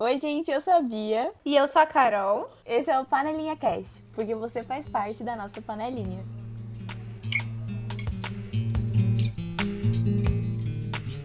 Oi, 0.00 0.16
gente, 0.16 0.48
eu 0.48 0.60
sou 0.60 0.74
a 0.74 0.80
Bia. 0.80 1.32
E 1.44 1.56
eu 1.56 1.66
sou 1.66 1.82
a 1.82 1.86
Carol. 1.86 2.48
Esse 2.64 2.88
é 2.88 3.00
o 3.00 3.04
Panelinha 3.04 3.56
Cast, 3.56 4.00
porque 4.12 4.32
você 4.32 4.62
faz 4.62 4.88
parte 4.88 5.24
da 5.24 5.34
nossa 5.34 5.60
panelinha. 5.60 6.24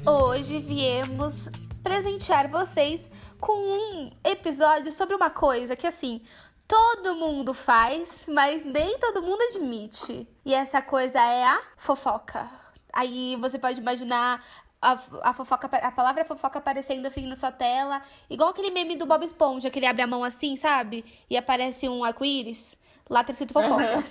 Hoje 0.04 0.60
viemos 0.60 1.36
presentear 1.84 2.50
vocês 2.50 3.12
com 3.40 3.54
um 3.54 4.12
episódio 4.24 4.92
sobre 4.92 5.16
uma 5.16 5.30
coisa 5.30 5.76
que, 5.76 5.86
assim, 5.86 6.24
todo 6.68 7.14
mundo 7.14 7.54
faz, 7.54 8.26
mas 8.28 8.66
nem 8.66 8.98
todo 8.98 9.22
mundo 9.22 9.44
admite. 9.52 10.28
E 10.44 10.52
essa 10.52 10.82
coisa 10.82 11.22
é 11.22 11.44
a 11.44 11.62
fofoca. 11.78 12.50
Aí 12.92 13.36
você 13.40 13.60
pode 13.60 13.80
imaginar 13.80 14.44
a, 14.84 15.30
a, 15.30 15.34
fofoca, 15.34 15.68
a 15.68 15.92
palavra 15.92 16.26
fofoca 16.26 16.60
aparecendo 16.60 17.06
assim 17.06 17.26
na 17.26 17.36
sua 17.36 17.52
tela, 17.52 18.02
igual 18.30 18.50
aquele 18.50 18.70
meme 18.70 18.98
do 18.98 19.06
Bob 19.06 19.24
Esponja, 19.24 19.70
que 19.70 19.80
ele 19.80 19.86
abre 19.86 20.02
a 20.02 20.08
mão 20.08 20.24
assim, 20.24 20.56
sabe? 20.56 21.06
E 21.30 21.38
aparece 21.38 21.88
um 21.88 22.04
arco-íris. 22.04 22.78
Lá 23.10 23.24
tá 23.24 23.32
escrito 23.32 23.54
fofoca. 23.54 24.04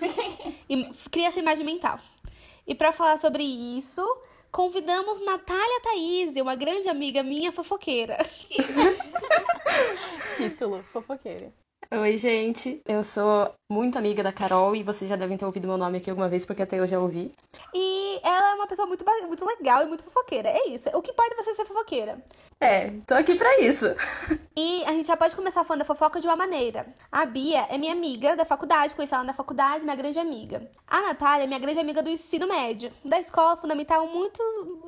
Uhum. 0.00 0.54
e 0.68 0.84
cria 1.10 1.28
essa 1.28 1.38
imagem 1.38 1.64
mental. 1.66 1.98
E 2.66 2.74
para 2.74 2.92
falar 2.92 3.18
sobre 3.18 3.42
isso, 3.42 4.02
convidamos 4.50 5.20
Natália 5.24 5.80
Thaís, 5.82 6.36
uma 6.36 6.54
grande 6.54 6.88
amiga 6.88 7.22
minha 7.22 7.50
fofoqueira. 7.50 8.18
Título, 10.36 10.84
fofoqueira. 10.92 11.52
Oi, 11.94 12.16
gente. 12.16 12.80
Eu 12.88 13.04
sou 13.04 13.54
muito 13.70 13.98
amiga 13.98 14.22
da 14.22 14.32
Carol 14.32 14.74
e 14.74 14.82
vocês 14.82 15.10
já 15.10 15.14
devem 15.14 15.36
ter 15.36 15.44
ouvido 15.44 15.68
meu 15.68 15.76
nome 15.76 15.98
aqui 15.98 16.08
alguma 16.08 16.26
vez, 16.26 16.46
porque 16.46 16.62
até 16.62 16.80
eu 16.80 16.86
já 16.86 16.98
ouvi. 16.98 17.30
E 17.74 18.18
ela 18.24 18.52
é 18.52 18.54
uma 18.54 18.66
pessoa 18.66 18.88
muito, 18.88 19.04
muito 19.26 19.44
legal 19.44 19.82
e 19.82 19.86
muito 19.86 20.02
fofoqueira. 20.02 20.48
É 20.48 20.68
isso. 20.68 20.88
O 20.94 21.02
que 21.02 21.10
importa 21.10 21.34
é 21.34 21.42
você 21.42 21.52
ser 21.52 21.66
fofoqueira. 21.66 22.18
É, 22.58 22.94
tô 23.06 23.12
aqui 23.12 23.34
pra 23.34 23.60
isso. 23.60 23.84
E 24.54 24.84
a 24.84 24.92
gente 24.92 25.06
já 25.06 25.16
pode 25.16 25.34
começar 25.34 25.64
falando 25.64 25.80
da 25.80 25.86
fofoca 25.86 26.20
de 26.20 26.26
uma 26.26 26.36
maneira. 26.36 26.86
A 27.10 27.24
Bia 27.24 27.66
é 27.70 27.78
minha 27.78 27.92
amiga 27.92 28.36
da 28.36 28.44
faculdade, 28.44 28.94
conheci 28.94 29.14
ela 29.14 29.24
na 29.24 29.32
faculdade, 29.32 29.82
minha 29.82 29.96
grande 29.96 30.18
amiga. 30.18 30.70
A 30.86 31.00
Natália 31.00 31.44
é 31.44 31.46
minha 31.46 31.58
grande 31.58 31.80
amiga 31.80 32.02
do 32.02 32.10
ensino 32.10 32.46
médio, 32.46 32.92
da 33.02 33.18
escola 33.18 33.56
fundamental, 33.56 34.06
muito. 34.06 34.42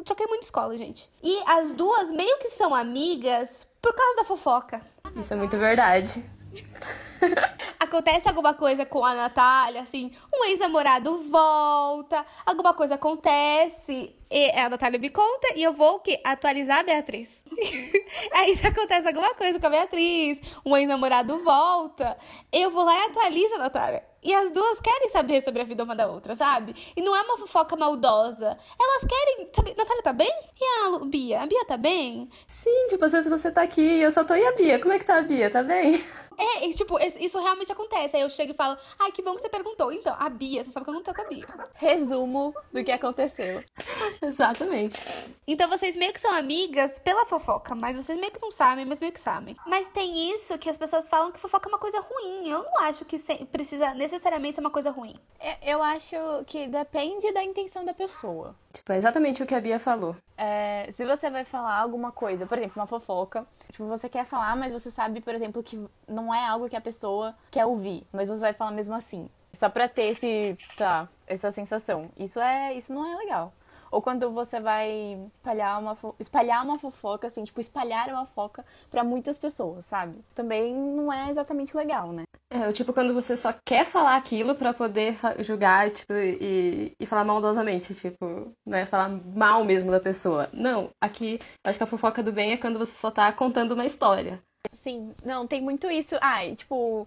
Troquei 0.04 0.26
muito 0.26 0.42
escola, 0.42 0.76
gente. 0.76 1.10
E 1.22 1.42
as 1.46 1.72
duas 1.72 2.12
meio 2.12 2.38
que 2.38 2.50
são 2.50 2.74
amigas 2.74 3.66
por 3.80 3.94
causa 3.94 4.16
da 4.16 4.24
fofoca. 4.24 4.82
Isso 5.16 5.32
é 5.32 5.36
muito 5.36 5.56
verdade. 5.56 6.22
Acontece 7.78 8.28
alguma 8.28 8.54
coisa 8.54 8.84
com 8.84 9.04
a 9.04 9.14
Natália, 9.14 9.82
assim, 9.82 10.12
um 10.32 10.44
ex-namorado 10.46 11.22
volta, 11.30 12.24
alguma 12.44 12.74
coisa 12.74 12.94
acontece, 12.96 14.14
e 14.30 14.50
a 14.58 14.68
Natália 14.68 14.98
me 14.98 15.10
conta 15.10 15.48
e 15.54 15.62
eu 15.62 15.72
vou 15.72 15.96
o 15.96 16.00
quê? 16.00 16.20
Atualizar 16.24 16.80
a 16.80 16.82
Beatriz. 16.82 17.44
Aí 18.32 18.54
se 18.54 18.66
acontece 18.66 19.06
alguma 19.06 19.34
coisa 19.34 19.60
com 19.60 19.66
a 19.66 19.70
Beatriz, 19.70 20.40
um 20.64 20.76
ex-namorado 20.76 21.42
volta, 21.44 22.16
eu 22.52 22.70
vou 22.70 22.84
lá 22.84 22.94
e 22.94 23.04
atualizo 23.06 23.54
a 23.54 23.58
Natália. 23.58 24.14
E 24.24 24.32
as 24.32 24.50
duas 24.50 24.80
querem 24.80 25.10
saber 25.10 25.42
sobre 25.42 25.60
a 25.60 25.64
vida 25.66 25.84
uma 25.84 25.94
da 25.94 26.06
outra, 26.06 26.34
sabe? 26.34 26.74
E 26.96 27.02
não 27.02 27.14
é 27.14 27.20
uma 27.20 27.36
fofoca 27.36 27.76
maldosa. 27.76 28.56
Elas 28.80 29.04
querem 29.04 29.50
saber. 29.54 29.74
Natália 29.76 30.02
tá 30.02 30.14
bem? 30.14 30.32
E 30.58 30.64
a 30.64 30.98
Bia? 31.04 31.42
A 31.42 31.46
Bia 31.46 31.64
tá 31.66 31.76
bem? 31.76 32.30
Sim, 32.46 32.88
tipo, 32.88 33.04
às 33.04 33.12
vezes 33.12 33.28
você 33.28 33.50
tá 33.50 33.60
aqui 33.60 34.00
eu 34.00 34.10
só 34.10 34.24
tô. 34.24 34.34
E 34.34 34.46
a 34.46 34.52
Bia? 34.52 34.80
Como 34.80 34.94
é 34.94 34.98
que 34.98 35.04
tá 35.04 35.18
a 35.18 35.22
Bia? 35.22 35.50
Tá 35.50 35.62
bem? 35.62 36.02
É, 36.38 36.66
e, 36.66 36.74
tipo, 36.74 36.98
isso 36.98 37.40
realmente 37.40 37.72
acontece. 37.72 38.16
Aí 38.16 38.22
eu 38.22 38.30
chego 38.30 38.52
e 38.52 38.54
falo, 38.54 38.76
ai, 38.98 39.12
que 39.12 39.22
bom 39.22 39.34
que 39.34 39.40
você 39.40 39.48
perguntou. 39.48 39.92
Então, 39.92 40.14
a 40.18 40.28
Bia, 40.28 40.62
você 40.62 40.70
sabe 40.70 40.82
o 40.82 40.84
que 40.84 40.90
aconteceu 40.90 41.14
com 41.14 41.22
a 41.22 41.28
Bia. 41.28 41.46
Resumo 41.74 42.54
do 42.72 42.84
que 42.84 42.92
aconteceu. 42.92 43.62
Exatamente. 44.22 45.06
Então 45.46 45.68
vocês 45.68 45.96
meio 45.96 46.12
que 46.12 46.20
são 46.20 46.32
amigas 46.34 46.98
pela 46.98 47.26
fofoca, 47.26 47.74
mas 47.74 47.96
vocês 47.96 48.18
meio 48.18 48.32
que 48.32 48.40
não 48.40 48.50
sabem, 48.50 48.84
mas 48.84 49.00
meio 49.00 49.12
que 49.12 49.20
sabem. 49.20 49.56
Mas 49.66 49.88
tem 49.88 50.32
isso 50.32 50.56
que 50.58 50.70
as 50.70 50.76
pessoas 50.76 51.08
falam 51.08 51.30
que 51.30 51.38
fofoca 51.38 51.68
é 51.68 51.72
uma 51.72 51.78
coisa 51.78 52.00
ruim. 52.00 52.48
Eu 52.48 52.62
não 52.62 52.78
acho 52.80 53.04
que 53.04 53.16
precisa 53.46 53.94
necessariamente 53.94 54.54
ser 54.54 54.60
uma 54.60 54.70
coisa 54.70 54.90
ruim. 54.90 55.14
É, 55.38 55.58
eu 55.62 55.82
acho 55.82 56.16
que 56.46 56.66
depende 56.66 57.30
da 57.32 57.42
intenção 57.42 57.84
da 57.84 57.92
pessoa. 57.92 58.54
Tipo, 58.72 58.92
é 58.92 58.96
exatamente 58.96 59.42
o 59.42 59.46
que 59.46 59.54
a 59.54 59.60
Bia 59.60 59.78
falou. 59.78 60.16
É, 60.36 60.88
se 60.90 61.04
você 61.04 61.30
vai 61.30 61.44
falar 61.44 61.78
alguma 61.78 62.10
coisa, 62.10 62.46
por 62.46 62.58
exemplo, 62.58 62.80
uma 62.80 62.86
fofoca, 62.86 63.46
tipo, 63.70 63.86
você 63.86 64.08
quer 64.08 64.24
falar, 64.24 64.56
mas 64.56 64.72
você 64.72 64.90
sabe, 64.90 65.20
por 65.20 65.34
exemplo, 65.34 65.62
que 65.62 65.80
não 66.08 66.23
é 66.32 66.46
algo 66.46 66.68
que 66.68 66.76
a 66.76 66.80
pessoa 66.80 67.34
quer 67.50 67.66
ouvir, 67.66 68.06
mas 68.12 68.28
você 68.28 68.40
vai 68.40 68.52
falar 68.52 68.70
mesmo 68.70 68.94
assim. 68.94 69.28
Só 69.52 69.68
pra 69.68 69.88
ter 69.88 70.06
esse, 70.10 70.56
tá, 70.76 71.08
essa 71.26 71.50
sensação. 71.50 72.10
Isso 72.16 72.40
é, 72.40 72.74
isso 72.74 72.92
não 72.92 73.06
é 73.06 73.16
legal. 73.16 73.52
Ou 73.94 74.02
quando 74.02 74.28
você 74.32 74.58
vai 74.58 75.16
espalhar 75.36 75.80
uma, 75.80 75.96
espalhar 76.18 76.64
uma 76.64 76.78
fofoca, 76.80 77.28
assim, 77.28 77.44
tipo, 77.44 77.60
espalhar 77.60 78.08
uma 78.08 78.26
fofoca 78.26 78.64
para 78.90 79.04
muitas 79.04 79.38
pessoas, 79.38 79.84
sabe? 79.84 80.18
Também 80.34 80.74
não 80.74 81.12
é 81.12 81.30
exatamente 81.30 81.76
legal, 81.76 82.12
né? 82.12 82.24
É, 82.50 82.72
tipo, 82.72 82.92
quando 82.92 83.14
você 83.14 83.36
só 83.36 83.54
quer 83.64 83.84
falar 83.84 84.16
aquilo 84.16 84.56
para 84.56 84.74
poder 84.74 85.16
julgar, 85.38 85.90
tipo, 85.90 86.12
e, 86.12 86.92
e 86.98 87.06
falar 87.06 87.24
maldosamente, 87.24 87.94
tipo, 87.94 88.52
né? 88.66 88.84
Falar 88.84 89.08
mal 89.08 89.64
mesmo 89.64 89.92
da 89.92 90.00
pessoa. 90.00 90.48
Não, 90.52 90.90
aqui, 91.00 91.38
acho 91.64 91.78
que 91.78 91.84
a 91.84 91.86
fofoca 91.86 92.20
do 92.20 92.32
bem 92.32 92.52
é 92.52 92.56
quando 92.56 92.80
você 92.80 92.94
só 92.94 93.12
tá 93.12 93.32
contando 93.32 93.72
uma 93.72 93.86
história. 93.86 94.42
Sim, 94.74 95.12
não, 95.24 95.46
tem 95.46 95.60
muito 95.60 95.90
isso. 95.90 96.16
Ai, 96.20 96.54
tipo, 96.54 97.06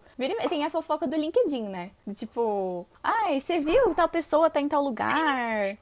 tem 0.50 0.64
a 0.64 0.70
fofoca 0.70 1.06
do 1.06 1.16
LinkedIn, 1.16 1.64
né? 1.64 1.92
Tipo, 2.16 2.86
ai, 3.04 3.40
você 3.40 3.60
viu 3.60 3.94
tal 3.94 4.10
pessoa 4.10 4.50
tá 4.50 4.62
em 4.62 4.68
tal 4.68 4.84
lugar. 4.84 5.78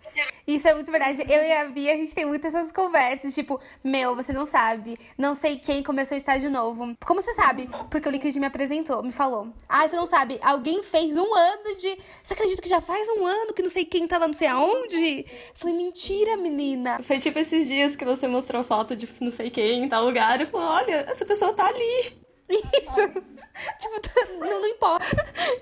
Isso 0.47 0.68
é 0.68 0.73
muito 0.73 0.91
verdade. 0.91 1.22
Eu 1.22 1.44
e 1.44 1.51
a 1.51 1.66
Bia, 1.66 1.94
a 1.94 1.97
gente 1.97 2.13
tem 2.13 2.25
muitas 2.25 2.53
essas 2.53 2.72
conversas, 2.72 3.34
tipo, 3.34 3.59
meu, 3.84 4.16
você 4.16 4.31
não 4.31 4.46
sabe, 4.46 4.97
não 5.18 5.35
sei 5.35 5.57
quem 5.57 5.84
começou 5.84 6.16
o 6.16 6.18
estágio 6.18 6.50
novo. 6.50 6.96
Como 7.06 7.22
você 7.22 7.34
sabe? 7.34 7.69
Porque 7.90 8.07
o 8.07 8.12
LinkedIn 8.12 8.40
me 8.40 8.46
apresentou, 8.46 9.03
me 9.03 9.12
falou. 9.12 9.50
Ah, 9.67 9.88
você 9.88 9.96
não 9.96 10.06
sabe, 10.06 10.40
alguém 10.41 10.81
fez 10.84 11.16
um 11.16 11.35
ano 11.35 11.75
de. 11.78 11.97
Você 12.23 12.34
acredita 12.34 12.62
que 12.62 12.69
já 12.69 12.81
faz 12.81 13.07
um 13.09 13.25
ano 13.25 13.53
que 13.53 13.62
não 13.62 13.69
sei 13.69 13.85
quem 13.85 14.07
tá 14.07 14.17
lá 14.17 14.28
não 14.28 14.34
sei 14.34 14.47
aonde? 14.47 15.19
Eu 15.19 15.56
falei, 15.56 15.75
mentira, 15.75 16.38
menina. 16.38 17.02
Foi 17.03 17.19
tipo 17.19 17.38
esses 17.40 17.67
dias 17.67 17.96
que 17.96 18.06
você 18.06 18.28
mostrou 18.28 18.63
foto 18.63 18.96
de 18.96 19.07
não 19.19 19.31
sei 19.31 19.50
quem 19.50 19.84
em 19.84 19.90
tal 19.90 20.06
lugar 20.06 20.40
e 20.41 20.46
falou, 20.46 20.67
olha, 20.67 21.06
essa 21.09 21.25
pessoa 21.25 21.53
tá 21.53 21.67
ali. 21.75 22.25
Isso. 22.50 23.36
tipo, 23.80 24.00
tá, 24.02 24.25
não, 24.40 24.62
não 24.62 24.68
importa. 24.68 25.06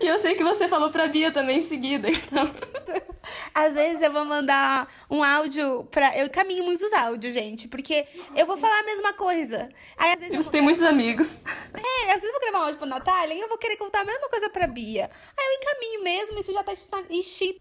E 0.02 0.08
eu 0.08 0.20
sei 0.20 0.36
que 0.36 0.44
você 0.44 0.68
falou 0.68 0.90
pra 0.90 1.08
Bia 1.08 1.32
também 1.32 1.60
em 1.60 1.68
seguida, 1.68 2.10
então. 2.10 2.54
Às 3.54 3.74
vezes 3.74 4.02
eu 4.02 4.12
vou 4.12 4.26
mandar 4.26 4.88
um 5.10 5.24
áudio 5.24 5.86
pra. 5.86 6.18
Eu 6.18 6.30
caminho 6.30 6.64
muitos 6.64 6.92
áudios, 6.92 7.34
gente, 7.34 7.68
porque 7.68 8.06
eu 8.36 8.46
vou 8.46 8.58
falar 8.58 8.80
a 8.80 8.84
mesma 8.84 9.14
coisa. 9.14 9.70
Aí 9.98 10.12
às 10.12 10.20
vezes. 10.20 10.36
Eu 10.36 10.44
tenho 10.52 10.64
muitos 10.64 10.84
amigos. 10.84 11.32
É, 11.74 12.12
às 12.12 12.22
vezes 12.22 12.26
eu 12.26 12.32
vou 12.32 12.42
gravar 12.42 12.60
um 12.60 12.64
áudio 12.64 12.80
pra 12.80 12.88
Natália 12.88 13.34
e 13.34 13.40
eu 13.40 13.48
vou 13.48 13.58
querer 13.58 13.78
contar 13.78 14.02
a 14.02 14.06
mesma 14.06 14.28
coisa 14.28 14.50
pra 14.50 14.68
Bia. 14.68 15.10
Aí 15.38 15.46
eu 15.46 15.62
encaminho 15.62 16.04
mesmo, 16.04 16.40
isso 16.40 16.52
já 16.52 16.64
tá 16.64 16.74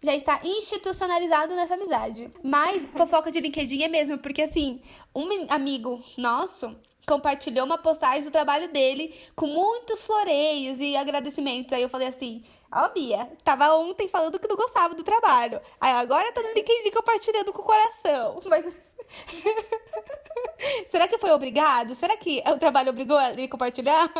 já 0.03 0.15
está 0.15 0.39
institucionalizado 0.43 1.55
nessa 1.55 1.75
amizade. 1.75 2.31
Mas 2.43 2.87
fofoca 2.95 3.31
de 3.31 3.39
LinkedIn 3.39 3.83
é 3.83 3.87
mesmo, 3.87 4.17
porque 4.17 4.41
assim, 4.41 4.81
um 5.15 5.27
amigo 5.49 6.03
nosso 6.17 6.75
compartilhou 7.07 7.65
uma 7.65 7.77
postagem 7.77 8.23
do 8.23 8.31
trabalho 8.31 8.67
dele 8.69 9.13
com 9.35 9.47
muitos 9.47 10.01
floreios 10.01 10.79
e 10.79 10.95
agradecimentos. 10.95 11.73
Aí 11.73 11.81
eu 11.81 11.89
falei 11.89 12.07
assim: 12.07 12.43
Ó, 12.71 12.85
oh, 12.85 12.89
Bia, 12.89 13.29
tava 13.43 13.73
ontem 13.75 14.07
falando 14.07 14.39
que 14.39 14.47
não 14.47 14.55
gostava 14.55 14.95
do 14.95 15.03
trabalho. 15.03 15.61
Aí 15.79 15.93
agora 15.93 16.31
tá 16.31 16.41
no 16.41 16.53
LinkedIn 16.53 16.91
compartilhando 16.91 17.53
com 17.53 17.61
o 17.61 17.65
coração. 17.65 18.39
Mas. 18.47 18.75
Será 20.89 21.07
que 21.07 21.17
foi 21.17 21.31
obrigado? 21.31 21.93
Será 21.95 22.15
que 22.15 22.41
o 22.47 22.57
trabalho 22.57 22.89
obrigou 22.89 23.17
a 23.17 23.31
ele 23.31 23.47
compartilhar? 23.47 24.11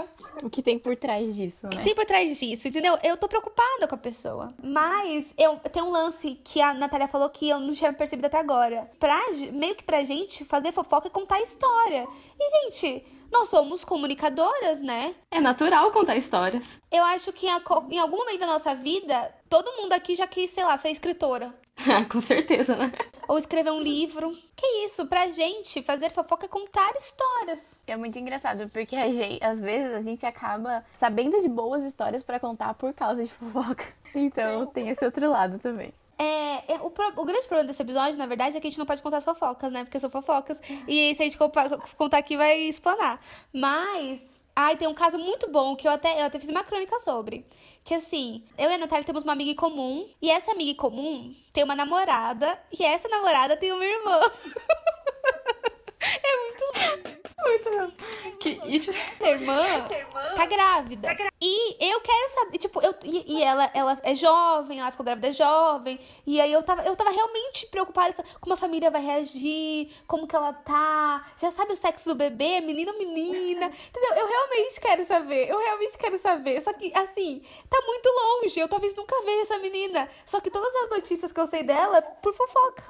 O 0.44 0.50
que 0.50 0.62
tem 0.62 0.78
por 0.78 0.96
trás 0.96 1.36
disso, 1.36 1.64
né? 1.64 1.70
O 1.74 1.78
que 1.78 1.84
tem 1.84 1.96
por 1.96 2.06
trás 2.06 2.38
disso, 2.38 2.68
entendeu? 2.68 2.98
Eu 3.04 3.16
tô 3.16 3.28
preocupada 3.28 3.88
com 3.88 3.96
a 3.96 3.98
pessoa. 3.98 4.54
Mas 4.62 5.34
eu 5.38 5.58
tem 5.72 5.82
um 5.82 5.90
lance 5.90 6.40
que 6.44 6.62
a 6.62 6.74
Natália 6.74 7.08
falou 7.08 7.30
que 7.30 7.48
eu 7.48 7.60
não 7.60 7.74
tinha 7.74 7.94
percebido 7.94 8.26
até 8.26 8.38
agora. 8.38 8.90
Pra, 9.00 9.20
meio 9.52 9.76
que 9.76 9.84
pra 9.84 10.04
gente 10.04 10.44
fazer 10.44 10.72
fofoca 10.72 11.08
e 11.08 11.12
contar 11.12 11.42
história. 11.42 12.08
E, 12.40 12.72
gente, 12.72 13.06
nós 13.32 13.48
somos 13.48 13.86
comunicadoras, 13.86 14.82
né? 14.82 15.16
É 15.32 15.40
natural 15.40 15.92
contar 15.92 16.18
histórias. 16.18 16.66
Eu 16.92 17.04
acho 17.04 17.32
que 17.32 17.48
em 17.48 18.00
algum 18.00 18.18
momento 18.18 18.40
da 18.40 18.48
nossa 18.48 18.76
vida, 18.76 19.34
todo 19.50 19.76
mundo 19.78 19.94
aqui 19.94 20.16
já 20.16 20.28
quis, 20.28 20.52
sei 20.52 20.64
lá, 20.64 20.78
ser 20.78 20.90
escritora. 20.90 21.54
Com 22.12 22.22
certeza, 22.22 22.76
né? 22.76 22.92
Ou 23.28 23.38
escrever 23.38 23.72
um 23.72 23.82
livro. 23.82 24.36
Que 24.56 24.66
isso, 24.86 25.06
pra 25.08 25.28
gente, 25.28 25.82
fazer 25.84 26.12
fofoca 26.12 26.46
é 26.46 26.50
contar 26.50 26.92
histórias. 26.98 27.82
É 27.88 27.96
muito 27.96 28.18
engraçado, 28.18 28.70
porque 28.70 28.96
gente, 29.12 29.44
às 29.44 29.60
vezes 29.60 29.94
a 29.94 30.02
gente 30.02 30.26
acaba 30.26 30.84
sabendo 30.94 31.42
de 31.42 31.50
boas 31.50 31.84
histórias 31.84 32.24
para 32.24 32.40
contar 32.40 32.74
por 32.76 32.94
causa 32.94 33.24
de 33.24 33.30
fofoca. 33.34 33.86
Então 34.14 34.66
tem 34.68 34.90
esse 34.90 35.04
outro 35.04 35.30
lado 35.30 35.60
também. 35.60 35.94
É, 36.18 36.74
é 36.74 36.78
o, 36.80 36.88
o, 36.88 37.26
grande 37.26 37.48
problema 37.48 37.68
desse 37.68 37.82
episódio, 37.82 38.18
na 38.18 38.28
verdade, 38.28 38.56
é 38.56 38.60
que 38.62 38.68
a 38.68 38.70
gente 38.70 38.80
não 38.80 38.86
pode 38.86 39.02
contar 39.02 39.18
as 39.18 39.26
fofocas, 39.26 39.72
né? 39.72 39.84
Porque 39.84 40.00
são 40.00 40.10
fofocas. 40.10 40.62
E 40.88 41.14
se 41.16 41.22
a 41.22 41.26
gente 41.26 41.38
contar 41.38 42.18
aqui, 42.18 42.38
vai 42.38 42.60
explanar. 42.60 43.20
Mas 43.52 44.40
Ai, 44.56 44.78
tem 44.78 44.88
um 44.88 44.94
caso 44.94 45.18
muito 45.18 45.50
bom 45.50 45.76
que 45.76 45.88
eu 45.88 45.92
até, 45.92 46.22
eu 46.22 46.26
até 46.26 46.40
fiz 46.40 46.50
uma 46.50 46.64
crônica 46.64 47.00
sobre. 47.00 47.46
Que 47.84 47.96
assim, 47.96 48.44
eu 48.58 48.70
e 48.70 48.74
a 48.74 48.78
Natália 48.78 49.06
temos 49.06 49.24
uma 49.24 49.34
amiga 49.34 49.52
em 49.52 49.56
comum. 49.56 50.08
E 50.22 50.30
essa 50.30 50.52
amiga 50.52 50.72
em 50.72 50.76
comum 50.76 51.36
tem 51.52 51.64
uma 51.64 51.76
namorada. 51.76 52.60
E 52.72 52.84
essa 52.84 53.08
namorada 53.08 53.58
tem 53.58 53.72
uma 53.72 53.86
irmã. 53.86 54.20
é 56.00 56.38
muito 56.38 57.23
Muito 57.44 57.70
bom. 57.72 57.92
Que, 58.40 58.60
e, 58.66 58.80
tipo, 58.80 58.98
Essa 58.98 59.30
irmã 59.30 60.36
tá 60.36 60.46
grávida. 60.46 61.16
E 61.42 61.92
eu 61.92 62.00
quero 62.02 62.30
saber, 62.30 62.58
tipo, 62.58 62.82
eu, 62.82 62.96
e, 63.04 63.38
e 63.38 63.44
ela, 63.44 63.70
ela 63.74 64.00
é 64.04 64.16
jovem, 64.16 64.80
ela 64.80 64.92
ficou 64.92 65.06
grávida 65.06 65.32
jovem. 65.34 66.00
E 66.26 66.40
aí 66.40 66.52
eu 66.52 66.64
tava, 66.64 66.84
eu 66.84 66.96
tava 66.96 67.10
realmente 67.12 67.66
preocupada 67.68 68.24
como 68.40 68.54
a 68.54 68.58
família 68.58 68.90
vai 68.90 69.02
reagir, 69.02 69.92
como 70.08 70.28
que 70.28 70.36
ela 70.36 70.54
tá. 70.54 71.26
Já 71.38 71.52
sabe 71.52 71.74
o 71.74 71.76
sexo 71.76 72.10
do 72.10 72.16
bebê, 72.16 72.62
menino 72.62 72.94
ou 72.94 72.98
menina. 72.98 73.66
Entendeu? 73.90 74.14
Eu 74.16 74.28
realmente 74.28 74.80
quero 74.80 75.04
saber. 75.04 75.50
Eu 75.50 75.60
realmente 75.60 75.98
quero 75.98 76.18
saber. 76.18 76.62
Só 76.62 76.72
que, 76.74 76.94
assim, 76.96 77.44
tá 77.70 77.82
muito 77.86 78.08
longe. 78.08 78.60
Eu 78.60 78.68
talvez 78.70 78.96
nunca 78.96 79.16
veja 79.24 79.42
essa 79.42 79.60
menina. 79.60 80.10
Só 80.26 80.40
que 80.40 80.50
todas 80.50 80.74
as 80.84 80.90
notícias 80.90 81.32
que 81.32 81.40
eu 81.40 81.48
sei 81.48 81.64
dela 81.64 81.98
é 81.98 82.02
por 82.02 82.34
fofoca. 82.34 82.84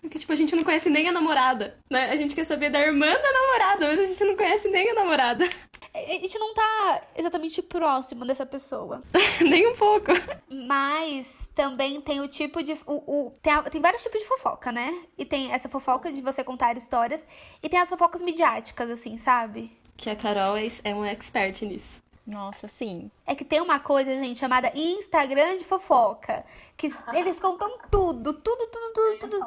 porque, 0.00 0.18
tipo, 0.18 0.32
a 0.32 0.36
gente 0.36 0.54
não 0.54 0.64
conhece 0.64 0.90
nem 0.90 1.08
a 1.08 1.12
namorada, 1.12 1.78
né? 1.88 2.10
A 2.10 2.16
gente 2.16 2.34
quer 2.34 2.46
saber 2.46 2.70
da 2.70 2.80
irmã 2.80 3.10
da 3.10 3.32
namorada, 3.32 3.93
mas 3.96 4.00
a 4.00 4.06
gente 4.06 4.24
não 4.24 4.36
conhece 4.36 4.68
nem 4.68 4.90
a 4.90 4.94
namorada. 4.94 5.48
A 5.96 5.98
gente 6.14 6.36
não 6.40 6.52
tá 6.52 7.02
exatamente 7.14 7.62
próximo 7.62 8.24
dessa 8.24 8.44
pessoa. 8.44 9.00
nem 9.40 9.64
um 9.68 9.76
pouco. 9.76 10.10
Mas 10.48 11.48
também 11.54 12.00
tem 12.00 12.20
o 12.20 12.26
tipo 12.26 12.62
de. 12.64 12.72
O, 12.84 13.26
o- 13.26 13.32
tem, 13.40 13.52
a- 13.52 13.62
tem 13.62 13.80
vários 13.80 14.02
tipos 14.02 14.20
de 14.20 14.26
fofoca, 14.26 14.72
né? 14.72 14.92
E 15.16 15.24
tem 15.24 15.52
essa 15.52 15.68
fofoca 15.68 16.10
de 16.12 16.20
você 16.20 16.42
contar 16.42 16.76
histórias. 16.76 17.24
E 17.62 17.68
tem 17.68 17.78
as 17.78 17.88
fofocas 17.88 18.20
midiáticas, 18.22 18.90
assim, 18.90 19.16
sabe? 19.16 19.70
Que 19.96 20.10
a 20.10 20.16
Carol 20.16 20.56
é, 20.56 20.66
é 20.82 20.92
uma 20.94 21.08
expert 21.10 21.62
nisso. 21.64 22.02
Nossa, 22.26 22.66
sim. 22.68 23.10
É 23.26 23.34
que 23.34 23.44
tem 23.44 23.60
uma 23.60 23.78
coisa, 23.78 24.16
gente, 24.16 24.40
chamada 24.40 24.72
Instagram 24.74 25.58
de 25.58 25.64
fofoca. 25.64 26.42
Que 26.74 26.90
eles 27.12 27.38
contam 27.38 27.70
tudo, 27.90 28.32
tudo, 28.32 28.66
tudo, 28.66 28.92
tudo, 28.94 29.18
tudo. 29.18 29.46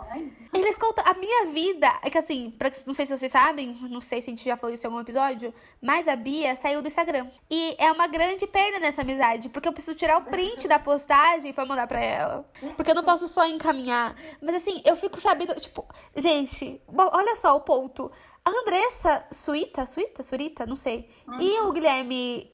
Eles 0.54 0.78
contam. 0.78 1.04
A 1.08 1.14
minha 1.16 1.48
vida. 1.48 1.92
É 2.04 2.10
que 2.10 2.18
assim, 2.18 2.52
pra, 2.52 2.72
não 2.86 2.94
sei 2.94 3.06
se 3.08 3.18
vocês 3.18 3.32
sabem, 3.32 3.78
não 3.90 4.00
sei 4.00 4.22
se 4.22 4.30
a 4.30 4.32
gente 4.32 4.46
já 4.46 4.56
falou 4.56 4.74
isso 4.74 4.86
em 4.86 4.90
algum 4.90 5.02
episódio, 5.02 5.54
mas 5.82 6.08
a 6.08 6.16
Bia 6.16 6.56
saiu 6.56 6.82
do 6.82 6.88
Instagram. 6.88 7.28
E 7.50 7.76
é 7.80 7.92
uma 7.92 8.06
grande 8.06 8.46
perda 8.46 8.80
nessa 8.80 9.02
amizade, 9.02 9.50
porque 9.50 9.68
eu 9.68 9.74
preciso 9.74 9.98
tirar 9.98 10.20
o 10.20 10.26
print 10.26 10.68
da 10.68 10.78
postagem 10.78 11.52
pra 11.52 11.66
mandar 11.66 11.88
pra 11.88 12.00
ela. 12.00 12.48
Porque 12.76 12.92
eu 12.92 12.96
não 12.96 13.04
posso 13.04 13.28
só 13.28 13.46
encaminhar. 13.48 14.16
Mas 14.40 14.56
assim, 14.56 14.82
eu 14.86 14.96
fico 14.96 15.20
sabendo, 15.20 15.56
tipo, 15.60 15.84
gente, 16.16 16.80
olha 16.96 17.36
só 17.36 17.56
o 17.56 17.62
ponto. 17.62 18.12
A 18.48 18.50
Andressa 18.50 19.26
Suíta, 19.30 19.86
Suíta, 19.86 20.24
Surita, 20.24 20.66
não 20.66 20.78
sei. 20.78 21.10
E 21.38 21.60
o 21.64 21.72
Guilherme, 21.74 22.50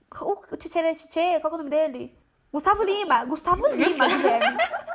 o 0.51 0.57
Titcherê 0.57 0.95
Tchê, 0.95 1.39
qual 1.39 1.53
é 1.53 1.55
o 1.55 1.57
nome 1.59 1.69
dele? 1.69 2.17
Gustavo 2.51 2.81
Lima, 2.81 3.23
Gustavo 3.25 3.67
Lima, 3.67 4.07
Guilherme. 4.07 4.57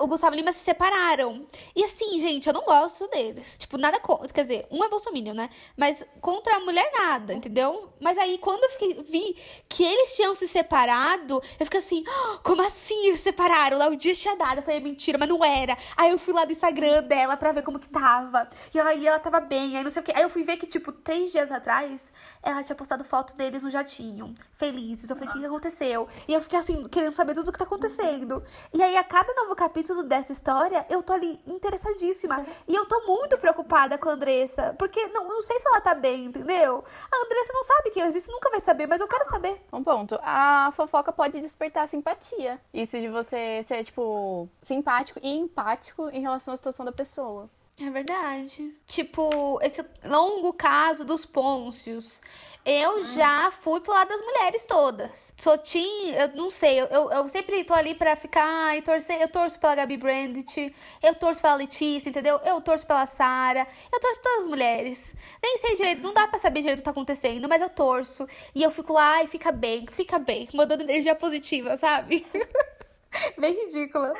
O 0.00 0.06
Gustavo 0.06 0.34
Lima 0.34 0.50
se 0.50 0.60
separaram. 0.60 1.46
E 1.76 1.84
assim, 1.84 2.18
gente, 2.18 2.46
eu 2.46 2.54
não 2.54 2.62
gosto 2.64 3.06
deles. 3.08 3.58
Tipo, 3.58 3.76
nada 3.76 4.00
contra. 4.00 4.32
Quer 4.32 4.42
dizer, 4.42 4.66
um 4.70 4.82
é 4.82 4.88
bolsominion, 4.88 5.34
né? 5.34 5.50
Mas 5.76 6.02
contra 6.22 6.56
a 6.56 6.60
mulher, 6.60 6.90
nada, 6.98 7.34
entendeu? 7.34 7.92
Mas 8.00 8.16
aí, 8.16 8.38
quando 8.38 8.64
eu 8.64 8.70
fiquei, 8.70 9.02
vi 9.02 9.36
que 9.68 9.84
eles 9.84 10.14
tinham 10.14 10.34
se 10.34 10.48
separado, 10.48 11.42
eu 11.58 11.66
fiquei 11.66 11.80
assim, 11.80 12.02
"Ah, 12.08 12.40
como 12.42 12.62
assim 12.62 13.08
eles 13.08 13.18
se 13.18 13.24
separaram? 13.24 13.76
Lá 13.76 13.88
o 13.88 13.96
dia 13.96 14.14
tinha 14.14 14.34
dado. 14.36 14.58
Eu 14.58 14.62
falei, 14.62 14.80
mentira, 14.80 15.18
mas 15.18 15.28
não 15.28 15.44
era. 15.44 15.76
Aí 15.96 16.10
eu 16.10 16.18
fui 16.18 16.32
lá 16.32 16.46
no 16.46 16.52
Instagram 16.52 17.02
dela 17.02 17.36
pra 17.36 17.52
ver 17.52 17.62
como 17.62 17.78
que 17.78 17.88
tava. 17.88 18.48
E 18.72 18.80
aí 18.80 19.06
ela 19.06 19.18
tava 19.18 19.38
bem, 19.40 19.76
aí 19.76 19.84
não 19.84 19.90
sei 19.90 20.00
o 20.00 20.04
que. 20.04 20.12
Aí 20.16 20.22
eu 20.22 20.30
fui 20.30 20.44
ver 20.44 20.56
que, 20.56 20.66
tipo, 20.66 20.92
três 20.92 21.30
dias 21.30 21.52
atrás, 21.52 22.10
ela 22.42 22.64
tinha 22.64 22.74
postado 22.74 23.04
foto 23.04 23.36
deles 23.36 23.62
no 23.62 23.70
jatinho, 23.70 24.34
felizes. 24.54 25.10
Eu 25.10 25.16
falei, 25.16 25.34
o 25.34 25.38
que 25.38 25.46
aconteceu? 25.46 26.08
E 26.26 26.32
eu 26.32 26.40
fiquei 26.40 26.58
assim, 26.58 26.88
querendo 26.88 27.12
saber 27.12 27.34
tudo 27.34 27.48
o 27.48 27.52
que 27.52 27.58
tá 27.58 27.64
acontecendo. 27.64 28.42
E 28.72 28.82
aí, 28.82 28.96
a 28.96 29.04
cada 29.04 29.32
novo 29.34 29.54
capítulo 29.54 29.89
dessa 30.02 30.32
história, 30.32 30.86
eu 30.88 31.02
tô 31.02 31.12
ali 31.12 31.38
interessadíssima. 31.46 32.44
E 32.66 32.74
eu 32.74 32.86
tô 32.86 33.06
muito 33.06 33.38
preocupada 33.38 33.98
com 33.98 34.08
a 34.08 34.12
Andressa. 34.12 34.74
Porque 34.78 35.08
não, 35.08 35.28
não 35.28 35.42
sei 35.42 35.58
se 35.58 35.68
ela 35.68 35.80
tá 35.80 35.94
bem, 35.94 36.26
entendeu? 36.26 36.84
A 37.10 37.24
Andressa 37.24 37.52
não 37.52 37.64
sabe 37.64 37.90
que 37.90 38.00
eu 38.00 38.06
existo, 38.06 38.32
nunca 38.32 38.50
vai 38.50 38.60
saber, 38.60 38.86
mas 38.86 39.00
eu 39.00 39.08
quero 39.08 39.24
saber. 39.24 39.60
Um 39.72 39.82
ponto. 39.82 40.18
A 40.22 40.72
fofoca 40.74 41.12
pode 41.12 41.40
despertar 41.40 41.88
simpatia. 41.88 42.60
Isso 42.72 42.98
de 42.98 43.08
você 43.08 43.62
ser, 43.62 43.84
tipo, 43.84 44.48
simpático 44.62 45.20
e 45.22 45.36
empático 45.36 46.08
em 46.10 46.20
relação 46.20 46.54
à 46.54 46.56
situação 46.56 46.84
da 46.84 46.92
pessoa. 46.92 47.48
É 47.82 47.88
verdade. 47.88 48.74
Tipo, 48.86 49.58
esse 49.62 49.82
longo 50.04 50.52
caso 50.52 51.02
dos 51.02 51.24
Pôncios. 51.24 52.20
Eu 52.62 53.02
já 53.04 53.50
fui 53.50 53.80
pro 53.80 53.92
lado 53.92 54.08
das 54.08 54.20
mulheres 54.20 54.66
todas. 54.66 55.32
Sou 55.38 55.56
Tim, 55.56 56.10
eu 56.10 56.28
não 56.34 56.50
sei, 56.50 56.78
eu, 56.78 56.86
eu, 56.88 57.10
eu 57.10 57.28
sempre 57.30 57.64
tô 57.64 57.72
ali 57.72 57.94
pra 57.94 58.16
ficar 58.16 58.76
e 58.76 58.82
torcer. 58.82 59.18
Eu 59.18 59.28
torço 59.28 59.58
pela 59.58 59.74
Gabi 59.74 59.96
Brandt, 59.96 60.74
eu 61.02 61.14
torço 61.14 61.40
pela 61.40 61.54
Letícia, 61.54 62.10
entendeu? 62.10 62.38
Eu 62.44 62.60
torço 62.60 62.86
pela 62.86 63.06
Sara, 63.06 63.66
eu 63.90 63.98
torço 63.98 64.20
pelas 64.20 64.46
mulheres. 64.46 65.14
Nem 65.42 65.56
sei 65.56 65.74
direito, 65.74 66.02
não 66.02 66.12
dá 66.12 66.28
pra 66.28 66.38
saber 66.38 66.60
direito 66.60 66.80
o 66.80 66.82
que 66.82 66.84
tá 66.84 66.90
acontecendo, 66.90 67.48
mas 67.48 67.62
eu 67.62 67.70
torço. 67.70 68.28
E 68.54 68.62
eu 68.62 68.70
fico 68.70 68.92
lá 68.92 69.24
e 69.24 69.26
fica 69.26 69.50
bem, 69.50 69.86
fica 69.90 70.18
bem, 70.18 70.46
mandando 70.52 70.82
energia 70.82 71.14
positiva, 71.14 71.78
sabe? 71.78 72.26
bem 73.40 73.54
ridícula. 73.54 74.12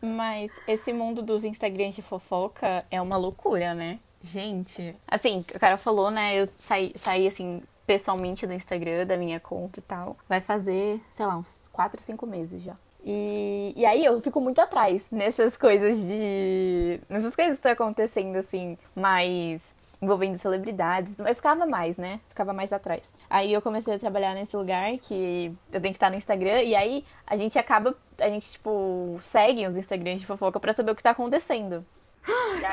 Mas 0.00 0.60
esse 0.66 0.92
mundo 0.92 1.22
dos 1.22 1.44
Instagrams 1.44 1.94
de 1.94 2.02
fofoca 2.02 2.84
é 2.90 3.00
uma 3.00 3.16
loucura, 3.16 3.74
né? 3.74 3.98
Gente, 4.22 4.94
assim, 5.06 5.44
o 5.54 5.58
cara 5.58 5.76
falou, 5.76 6.10
né? 6.10 6.40
Eu 6.40 6.46
saí, 6.46 6.92
saí 6.96 7.26
assim, 7.26 7.62
pessoalmente 7.86 8.46
do 8.46 8.52
Instagram, 8.52 9.06
da 9.06 9.16
minha 9.16 9.40
conta 9.40 9.80
e 9.80 9.82
tal. 9.82 10.16
Vai 10.28 10.40
fazer, 10.40 11.00
sei 11.10 11.26
lá, 11.26 11.36
uns 11.36 11.68
4, 11.72 12.02
5 12.02 12.26
meses 12.26 12.62
já. 12.62 12.74
E, 13.04 13.72
e 13.76 13.86
aí 13.86 14.04
eu 14.04 14.20
fico 14.20 14.40
muito 14.40 14.60
atrás 14.60 15.10
nessas 15.10 15.56
coisas 15.56 15.98
de. 15.98 17.00
nessas 17.08 17.34
coisas 17.34 17.54
que 17.54 17.58
estão 17.66 17.72
acontecendo, 17.72 18.36
assim, 18.36 18.76
mais 18.94 19.74
envolvendo 20.00 20.36
celebridades. 20.36 21.18
Eu 21.18 21.34
ficava 21.34 21.66
mais, 21.66 21.96
né? 21.96 22.20
Ficava 22.28 22.52
mais 22.52 22.72
atrás. 22.72 23.12
Aí 23.28 23.52
eu 23.52 23.60
comecei 23.60 23.94
a 23.94 23.98
trabalhar 23.98 24.34
nesse 24.34 24.56
lugar 24.56 24.96
que 24.98 25.52
eu 25.72 25.80
tenho 25.80 25.92
que 25.92 25.96
estar 25.98 26.10
no 26.10 26.16
Instagram. 26.16 26.62
E 26.62 26.74
aí 26.74 27.04
a 27.26 27.36
gente 27.36 27.58
acaba. 27.58 27.94
A 28.18 28.28
gente, 28.28 28.52
tipo, 28.52 29.18
segue 29.20 29.66
os 29.66 29.76
Instagrams 29.76 30.20
de 30.20 30.26
fofoca 30.26 30.58
pra 30.58 30.72
saber 30.72 30.92
o 30.92 30.96
que 30.96 31.02
tá 31.02 31.10
acontecendo. 31.10 31.84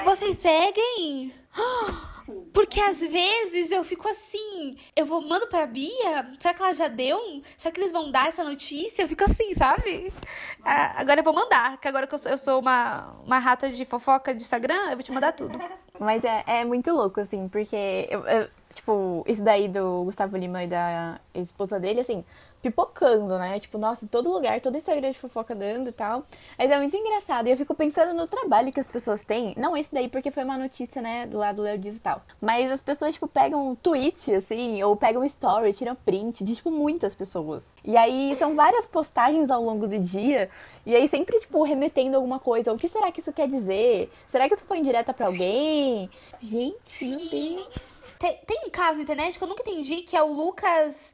Vocês 0.04 0.38
seguem? 0.38 1.34
Porque 2.54 2.80
às 2.82 3.00
vezes 3.00 3.72
eu 3.72 3.84
fico 3.84 4.08
assim, 4.08 4.76
eu 4.96 5.06
vou 5.06 5.22
mando 5.22 5.48
pra 5.48 5.66
Bia, 5.66 6.34
será 6.38 6.54
que 6.54 6.62
ela 6.62 6.74
já 6.74 6.88
deu? 6.90 7.42
Será 7.56 7.74
que 7.74 7.80
eles 7.80 7.92
vão 7.92 8.12
dar 8.12 8.28
essa 8.28 8.44
notícia? 8.44 9.04
Eu 9.04 9.08
fico 9.08 9.24
assim, 9.24 9.54
sabe? 9.54 10.12
Ah, 10.70 11.00
agora 11.00 11.22
eu 11.22 11.24
vou 11.24 11.34
mandar, 11.34 11.78
que 11.78 11.88
agora 11.88 12.06
que 12.06 12.14
eu 12.14 12.18
sou, 12.20 12.30
eu 12.30 12.38
sou 12.38 12.60
uma, 12.60 13.14
uma 13.26 13.40
rata 13.40 13.70
de 13.70 13.86
fofoca 13.86 14.34
de 14.36 14.44
Instagram, 14.44 14.90
eu 14.90 14.96
vou 14.98 15.04
te 15.04 15.14
mandar 15.14 15.32
tudo. 15.32 15.58
Mas 15.98 16.24
é, 16.26 16.44
é 16.46 16.66
muito 16.66 16.92
louco, 16.92 17.22
assim, 17.22 17.48
porque, 17.48 18.06
eu, 18.12 18.26
eu- 18.28 18.50
tipo, 18.74 19.24
isso 19.26 19.44
daí 19.46 19.70
do 19.70 20.04
Gustavo 20.04 20.36
Lima 20.36 20.64
e 20.64 20.68
da 20.68 21.20
esposa 21.34 21.80
dele, 21.80 22.02
assim, 22.02 22.24
pipocando, 22.62 23.38
né? 23.38 23.60
Tipo, 23.60 23.78
nossa, 23.78 24.06
todo 24.08 24.30
lugar, 24.32 24.60
todo 24.60 24.76
Instagram 24.78 25.12
de 25.12 25.18
fofoca 25.18 25.56
dando 25.56 25.90
e 25.90 25.92
tal. 25.92 26.24
Mas 26.58 26.70
é 26.70 26.78
muito 26.78 26.96
engraçado. 26.98 27.48
E 27.48 27.52
eu 27.52 27.58
fico 27.58 27.74
pensando 27.74 28.14
no 28.14 28.28
trabalho 28.28 28.72
que 28.72 28.80
as 28.80 28.88
pessoas 28.88 29.24
têm. 29.24 29.54
Não 29.58 29.76
esse 29.78 29.94
daí, 29.94 30.08
porque 30.10 30.30
foi 30.32 30.44
uma 30.44 30.58
notícia, 30.58 31.02
né, 31.02 31.26
do 31.26 31.38
lado 31.38 31.58
do 31.58 31.62
Léo 31.64 31.78
Dias 31.78 31.98
e 31.98 32.02
tal. 32.02 32.22
Mas 32.42 32.70
as 32.72 32.82
pessoas, 32.82 33.14
tipo, 33.14 33.28
pegam 33.28 33.70
um 33.70 33.76
tweet, 33.76 34.36
assim, 34.36 34.84
ou 34.84 34.96
pegam 34.96 35.22
um 35.22 35.26
story, 35.26 35.72
tiram 35.74 35.96
print 35.96 36.44
de, 36.44 36.56
tipo, 36.56 36.70
muitas 36.70 37.16
pessoas. 37.16 37.74
E 37.86 37.96
aí 37.96 38.36
são 38.38 38.54
várias 38.56 38.86
postagens 38.88 39.50
ao 39.50 39.64
longo 39.64 39.88
do 39.88 39.98
dia. 39.98 40.50
E 40.86 40.96
aí 40.96 41.08
sempre, 41.08 41.38
tipo, 41.40 41.62
remetendo 41.64 42.16
alguma 42.16 42.40
coisa. 42.40 42.72
O 42.72 42.78
que 42.78 42.88
será 42.88 43.12
que 43.12 43.20
isso 43.20 43.34
quer 43.34 43.48
dizer? 43.48 44.10
Será 44.26 44.48
que 44.48 44.56
isso 44.56 44.66
foi 44.66 44.78
indireta 44.78 45.14
pra 45.14 45.26
alguém? 45.26 46.10
Gente, 46.42 47.06
meu 47.06 47.18
Deus. 47.18 47.70
Tem, 48.18 48.40
tem 48.48 48.62
um 48.66 48.70
caso 48.70 48.96
na 48.96 49.04
internet 49.04 49.38
que 49.38 49.44
eu 49.44 49.48
nunca 49.48 49.62
entendi, 49.62 50.02
que 50.02 50.16
é 50.16 50.24
o 50.24 50.32
Lucas 50.32 51.14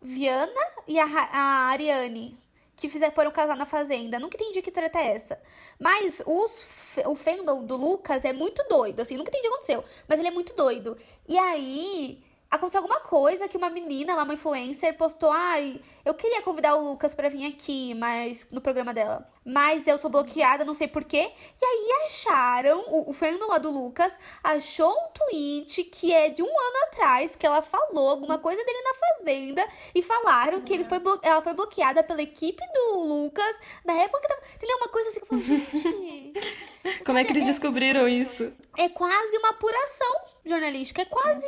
Viana 0.00 0.60
e 0.88 0.98
a, 0.98 1.04
a 1.04 1.40
Ariane. 1.70 2.36
Que 2.74 2.88
fizeram, 2.88 3.12
foram 3.12 3.30
casar 3.30 3.56
na 3.56 3.66
fazenda. 3.66 4.18
Nunca 4.18 4.36
entendi 4.36 4.60
que 4.62 4.70
treta 4.70 4.98
é 4.98 5.14
essa. 5.14 5.40
Mas 5.78 6.22
os, 6.26 6.66
o 7.06 7.14
fandom 7.14 7.64
do 7.64 7.76
Lucas 7.76 8.24
é 8.24 8.32
muito 8.32 8.64
doido, 8.68 9.00
assim. 9.00 9.16
Nunca 9.16 9.28
entendi 9.28 9.46
o 9.46 9.50
que 9.50 9.56
aconteceu. 9.56 9.84
Mas 10.08 10.18
ele 10.18 10.28
é 10.28 10.32
muito 10.32 10.54
doido. 10.54 10.96
E 11.28 11.38
aí, 11.38 12.24
aconteceu 12.52 12.80
alguma 12.82 13.00
coisa 13.00 13.48
que 13.48 13.56
uma 13.56 13.70
menina 13.70 14.14
lá, 14.14 14.22
uma 14.22 14.34
influencer, 14.34 14.96
postou. 14.96 15.30
Ai, 15.30 15.80
eu 16.04 16.14
queria 16.14 16.42
convidar 16.42 16.76
o 16.76 16.88
Lucas 16.90 17.14
pra 17.14 17.28
vir 17.28 17.46
aqui, 17.46 17.94
mas 17.94 18.46
no 18.50 18.60
programa 18.60 18.92
dela. 18.94 19.26
Mas 19.44 19.86
eu 19.88 19.98
sou 19.98 20.08
bloqueada, 20.08 20.64
não 20.64 20.74
sei 20.74 20.86
porquê. 20.86 21.32
E 21.60 21.64
aí 21.64 22.04
acharam, 22.06 22.84
o, 22.88 23.10
o 23.10 23.12
fandom 23.12 23.48
lá 23.48 23.58
do 23.58 23.70
Lucas 23.70 24.16
achou 24.44 24.90
um 24.92 25.08
tweet 25.12 25.82
que 25.84 26.12
é 26.14 26.28
de 26.30 26.42
um 26.42 26.46
ano 26.46 26.76
atrás, 26.84 27.34
que 27.34 27.44
ela 27.44 27.60
falou 27.62 28.10
alguma 28.10 28.38
coisa 28.38 28.62
dele 28.64 28.82
na 28.82 28.94
fazenda. 28.94 29.66
E 29.94 30.02
falaram 30.02 30.60
que 30.60 30.72
ele 30.72 30.84
foi 30.84 31.00
blo- 31.00 31.18
ela 31.22 31.42
foi 31.42 31.54
bloqueada 31.54 32.04
pela 32.04 32.22
equipe 32.22 32.62
do 32.72 33.00
Lucas 33.00 33.56
na 33.84 33.94
época 33.94 34.20
que 34.20 34.28
tava. 34.28 34.42
Entendeu? 34.54 34.76
Uma 34.76 34.88
coisa 34.88 35.08
assim 35.08 35.18
que 35.20 35.24
eu 35.24 35.28
falo, 35.28 35.42
gente. 35.42 36.32
Como 37.04 37.18
é 37.18 37.24
que 37.24 37.32
eles 37.32 37.44
descobriram 37.46 38.06
isso? 38.08 38.52
É 38.76 38.88
quase 38.88 39.38
uma 39.38 39.50
apuração 39.50 40.12
jornalística, 40.44 41.02
é 41.02 41.04
quase. 41.04 41.46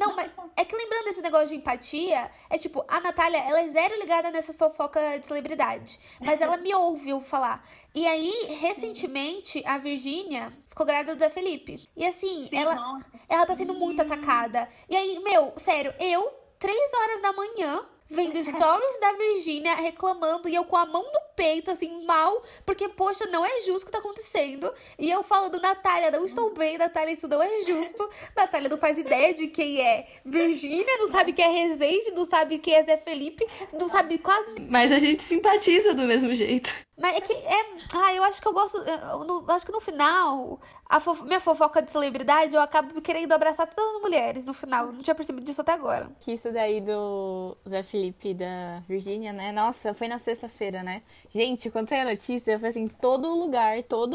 Não, 0.00 0.16
mas 0.16 0.30
é 0.56 0.64
que 0.64 0.74
lembrando 0.74 1.08
esse 1.08 1.20
negócio 1.20 1.48
de 1.48 1.56
empatia, 1.56 2.30
é 2.48 2.56
tipo, 2.56 2.82
a 2.88 3.00
Natália, 3.00 3.36
ela 3.38 3.60
é 3.60 3.68
zero 3.68 3.98
ligada 3.98 4.30
nessas 4.30 4.56
fofocas 4.56 5.20
de 5.20 5.26
celebridade. 5.26 6.00
Mas 6.18 6.40
ela 6.40 6.56
me 6.56 6.74
ouviu 6.74 7.20
falar. 7.20 7.62
E 7.94 8.06
aí, 8.06 8.56
recentemente, 8.60 9.62
a 9.66 9.76
Virgínia 9.76 10.50
ficou 10.70 10.86
grávida 10.86 11.14
do 11.14 11.18
Zé 11.18 11.28
Felipe. 11.28 11.86
E 11.94 12.06
assim, 12.06 12.48
Sim, 12.48 12.56
ela, 12.56 13.00
ela 13.28 13.44
tá 13.44 13.54
sendo 13.54 13.74
muito 13.74 14.00
atacada. 14.00 14.66
E 14.88 14.96
aí, 14.96 15.20
meu, 15.20 15.52
sério, 15.58 15.94
eu, 16.00 16.32
três 16.58 16.92
horas 16.94 17.20
da 17.20 17.32
manhã, 17.34 17.84
vendo 18.10 18.36
stories 18.44 19.00
da 19.00 19.12
Virgínia 19.12 19.74
reclamando 19.76 20.48
e 20.48 20.54
eu 20.54 20.64
com 20.64 20.76
a 20.76 20.84
mão 20.84 21.02
no 21.02 21.20
peito, 21.36 21.70
assim, 21.70 22.04
mal, 22.04 22.42
porque, 22.66 22.88
poxa, 22.88 23.24
não 23.26 23.44
é 23.44 23.60
justo 23.62 23.82
o 23.82 23.86
que 23.86 23.92
tá 23.92 23.98
acontecendo. 23.98 24.70
E 24.98 25.10
eu 25.10 25.22
falando, 25.22 25.60
Natália, 25.60 26.10
não 26.10 26.24
estou 26.24 26.52
bem, 26.52 26.76
Natália, 26.76 27.12
isso 27.14 27.28
não 27.28 27.42
é 27.42 27.62
justo. 27.62 28.08
Natália 28.36 28.68
não 28.68 28.76
faz 28.76 28.98
ideia 28.98 29.32
de 29.32 29.46
quem 29.46 29.80
é 29.80 30.06
Virgínia, 30.24 30.98
não 30.98 31.06
sabe 31.06 31.32
quem 31.32 31.44
é 31.44 31.48
Rezende, 31.66 32.10
não 32.10 32.24
sabe 32.24 32.58
quem 32.58 32.74
é 32.74 32.82
Zé 32.82 32.96
Felipe, 32.98 33.46
não 33.72 33.88
sabe 33.88 34.18
quase 34.18 34.54
Mas 34.68 34.92
a 34.92 34.98
gente 34.98 35.22
simpatiza 35.22 35.94
do 35.94 36.02
mesmo 36.02 36.34
jeito. 36.34 36.74
mas 36.98 37.16
é 37.16 37.20
que 37.20 37.32
é. 37.32 37.64
Ah, 37.94 38.14
eu 38.14 38.22
acho 38.24 38.40
que 38.42 38.48
eu 38.48 38.52
gosto. 38.52 38.76
Eu, 38.78 39.24
eu 39.24 39.44
acho 39.48 39.64
que 39.64 39.72
no 39.72 39.80
final, 39.80 40.60
fofo- 40.98 41.24
minha 41.24 41.38
fofoca 41.38 41.80
de 41.80 41.90
celebridade, 41.90 42.54
eu 42.54 42.60
acabo 42.60 43.00
querendo 43.00 43.30
abraçar 43.32 43.68
todas 43.68 43.94
as 43.96 44.02
mulheres 44.02 44.46
no 44.46 44.52
final. 44.52 44.90
Não 44.90 45.02
tinha 45.02 45.14
percebido 45.14 45.44
disso 45.44 45.60
até 45.60 45.72
agora. 45.72 46.10
Que 46.20 46.32
isso 46.32 46.50
daí 46.50 46.80
do 46.80 47.56
Zé 47.68 47.82
Felipe 47.84 48.30
e 48.30 48.34
da 48.34 48.82
Virgínia, 48.88 49.32
né? 49.32 49.52
Nossa, 49.52 49.94
foi 49.94 50.08
na 50.08 50.18
sexta-feira, 50.18 50.82
né? 50.82 51.02
Gente, 51.32 51.70
quando 51.70 51.88
saiu 51.90 52.02
a 52.08 52.10
notícia, 52.10 52.58
foi 52.58 52.70
assim, 52.70 52.88
todo 52.88 53.28
lugar, 53.28 53.80
todo 53.84 54.14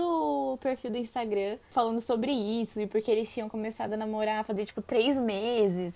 o 0.53 0.57
perfil 0.57 0.91
do 0.91 0.97
Instagram 0.97 1.57
falando 1.69 2.01
sobre 2.01 2.31
isso 2.33 2.81
e 2.81 2.87
porque 2.87 3.09
eles 3.09 3.31
tinham 3.33 3.47
começado 3.47 3.93
a 3.93 3.97
namorar, 3.97 4.43
fazer 4.43 4.65
tipo 4.65 4.81
três 4.81 5.17
meses. 5.17 5.93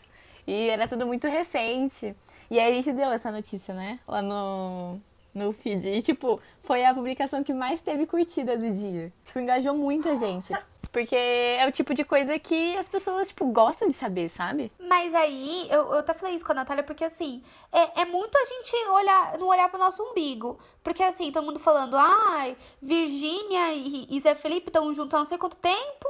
E 0.48 0.70
era 0.70 0.88
tudo 0.88 1.06
muito 1.06 1.28
recente. 1.28 2.16
E 2.50 2.58
aí 2.58 2.72
a 2.72 2.76
gente 2.76 2.94
deu 2.94 3.12
essa 3.12 3.30
notícia, 3.30 3.74
né? 3.74 4.00
Lá 4.08 4.22
no, 4.22 4.98
no 5.36 5.52
feed. 5.54 5.88
E, 5.88 6.02
tipo, 6.02 6.42
foi 6.64 6.84
a 6.84 6.94
publicação 6.94 7.44
que 7.44 7.54
mais 7.54 7.82
teve 7.82 8.08
curtida 8.08 8.58
do 8.58 8.72
dia. 8.72 9.14
Tipo, 9.24 9.40
engajou 9.40 9.76
muita 9.76 10.16
gente. 10.16 10.52
Porque 10.92 11.16
é 11.16 11.68
o 11.68 11.72
tipo 11.72 11.94
de 11.94 12.04
coisa 12.04 12.38
que 12.40 12.76
as 12.78 12.88
pessoas, 12.88 13.28
tipo, 13.28 13.46
gostam 13.52 13.90
de 13.90 13.96
saber, 13.96 14.30
sabe? 14.30 14.72
Mas 14.80 15.14
aí, 15.14 15.68
eu, 15.70 15.82
eu 15.82 16.00
até 16.00 16.14
falei 16.14 16.36
isso 16.36 16.46
com 16.46 16.52
a 16.52 16.56
Natália, 16.56 16.84
porque 16.84 17.04
assim, 17.04 17.44
é, 17.72 18.02
é 18.02 18.06
muito 18.06 18.36
a 18.36 18.46
gente 18.46 18.76
olhar, 18.90 19.38
não 19.38 19.48
olhar 19.48 19.70
pro 19.70 19.78
nosso 19.78 20.02
umbigo. 20.02 20.60
Porque 20.84 21.04
assim, 21.04 21.32
todo 21.32 21.46
mundo 21.46 21.60
falando, 21.60 21.96
ai, 21.96 22.58
Virgínia 22.82 23.72
e, 23.74 24.08
e 24.10 24.20
Zé 24.20 24.34
Felipe 24.34 24.70
estão 24.70 24.92
juntos 24.94 25.14
há 25.14 25.20
não 25.20 25.26
sei 25.26 25.38
quanto 25.38 25.58
tempo. 25.58 26.08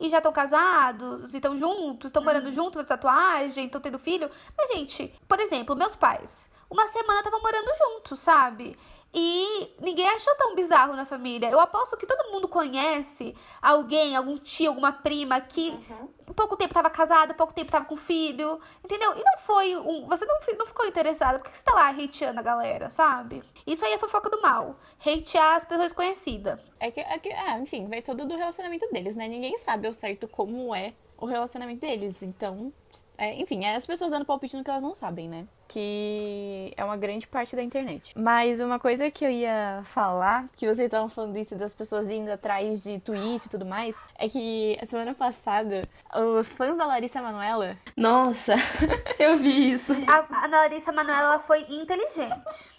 E 0.00 0.08
já 0.08 0.18
estão 0.18 0.32
casados, 0.32 1.32
e 1.32 1.36
estão 1.36 1.56
juntos, 1.56 2.06
estão 2.06 2.24
morando 2.24 2.52
juntos, 2.52 2.74
fazendo 2.74 2.88
tatuagem, 2.88 3.66
estão 3.66 3.80
tendo 3.80 3.98
filho. 3.98 4.30
Mas, 4.56 4.70
gente, 4.70 5.14
por 5.28 5.38
exemplo, 5.38 5.76
meus 5.76 5.94
pais, 5.94 6.48
uma 6.68 6.86
semana 6.88 7.20
estavam 7.20 7.40
morando 7.40 7.68
juntos, 7.76 8.18
sabe? 8.18 8.76
E 9.14 9.74
ninguém 9.78 10.08
achou 10.08 10.34
tão 10.36 10.54
bizarro 10.54 10.94
na 10.94 11.04
família. 11.04 11.50
Eu 11.50 11.60
aposto 11.60 11.98
que 11.98 12.06
todo 12.06 12.32
mundo 12.32 12.48
conhece 12.48 13.34
alguém, 13.60 14.16
algum 14.16 14.38
tio, 14.38 14.70
alguma 14.70 14.90
prima 14.90 15.38
que 15.38 15.78
pouco 16.34 16.56
tempo 16.56 16.72
tava 16.72 16.88
casado, 16.88 17.34
pouco 17.34 17.52
tempo 17.52 17.70
tava 17.70 17.84
com 17.84 17.94
filho, 17.94 18.58
entendeu? 18.82 19.12
E 19.12 19.22
não 19.22 19.36
foi 19.38 19.76
um. 19.76 20.06
Você 20.06 20.24
não, 20.24 20.38
não 20.58 20.66
ficou 20.66 20.86
interessado. 20.86 21.38
Por 21.40 21.50
que 21.50 21.56
você 21.56 21.62
tá 21.62 21.74
lá 21.74 21.90
hateando 21.90 22.40
a 22.40 22.42
galera, 22.42 22.88
sabe? 22.88 23.42
Isso 23.66 23.84
aí 23.84 23.92
é 23.92 23.98
fofoca 23.98 24.30
do 24.30 24.40
mal. 24.40 24.76
Hatear 24.98 25.56
as 25.56 25.64
pessoas 25.64 25.92
conhecidas. 25.92 26.58
É 26.80 26.90
que, 26.90 27.00
é 27.00 27.18
que, 27.18 27.28
é, 27.28 27.58
enfim, 27.58 27.88
vai 27.88 28.00
todo 28.00 28.26
do 28.26 28.36
relacionamento 28.36 28.88
deles, 28.90 29.14
né? 29.14 29.28
Ninguém 29.28 29.58
sabe 29.58 29.86
ao 29.86 29.92
certo 29.92 30.26
como 30.26 30.74
é 30.74 30.94
o 31.22 31.26
relacionamento 31.26 31.80
deles. 31.80 32.20
Então, 32.20 32.72
é, 33.16 33.40
enfim, 33.40 33.64
é 33.64 33.76
as 33.76 33.86
pessoas 33.86 34.10
dando 34.10 34.24
palpite 34.24 34.56
no 34.56 34.64
que 34.64 34.70
elas 34.70 34.82
não 34.82 34.92
sabem, 34.92 35.28
né? 35.28 35.46
Que 35.68 36.74
é 36.76 36.84
uma 36.84 36.96
grande 36.96 37.28
parte 37.28 37.54
da 37.54 37.62
internet. 37.62 38.12
Mas 38.16 38.58
uma 38.58 38.80
coisa 38.80 39.08
que 39.08 39.24
eu 39.24 39.30
ia 39.30 39.84
falar, 39.86 40.48
que 40.56 40.66
vocês 40.66 40.86
estavam 40.86 41.08
falando 41.08 41.36
isso 41.36 41.54
das 41.54 41.72
pessoas 41.72 42.10
indo 42.10 42.28
atrás 42.30 42.82
de 42.82 42.98
tweet 42.98 43.46
e 43.46 43.48
tudo 43.48 43.64
mais, 43.64 43.96
é 44.18 44.28
que 44.28 44.76
a 44.82 44.86
semana 44.86 45.14
passada, 45.14 45.80
os 46.36 46.48
fãs 46.48 46.76
da 46.76 46.84
Larissa 46.84 47.22
Manoela 47.22 47.78
Nossa, 47.96 48.56
eu 49.16 49.38
vi 49.38 49.74
isso. 49.74 49.92
A, 50.08 50.44
a 50.44 50.48
Larissa 50.48 50.90
Manoela 50.90 51.38
foi 51.38 51.60
inteligente. 51.70 52.74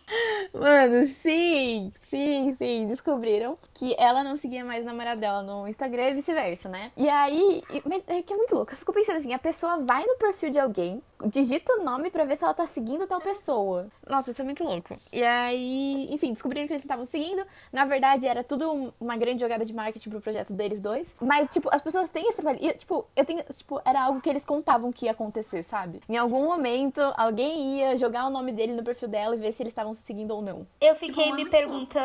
Mano, 0.53 1.05
sim, 1.07 1.91
sim, 2.17 2.55
sim. 2.57 2.87
Descobriram 2.87 3.57
que 3.73 3.95
ela 3.97 4.23
não 4.23 4.37
seguia 4.37 4.63
mais 4.63 4.83
o 4.83 4.85
namorado 4.85 5.19
dela 5.19 5.41
no 5.41 5.67
Instagram 5.67 6.09
e 6.09 6.13
vice-versa, 6.15 6.69
né? 6.69 6.91
E 6.95 7.09
aí. 7.09 7.63
Mas 7.85 8.03
é 8.07 8.21
que 8.21 8.33
é 8.33 8.37
muito 8.37 8.53
louco. 8.55 8.71
Eu 8.73 8.77
fico 8.77 8.93
pensando 8.93 9.17
assim: 9.17 9.33
a 9.33 9.39
pessoa 9.39 9.77
vai 9.81 10.05
no 10.05 10.15
perfil 10.17 10.49
de 10.51 10.59
alguém, 10.59 11.01
digita 11.25 11.73
o 11.79 11.83
nome 11.83 12.09
pra 12.09 12.23
ver 12.25 12.35
se 12.37 12.43
ela 12.43 12.53
tá 12.53 12.65
seguindo 12.67 13.07
tal 13.07 13.19
pessoa. 13.21 13.87
Nossa, 14.07 14.31
isso 14.31 14.41
é 14.41 14.45
muito 14.45 14.63
louco. 14.63 14.95
E 15.11 15.23
aí, 15.23 16.07
enfim, 16.11 16.31
descobriram 16.31 16.67
que 16.67 16.73
eles 16.73 16.83
estavam 16.83 17.05
seguindo. 17.05 17.43
Na 17.71 17.85
verdade, 17.85 18.27
era 18.27 18.43
tudo 18.43 18.71
um- 18.71 18.91
uma 18.99 19.15
grande 19.17 19.41
jogada 19.41 19.65
de 19.65 19.73
marketing 19.73 20.09
pro 20.09 20.21
projeto 20.21 20.53
deles 20.53 20.79
dois. 20.79 21.15
Mas, 21.19 21.49
tipo, 21.49 21.69
as 21.73 21.81
pessoas 21.81 22.09
têm 22.11 22.27
esse 22.27 22.37
trabalho. 22.37 22.59
E, 22.61 22.73
tipo, 22.73 23.05
eu 23.15 23.25
tenho. 23.25 23.43
Tipo, 23.43 23.81
era 23.85 24.03
algo 24.03 24.21
que 24.21 24.29
eles 24.29 24.45
contavam 24.45 24.91
que 24.91 25.05
ia 25.05 25.11
acontecer, 25.11 25.63
sabe? 25.63 26.01
Em 26.07 26.17
algum 26.17 26.45
momento, 26.45 27.01
alguém 27.17 27.77
ia 27.79 27.97
jogar 27.97 28.25
o 28.27 28.29
nome 28.29 28.51
dele 28.51 28.73
no 28.73 28.83
perfil 28.83 29.07
dela 29.07 29.35
e 29.35 29.39
ver 29.39 29.51
se 29.51 29.63
eles 29.63 29.71
estavam 29.71 29.93
se 29.93 30.01
seguindo 30.03 30.31
ou 30.31 30.41
não. 30.41 30.67
Eu 30.81 30.95
fiquei 30.95 31.31
me 31.31 31.45
perguntando 31.49 32.02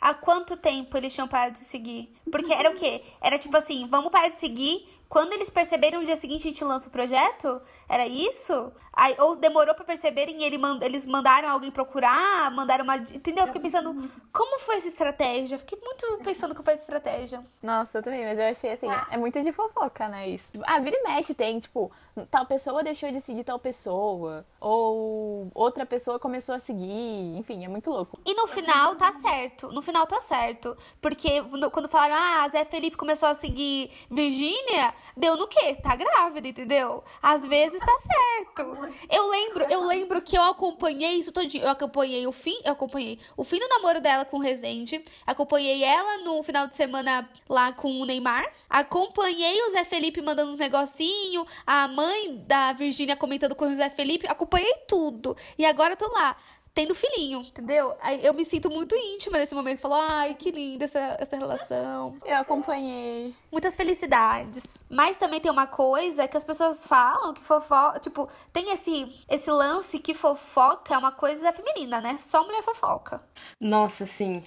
há 0.00 0.14
quanto 0.14 0.56
tempo 0.56 0.96
eles 0.96 1.12
tinham 1.12 1.28
parado 1.28 1.54
de 1.54 1.64
seguir. 1.64 2.12
Porque 2.30 2.52
era 2.52 2.70
o 2.70 2.74
quê? 2.74 3.02
Era 3.20 3.38
tipo 3.38 3.56
assim, 3.56 3.86
vamos 3.88 4.10
parar 4.10 4.28
de 4.28 4.36
seguir. 4.36 4.88
Quando 5.10 5.32
eles 5.32 5.50
perceberam 5.50 5.98
no 5.98 6.06
dia 6.06 6.14
seguinte 6.14 6.46
a 6.46 6.50
gente 6.52 6.64
lança 6.64 6.88
o 6.88 6.92
projeto? 6.92 7.60
Era 7.88 8.06
isso? 8.06 8.72
Aí, 8.92 9.14
ou 9.18 9.34
demorou 9.34 9.74
pra 9.74 9.84
perceberem 9.84 10.40
e 10.40 10.44
ele 10.44 10.60
eles 10.82 11.06
mandaram 11.06 11.48
alguém 11.48 11.70
procurar, 11.70 12.50
mandaram 12.52 12.84
uma. 12.84 12.96
Entendeu? 12.96 13.42
Eu 13.44 13.46
fiquei 13.48 13.62
pensando, 13.62 14.08
como 14.32 14.60
foi 14.60 14.76
essa 14.76 14.88
estratégia? 14.88 15.58
Fiquei 15.58 15.78
muito 15.80 16.20
pensando 16.22 16.54
que 16.54 16.62
foi 16.62 16.74
essa 16.74 16.82
estratégia. 16.82 17.44
Nossa, 17.60 17.98
eu 17.98 18.02
também, 18.02 18.24
mas 18.24 18.38
eu 18.38 18.44
achei 18.44 18.72
assim, 18.72 18.86
é 19.10 19.16
muito 19.16 19.40
de 19.42 19.52
fofoca, 19.52 20.06
né? 20.08 20.28
Isso. 20.28 20.52
Ah, 20.64 20.78
vira 20.78 20.96
e 20.96 21.02
mexe 21.02 21.34
tem, 21.34 21.58
tipo, 21.58 21.90
tal 22.30 22.46
pessoa 22.46 22.82
deixou 22.84 23.10
de 23.10 23.20
seguir 23.20 23.42
tal 23.42 23.58
pessoa. 23.58 24.44
Ou 24.60 25.50
outra 25.54 25.86
pessoa 25.86 26.18
começou 26.18 26.54
a 26.54 26.60
seguir. 26.60 27.36
Enfim, 27.36 27.64
é 27.64 27.68
muito 27.68 27.90
louco. 27.90 28.18
E 28.24 28.34
no 28.34 28.46
final 28.46 28.94
tá 28.96 29.12
certo. 29.14 29.72
No 29.72 29.82
final 29.82 30.06
tá 30.06 30.20
certo. 30.20 30.76
Porque 31.00 31.42
quando 31.72 31.88
falaram, 31.88 32.16
ah, 32.16 32.48
Zé 32.48 32.64
Felipe 32.64 32.96
começou 32.96 33.28
a 33.28 33.34
seguir 33.34 33.90
Virgínia, 34.10 34.94
deu 35.16 35.36
no 35.36 35.46
quê? 35.46 35.76
Tá 35.82 35.94
grávida, 35.96 36.48
entendeu? 36.48 37.04
Às 37.22 37.44
vezes 37.44 37.80
tá 37.80 37.96
certo. 38.00 38.90
Eu 39.10 39.30
lembro, 39.30 39.66
eu 39.70 39.86
lembro 39.86 40.22
que 40.22 40.36
eu 40.36 40.42
acompanhei 40.42 41.12
isso 41.12 41.32
todinho. 41.32 41.64
Eu 41.64 41.70
acompanhei 41.70 42.26
o 42.26 42.32
fim, 42.32 42.58
eu 42.64 42.72
acompanhei 42.72 43.18
o 43.36 43.44
fim 43.44 43.58
do 43.58 43.68
namoro 43.68 44.00
dela 44.00 44.24
com 44.24 44.38
o 44.38 44.40
Rezende. 44.40 45.02
Acompanhei 45.26 45.82
ela 45.84 46.18
no 46.18 46.42
final 46.42 46.66
de 46.66 46.74
semana 46.74 47.28
lá 47.48 47.72
com 47.72 48.00
o 48.00 48.04
Neymar. 48.04 48.50
Acompanhei 48.68 49.62
o 49.62 49.70
Zé 49.70 49.84
Felipe 49.84 50.22
mandando 50.22 50.52
uns 50.52 50.58
negocinho. 50.58 51.46
A 51.66 51.88
mãe 51.88 52.36
da 52.46 52.72
Virgínia 52.72 53.16
comentando 53.16 53.54
com 53.54 53.66
o 53.66 53.74
Zé 53.74 53.90
Felipe. 53.90 54.26
Acompanhei 54.26 54.74
tudo. 54.86 55.36
E 55.58 55.64
agora 55.64 55.96
tô 55.96 56.10
lá 56.12 56.36
tendo 56.74 56.94
filhinho, 56.94 57.40
entendeu? 57.40 57.94
Aí 58.00 58.24
eu 58.24 58.32
me 58.32 58.44
sinto 58.44 58.70
muito 58.70 58.94
íntima 58.94 59.38
nesse 59.38 59.54
momento. 59.54 59.80
Falo, 59.80 59.94
ai, 59.94 60.34
que 60.34 60.50
linda 60.50 60.84
essa, 60.84 61.16
essa 61.18 61.36
relação. 61.36 62.16
Eu 62.24 62.36
acompanhei. 62.36 63.34
Muitas 63.50 63.76
felicidades. 63.76 64.84
Mas 64.88 65.16
também 65.16 65.40
tem 65.40 65.50
uma 65.50 65.66
coisa 65.66 66.26
que 66.28 66.36
as 66.36 66.44
pessoas 66.44 66.86
falam 66.86 67.34
que 67.34 67.42
fofoca. 67.42 67.98
Tipo, 68.00 68.28
tem 68.52 68.72
esse, 68.72 69.12
esse 69.28 69.50
lance 69.50 69.98
que 69.98 70.14
fofoca 70.14 70.94
é 70.94 70.98
uma 70.98 71.12
coisa 71.12 71.52
feminina, 71.52 72.00
né? 72.00 72.16
Só 72.18 72.44
mulher 72.44 72.62
fofoca. 72.62 73.22
Nossa, 73.60 74.06
sim. 74.06 74.42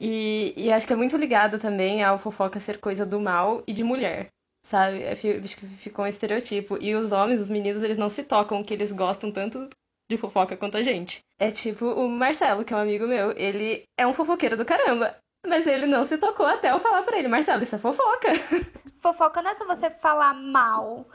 E, 0.00 0.54
e 0.56 0.72
acho 0.72 0.86
que 0.86 0.92
é 0.92 0.96
muito 0.96 1.16
ligado 1.16 1.58
também 1.58 2.04
ao 2.04 2.18
fofoca 2.18 2.60
ser 2.60 2.78
coisa 2.78 3.04
do 3.04 3.20
mal 3.20 3.62
e 3.66 3.72
de 3.72 3.82
mulher. 3.82 4.28
Sabe? 4.66 5.02
É, 5.02 5.16
fi- 5.16 5.40
Acho 5.42 5.56
que 5.56 5.66
ficou 5.66 6.04
um 6.04 6.08
estereotipo. 6.08 6.78
E 6.80 6.94
os 6.94 7.10
homens, 7.10 7.40
os 7.40 7.48
meninos, 7.50 7.82
eles 7.82 7.96
não 7.96 8.08
se 8.08 8.22
tocam 8.22 8.62
que 8.62 8.72
eles 8.72 8.92
gostam 8.92 9.32
tanto 9.32 9.68
de 10.08 10.16
fofoca 10.16 10.56
quanto 10.56 10.76
a 10.76 10.82
gente. 10.82 11.20
É 11.38 11.50
tipo 11.50 11.86
o 11.86 12.08
Marcelo, 12.08 12.64
que 12.64 12.72
é 12.72 12.76
um 12.76 12.80
amigo 12.80 13.06
meu, 13.06 13.32
ele 13.36 13.84
é 13.96 14.06
um 14.06 14.14
fofoqueiro 14.14 14.56
do 14.56 14.64
caramba. 14.64 15.14
Mas 15.46 15.66
ele 15.66 15.86
não 15.86 16.04
se 16.04 16.18
tocou 16.18 16.46
até 16.46 16.72
eu 16.72 16.80
falar 16.80 17.02
pra 17.02 17.18
ele, 17.18 17.28
Marcelo, 17.28 17.62
isso 17.62 17.76
é 17.76 17.78
fofoca. 17.78 18.28
Fofoca 19.00 19.40
não 19.40 19.52
é 19.52 19.54
só 19.54 19.64
você 19.64 19.88
falar 19.90 20.34
mal. 20.34 21.06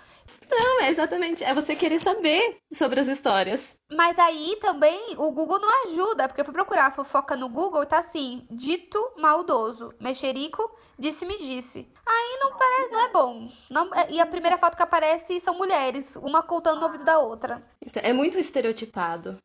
Não, 0.50 0.81
é 0.81 0.89
exatamente, 0.89 1.43
é 1.43 1.53
você 1.53 1.75
querer 1.75 2.00
saber 2.01 2.57
sobre 2.73 3.00
as 3.00 3.07
histórias. 3.07 3.75
Mas 3.91 4.17
aí 4.19 4.57
também 4.62 5.15
o 5.17 5.31
Google 5.31 5.59
não 5.59 5.83
ajuda, 5.85 6.27
porque 6.27 6.41
eu 6.41 6.45
fui 6.45 6.53
procurar 6.53 6.91
fofoca 6.91 7.35
no 7.35 7.50
Google 7.50 7.83
e 7.83 7.85
tá 7.88 8.00
assim, 8.00 8.45
dito 8.50 9.00
maldoso, 9.17 9.93
mexerico, 10.00 10.69
disse-me 10.97 11.38
disse. 11.39 11.91
Aí 12.05 12.38
não 12.41 12.57
parece, 12.57 12.91
não 12.91 13.01
é 13.01 13.09
bom. 13.09 13.50
Não, 13.69 13.93
é- 13.93 14.12
e 14.12 14.19
a 14.19 14.25
primeira 14.25 14.57
foto 14.57 14.75
que 14.75 14.83
aparece 14.83 15.39
são 15.39 15.57
mulheres, 15.57 16.15
uma 16.17 16.41
contando 16.43 16.79
no 16.79 16.85
ouvido 16.85 17.03
da 17.03 17.19
outra. 17.19 17.63
Então, 17.85 18.01
é 18.03 18.12
muito 18.13 18.38
estereotipado. 18.38 19.38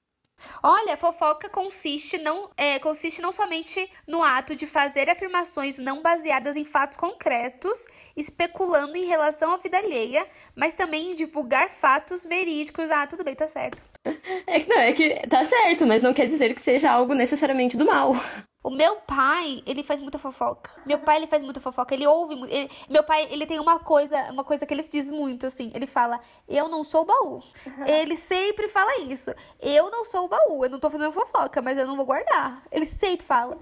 Olha, 0.63 0.97
fofoca 0.97 1.49
consiste 1.49 2.19
não, 2.19 2.51
é, 2.57 2.79
consiste 2.79 3.21
não 3.21 3.33
somente 3.33 3.91
no 4.07 4.23
ato 4.23 4.55
de 4.55 4.67
fazer 4.67 5.09
afirmações 5.11 5.79
não 5.79 6.03
baseadas 6.03 6.57
em 6.57 6.65
fatos 6.65 6.97
concretos, 6.97 7.87
especulando 8.17 8.97
em 8.97 9.05
relação 9.05 9.53
à 9.53 9.57
vida 9.57 9.79
alheia, 9.79 10.27
mas 10.55 10.75
também 10.75 11.13
em 11.13 11.15
divulgar 11.15 11.69
fatos 11.69 12.25
verídicos. 12.25 12.91
Ah, 12.91 13.07
tudo 13.07 13.25
bem, 13.25 13.35
tá 13.35 13.49
certo. 13.49 13.83
É 14.47 14.61
que 14.61 14.69
não, 14.69 14.79
é 14.79 14.93
que 14.93 15.15
tá 15.29 15.45
certo, 15.45 15.87
mas 15.87 16.03
não 16.03 16.15
quer 16.15 16.27
dizer 16.27 16.55
que 16.55 16.63
seja 16.63 16.91
algo 16.91 17.13
necessariamente 17.15 17.77
do 17.77 17.85
mal. 17.85 18.15
O 18.63 18.71
meu 18.71 18.97
pai, 18.97 19.63
ele 19.65 19.85
faz 19.85 20.01
muita 20.01 20.19
fofoca. 20.19 20.71
Meu 20.85 20.99
pai, 20.99 21.17
ele 21.17 21.29
faz 21.29 21.43
muita 21.43 21.61
fofoca. 21.61 21.95
Ele 21.95 22.07
ouve 22.07 22.35
muito. 22.35 22.53
Ele, 22.53 22.69
meu 22.89 23.05
pai, 23.05 23.29
ele 23.31 23.47
tem 23.47 23.61
uma 23.61 23.79
coisa, 23.79 24.31
uma 24.33 24.43
coisa 24.43 24.67
que 24.67 24.75
ele 24.75 24.83
diz 24.83 25.09
muito, 25.11 25.47
assim. 25.47 25.71
Ele 25.75 25.87
fala, 25.87 26.21
eu 26.49 26.69
não 26.69 26.83
sou 26.83 27.03
o 27.03 27.05
baú. 27.05 27.43
Ele 27.87 28.17
sempre 28.17 28.69
fala 28.69 28.99
isso. 29.03 29.33
Eu 29.61 29.91
não 29.91 30.05
sou 30.05 30.25
o 30.25 30.29
baú. 30.29 30.65
Eu 30.65 30.71
não 30.71 30.81
tô 30.81 30.91
fazendo 30.91 31.13
fofoca, 31.13 31.63
mas 31.63 31.79
eu 31.79 31.87
não 31.87 31.97
vou 31.97 32.05
guardar. 32.05 32.63
Ele 32.73 32.85
sempre 32.85 33.25
fala. 33.25 33.59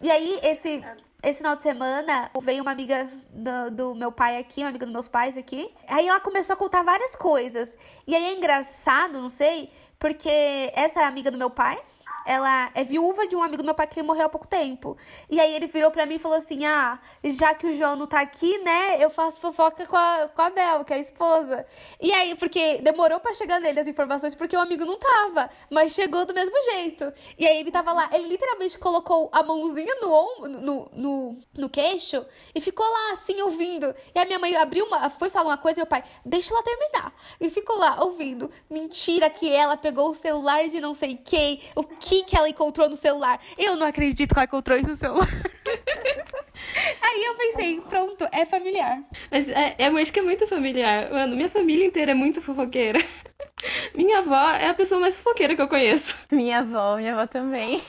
E 0.00 0.10
aí, 0.10 0.40
esse... 0.42 0.82
Esse 1.24 1.38
final 1.38 1.54
de 1.54 1.62
semana 1.62 2.32
veio 2.42 2.62
uma 2.62 2.72
amiga 2.72 3.08
do, 3.30 3.70
do, 3.70 3.94
meu 3.94 4.10
pai 4.10 4.38
aqui, 4.38 4.62
uma 4.62 4.70
amiga 4.70 4.84
dos 4.84 4.92
meus 4.92 5.06
pais 5.06 5.36
aqui. 5.36 5.72
Aí 5.86 6.08
ela 6.08 6.18
começou 6.18 6.54
a 6.54 6.56
contar 6.56 6.82
várias 6.82 7.14
coisas. 7.14 7.76
E 8.08 8.16
aí 8.16 8.24
é 8.24 8.32
engraçado, 8.32 9.22
não 9.22 9.28
sei, 9.28 9.70
porque 10.00 10.72
essa 10.74 11.06
amiga 11.06 11.30
do 11.30 11.38
meu 11.38 11.48
pai, 11.48 11.80
ela 12.26 12.70
é 12.74 12.82
viúva 12.82 13.26
de 13.28 13.36
um 13.36 13.42
amigo 13.42 13.62
do 13.62 13.66
meu 13.66 13.74
pai 13.74 13.86
que 13.86 14.02
morreu 14.02 14.26
há 14.26 14.28
pouco 14.28 14.46
tempo. 14.46 14.96
E 15.30 15.38
aí 15.38 15.54
ele 15.54 15.66
virou 15.66 15.90
pra 15.90 16.06
mim 16.06 16.14
e 16.14 16.18
falou 16.18 16.38
assim: 16.38 16.64
Ah, 16.64 16.98
já 17.24 17.54
que 17.54 17.66
o 17.66 17.74
João 17.74 17.96
não 17.96 18.06
tá 18.06 18.20
aqui, 18.20 18.58
né? 18.58 19.02
Eu 19.02 19.10
faço 19.10 19.40
fofoca 19.40 19.86
com 19.86 19.96
a, 19.96 20.28
com 20.34 20.42
a 20.42 20.50
Bel, 20.50 20.84
que 20.84 20.92
é 20.92 20.96
a 20.96 21.00
esposa. 21.00 21.66
E 22.00 22.12
aí, 22.12 22.34
porque 22.34 22.78
demorou 22.78 23.20
para 23.20 23.34
chegar 23.34 23.60
nele 23.60 23.80
as 23.80 23.86
informações, 23.86 24.34
porque 24.34 24.56
o 24.56 24.60
amigo 24.60 24.84
não 24.84 24.98
tava, 24.98 25.50
mas 25.70 25.92
chegou 25.92 26.24
do 26.24 26.34
mesmo 26.34 26.54
jeito. 26.72 27.12
E 27.38 27.46
aí 27.46 27.58
ele 27.58 27.70
tava 27.70 27.92
lá, 27.92 28.08
ele 28.12 28.28
literalmente 28.28 28.78
colocou 28.78 29.28
a 29.32 29.42
mãozinha 29.42 29.94
no, 30.00 30.48
no, 30.48 30.90
no, 30.92 31.38
no 31.54 31.68
queixo 31.68 32.24
e 32.54 32.60
ficou 32.60 32.86
lá 32.86 33.12
assim 33.12 33.40
ouvindo. 33.42 33.94
E 34.14 34.18
a 34.18 34.24
minha 34.24 34.38
mãe 34.38 34.56
abriu 34.56 34.86
uma, 34.86 35.10
foi 35.10 35.30
falar 35.30 35.50
uma 35.50 35.58
coisa 35.58 35.82
meu 35.82 35.86
pai, 35.86 36.04
deixa 36.24 36.54
ela 36.54 36.62
terminar. 36.62 37.14
E 37.40 37.50
ficou 37.50 37.76
lá 37.76 38.02
ouvindo. 38.02 38.50
Mentira 38.70 39.28
que 39.28 39.50
ela 39.50 39.76
pegou 39.76 40.10
o 40.10 40.14
celular 40.14 40.68
de 40.68 40.80
não 40.80 40.94
sei 40.94 41.16
quem, 41.16 41.60
o 41.74 41.82
que 41.82 42.11
que, 42.12 42.24
que 42.24 42.36
ela 42.36 42.48
encontrou 42.48 42.88
no 42.90 42.96
celular. 42.96 43.40
Eu 43.56 43.76
não 43.76 43.86
acredito 43.86 44.34
que 44.34 44.38
ela 44.38 44.44
encontrou 44.44 44.76
isso 44.76 44.88
no 44.88 44.94
celular. 44.94 45.28
Aí 47.02 47.24
eu 47.24 47.34
pensei, 47.34 47.80
pronto, 47.80 48.26
é 48.30 48.44
familiar. 48.44 49.02
Mas 49.30 49.48
é, 49.48 49.74
eu 49.78 49.96
acho 49.96 50.12
que 50.12 50.20
é 50.20 50.22
muito 50.22 50.46
familiar. 50.46 51.10
Mano, 51.10 51.34
minha 51.34 51.48
família 51.48 51.86
inteira 51.86 52.12
é 52.12 52.14
muito 52.14 52.42
fofoqueira. 52.42 52.98
Minha 53.94 54.18
avó 54.18 54.50
é 54.50 54.68
a 54.68 54.74
pessoa 54.74 55.00
mais 55.00 55.16
fofoqueira 55.16 55.54
que 55.54 55.62
eu 55.62 55.68
conheço. 55.68 56.16
Minha 56.32 56.60
avó, 56.60 56.96
minha 56.96 57.12
avó 57.12 57.28
também. 57.28 57.80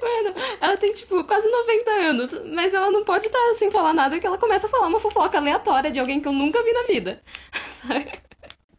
Mano, 0.00 0.34
ela 0.60 0.76
tem, 0.76 0.92
tipo, 0.92 1.24
quase 1.24 1.48
90 1.50 1.90
anos, 1.90 2.42
mas 2.54 2.72
ela 2.72 2.92
não 2.92 3.04
pode 3.04 3.26
estar 3.26 3.54
sem 3.58 3.72
falar 3.72 3.92
nada 3.92 4.20
que 4.20 4.26
ela 4.26 4.38
começa 4.38 4.68
a 4.68 4.70
falar 4.70 4.86
uma 4.86 5.00
fofoca 5.00 5.38
aleatória 5.38 5.90
de 5.90 5.98
alguém 5.98 6.20
que 6.20 6.28
eu 6.28 6.32
nunca 6.32 6.62
vi 6.62 6.72
na 6.72 6.82
vida. 6.84 7.22
Sabe? 7.82 8.20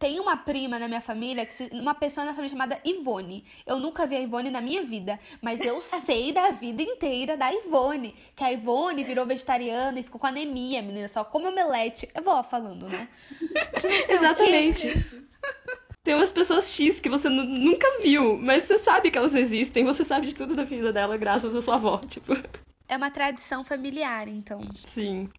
Tem 0.02 0.18
uma 0.18 0.36
prima 0.36 0.80
na 0.80 0.88
minha 0.88 1.00
família, 1.00 1.48
uma 1.70 1.94
pessoa 1.94 2.24
na 2.24 2.32
minha 2.32 2.34
família 2.34 2.50
chamada 2.50 2.80
Ivone. 2.84 3.44
Eu 3.64 3.78
nunca 3.78 4.04
vi 4.04 4.16
a 4.16 4.20
Ivone 4.20 4.50
na 4.50 4.60
minha 4.60 4.82
vida, 4.82 5.16
mas 5.40 5.60
eu 5.60 5.78
sei 6.04 6.32
da 6.32 6.50
vida 6.50 6.82
inteira 6.82 7.36
da 7.36 7.52
Ivone. 7.52 8.12
Que 8.34 8.42
a 8.42 8.50
Ivone 8.50 9.04
virou 9.04 9.24
vegetariana 9.24 10.00
e 10.00 10.02
ficou 10.02 10.20
com 10.20 10.26
anemia, 10.26 10.82
menina. 10.82 11.06
Só 11.06 11.22
come 11.22 11.46
omelete. 11.46 12.08
Eu 12.16 12.24
vou 12.24 12.42
falando, 12.42 12.88
né? 12.88 13.08
Exatamente. 14.08 15.22
Tem 16.02 16.16
umas 16.16 16.32
pessoas 16.32 16.68
X 16.68 16.98
que 16.98 17.08
você 17.08 17.28
nunca 17.28 17.86
viu, 18.02 18.36
mas 18.36 18.64
você 18.64 18.80
sabe 18.80 19.08
que 19.08 19.16
elas 19.16 19.36
existem. 19.36 19.84
Você 19.84 20.04
sabe 20.04 20.26
de 20.26 20.34
tudo 20.34 20.56
da 20.56 20.64
vida 20.64 20.92
dela 20.92 21.16
graças 21.16 21.54
à 21.54 21.62
sua 21.62 21.76
avó, 21.76 21.98
tipo. 21.98 22.32
É 22.88 22.96
uma 22.96 23.12
tradição 23.12 23.62
familiar, 23.62 24.26
então. 24.26 24.62
Sim. 24.84 25.30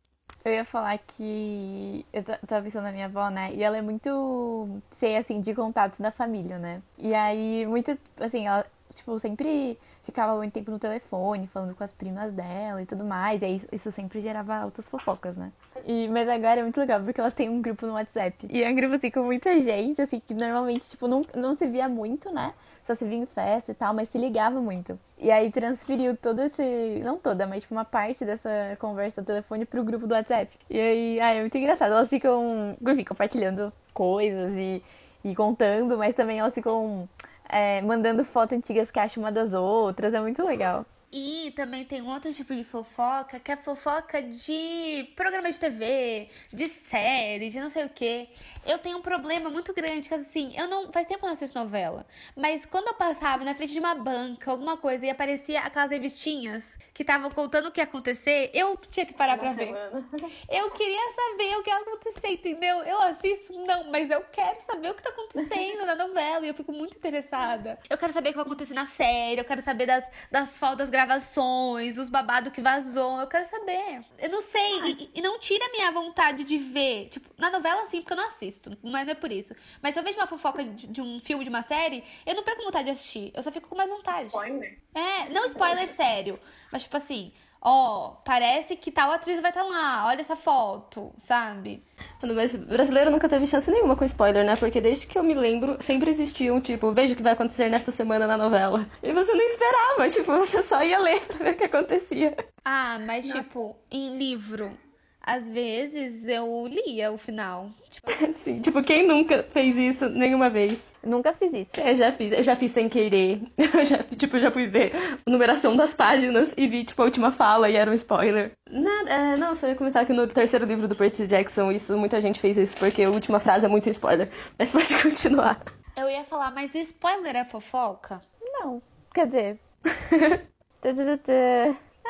Eu 0.46 0.52
ia 0.52 0.66
falar 0.66 0.98
que 0.98 2.06
eu 2.12 2.22
tava 2.24 2.64
pensando 2.64 2.84
na 2.84 2.92
minha 2.92 3.06
avó, 3.06 3.30
né? 3.30 3.54
E 3.54 3.64
ela 3.64 3.78
é 3.78 3.82
muito 3.82 4.82
cheia, 4.92 5.20
assim, 5.20 5.40
de 5.40 5.54
contatos 5.56 6.00
da 6.00 6.12
família, 6.12 6.58
né? 6.60 6.82
E 6.98 7.14
aí, 7.14 7.66
muito, 7.66 7.98
assim, 8.20 8.46
ela, 8.48 8.66
tipo, 8.94 9.18
sempre 9.20 9.78
ficava 10.04 10.36
muito 10.36 10.54
tempo 10.54 10.72
no 10.72 10.80
telefone, 10.80 11.48
falando 11.48 11.76
com 11.76 11.84
as 11.84 11.92
primas 11.92 12.32
dela 12.32 12.82
e 12.82 12.86
tudo 12.86 13.04
mais. 13.04 13.42
E 13.42 13.46
aí, 13.46 13.62
isso 13.72 13.92
sempre 13.92 14.22
gerava 14.22 14.56
altas 14.56 14.88
fofocas, 14.88 15.38
né? 15.38 15.52
E, 15.86 16.08
mas 16.10 16.28
agora 16.30 16.60
é 16.60 16.64
muito 16.64 16.80
legal, 16.80 17.02
porque 17.02 17.20
elas 17.20 17.34
têm 17.34 17.50
um 17.50 17.62
grupo 17.62 17.86
no 17.86 17.94
WhatsApp. 17.94 18.48
E 18.50 18.64
é 18.64 18.70
um 18.70 18.76
grupo, 18.76 18.96
assim, 18.96 19.10
com 19.10 19.24
muita 19.24 19.60
gente, 19.60 20.02
assim, 20.02 20.20
que 20.20 20.34
normalmente, 20.34 20.90
tipo, 20.90 21.08
não, 21.08 21.22
não 21.36 21.54
se 21.54 21.68
via 21.68 21.90
muito, 21.90 22.32
né? 22.32 22.54
só 22.84 22.94
se 22.94 23.06
via 23.06 23.18
em 23.18 23.26
festa 23.26 23.72
e 23.72 23.74
tal, 23.74 23.94
mas 23.94 24.10
se 24.10 24.18
ligava 24.18 24.60
muito. 24.60 25.00
E 25.18 25.32
aí 25.32 25.50
transferiu 25.50 26.18
todo 26.18 26.42
esse. 26.42 27.00
Não 27.04 27.18
toda, 27.18 27.48
mas 27.48 27.64
tipo, 27.64 27.74
uma 27.74 27.86
parte 27.86 28.26
dessa 28.26 28.50
conversa 28.78 29.22
do 29.22 29.26
telefone 29.26 29.66
pro 29.66 29.84
grupo 29.84 30.06
do 30.06 30.14
WhatsApp. 30.14 30.52
E 30.70 30.80
aí, 30.80 31.20
ah, 31.22 31.34
é 31.34 31.40
muito 31.40 31.58
engraçado. 31.58 31.94
Elas 31.94 32.10
ficam, 32.10 32.76
enfim, 32.86 33.04
compartilhando 33.06 33.72
coisas 33.94 34.52
e, 34.54 34.84
e 35.24 35.34
contando, 35.34 35.98
mas 35.98 36.14
também 36.14 36.40
elas 36.40 36.54
ficam 36.54 37.08
é, 37.50 37.82
mandando 37.82 38.24
fotos 38.24 38.58
antigas 38.58 38.92
que 38.92 39.00
acham 39.00 39.24
uma 39.24 39.32
das 39.32 39.54
outras. 39.54 40.14
É 40.14 40.20
muito 40.22 40.44
legal. 40.44 40.86
E 41.16 41.52
também 41.52 41.86
tem 41.86 42.02
um 42.02 42.10
outro 42.10 42.34
tipo 42.34 42.56
de 42.56 42.64
fofoca, 42.64 43.40
que 43.40 43.52
é 43.52 43.56
fofoca 43.56 44.20
de 44.20 45.14
programa 45.16 45.52
de 45.52 45.60
TV, 45.60 46.28
de 46.52 46.68
série, 46.68 47.52
de 47.52 47.60
não 47.60 47.70
sei 47.70 47.86
o 47.86 47.90
quê. 47.90 48.30
Eu 48.66 48.80
tenho 48.80 48.98
um 48.98 49.02
problema 49.02 49.52
muito 49.52 49.72
grande, 49.76 50.10
que 50.10 50.16
assim, 50.16 50.56
eu 50.58 50.68
não. 50.68 50.92
Faz 50.92 51.06
tempo 51.06 51.20
que 51.20 51.26
eu 51.26 51.28
não 51.28 51.34
assisto 51.34 51.60
novela. 51.60 52.04
Mas 52.36 52.66
quando 52.66 52.88
eu 52.88 52.96
passava 52.96 53.46
na 53.46 53.54
frente 53.54 53.74
de 53.74 53.80
uma 53.80 53.94
banca, 53.94 54.50
alguma 54.50 54.76
coisa, 54.76 55.06
e 55.06 55.10
aparecia 55.12 55.60
aquelas 55.60 55.92
revistinhas 55.92 56.76
que 56.92 57.04
estavam 57.04 57.30
contando 57.30 57.68
o 57.68 57.72
que 57.72 57.80
ia 57.80 57.84
acontecer, 57.84 58.50
eu 58.52 58.76
tinha 58.78 59.06
que 59.06 59.14
parar 59.14 59.38
pra 59.38 59.54
ver. 59.54 59.72
Eu 60.50 60.72
queria 60.72 61.12
saber 61.12 61.58
o 61.58 61.64
que 61.64 61.70
ia 61.70 61.78
acontecer, 61.78 62.28
entendeu? 62.30 62.84
Eu 62.84 63.02
assisto, 63.04 63.54
não, 63.66 63.92
mas 63.92 64.10
eu 64.10 64.22
quero 64.32 64.62
saber 64.62 64.92
o 64.92 64.94
que 64.94 65.02
tá 65.02 65.10
acontecendo 65.10 65.86
na 65.86 65.96
novela. 65.96 66.46
E 66.46 66.50
eu 66.50 66.54
fico 66.54 66.72
muito 66.72 66.98
interessada. 66.98 67.80
Eu 67.90 67.98
quero 67.98 68.14
saber 68.14 68.30
o 68.30 68.32
que 68.32 68.38
vai 68.38 68.46
acontecer 68.46 68.74
na 68.74 68.86
série, 68.86 69.40
eu 69.40 69.46
quero 69.46 69.62
saber 69.62 69.86
das, 69.86 70.08
das 70.32 70.60
faltas 70.60 70.90
gravadas 70.90 71.03
gravações, 71.06 71.98
os 71.98 72.10
babados 72.10 72.52
que 72.52 72.62
vazou. 72.62 73.20
Eu 73.20 73.28
quero 73.28 73.46
saber. 73.46 74.04
Eu 74.18 74.30
não 74.30 74.42
sei. 74.42 74.80
E, 74.84 75.12
e, 75.16 75.22
não 75.22 75.40
tira 75.40 75.66
a 75.66 75.72
minha 75.72 75.92
vontade 75.92 76.44
de 76.44 76.58
ver. 76.58 77.10
Tipo, 77.10 77.30
na 77.38 77.50
novela 77.50 77.86
sim, 77.88 78.02
porque 78.02 78.14
eu 78.14 78.18
não 78.18 78.28
assisto. 78.28 78.78
Mas 78.82 79.06
não 79.06 79.12
é 79.12 79.16
por 79.16 79.32
isso. 79.32 79.56
Mas 79.82 79.94
se 79.94 80.00
eu 80.00 80.04
vejo 80.04 80.18
uma 80.18 80.28
fofoca 80.28 80.64
de, 80.64 80.88
de 80.88 81.02
um 81.02 81.20
filme, 81.20 81.44
de 81.44 81.50
uma 81.50 81.62
série, 81.62 82.04
eu 82.26 82.36
não 82.36 82.44
perco 82.44 82.64
vontade 82.64 82.86
de 82.86 82.92
assistir. 82.92 83.32
Eu 83.34 83.44
só 83.44 83.52
fico 83.52 83.70
com 83.70 83.76
mais 83.76 83.90
vontade. 83.90 84.28
Spoiler? 84.28 84.80
É, 84.96 85.30
não 85.30 85.46
spoiler 85.48 85.88
sério. 85.88 86.40
Mas 86.72 86.84
tipo 86.84 86.98
assim 86.98 87.34
ó, 87.64 88.08
oh, 88.10 88.12
parece 88.24 88.76
que 88.76 88.92
tal 88.92 89.10
atriz 89.10 89.40
vai 89.40 89.52
estar 89.52 89.64
tá 89.64 89.70
lá, 89.70 90.08
olha 90.08 90.20
essa 90.20 90.36
foto, 90.36 91.14
sabe? 91.18 91.82
Mas 92.22 92.56
brasileiro 92.56 93.10
nunca 93.10 93.30
teve 93.30 93.48
chance 93.48 93.72
nenhuma 93.72 93.96
com 93.96 94.04
spoiler, 94.04 94.46
né? 94.46 94.56
Porque 94.58 94.82
desde 94.82 95.08
que 95.08 95.18
eu 95.18 95.24
me 95.24 95.34
lembro, 95.34 95.78
sempre 95.80 96.10
existia 96.10 96.54
um 96.54 96.60
tipo, 96.60 96.92
veja 96.92 97.14
o 97.14 97.16
que 97.16 97.24
vai 97.24 97.34
acontecer 97.34 97.70
nesta 97.70 97.92
semana 97.92 98.28
na 98.28 98.38
novela. 98.38 98.86
E 99.02 99.14
você 99.14 99.34
não 99.34 99.46
esperava, 99.46 100.10
tipo, 100.10 100.32
você 100.40 100.62
só 100.62 100.84
ia 100.84 101.00
ler 101.00 101.22
pra 101.22 101.38
ver 101.38 101.54
o 101.54 101.58
que 101.58 101.64
acontecia. 101.64 102.36
Ah, 102.66 103.00
mas 103.06 103.26
não. 103.28 103.36
tipo, 103.36 103.76
em 103.90 104.18
livro, 104.18 104.78
às 105.26 105.50
vezes 105.50 106.28
eu 106.28 106.68
lia 106.68 107.12
o 107.12 107.18
final. 107.18 107.70
Tipo... 107.90 108.12
Sim, 108.34 108.60
tipo, 108.60 108.84
quem 108.84 109.08
nunca 109.08 109.42
fez 109.44 109.78
isso 109.78 110.10
nenhuma 110.10 110.50
vez? 110.50 110.92
Nunca 111.02 111.34
fiz 111.34 111.54
isso. 111.54 111.72
Eu 111.78 111.96
já 111.96 112.12
fiz, 112.12 112.34
eu 112.34 112.44
já 112.44 112.56
fiz 112.56 112.72
sem 112.72 112.90
querer. 112.90 113.42
Eu 113.58 113.84
já, 113.86 113.98
tipo, 114.04 114.38
já 114.38 114.52
fui 114.52 114.68
ver 114.68 114.92
a 115.26 115.30
numeração 115.30 115.76
das 115.76 115.94
páginas 115.94 116.54
e 116.58 116.68
vi, 116.68 116.84
tipo, 116.84 117.02
a 117.02 117.06
última 117.06 117.32
fala 117.32 117.70
e 117.70 117.76
era 117.76 117.90
um 117.90 117.94
spoiler. 117.94 118.52
Nada, 118.70 119.10
é, 119.10 119.38
não, 119.38 119.56
só 119.56 119.68
ia 119.68 119.76
comentar 119.76 120.06
que 120.06 120.12
no 120.12 120.28
terceiro 120.28 120.66
livro 120.66 120.88
do 120.88 120.96
Percy 120.96 121.26
Jackson, 121.26 121.72
isso, 121.72 121.98
muita 121.98 122.20
gente 122.20 122.40
fez 122.40 122.58
isso, 122.58 122.78
porque 122.78 123.04
a 123.04 123.10
última 123.10 123.40
frase 123.40 123.66
é 123.66 123.70
muito 123.70 123.90
spoiler. 123.90 124.30
Mas 124.60 124.72
pode 124.72 124.94
continuar. 125.02 125.64
Eu 125.96 126.10
ia 126.10 126.26
falar, 126.26 126.52
mas 126.52 126.76
spoiler 126.76 127.36
é 127.36 127.46
fofoca? 127.46 128.22
Não. 128.42 128.82
Quer 129.14 129.28
dizer. 129.28 129.60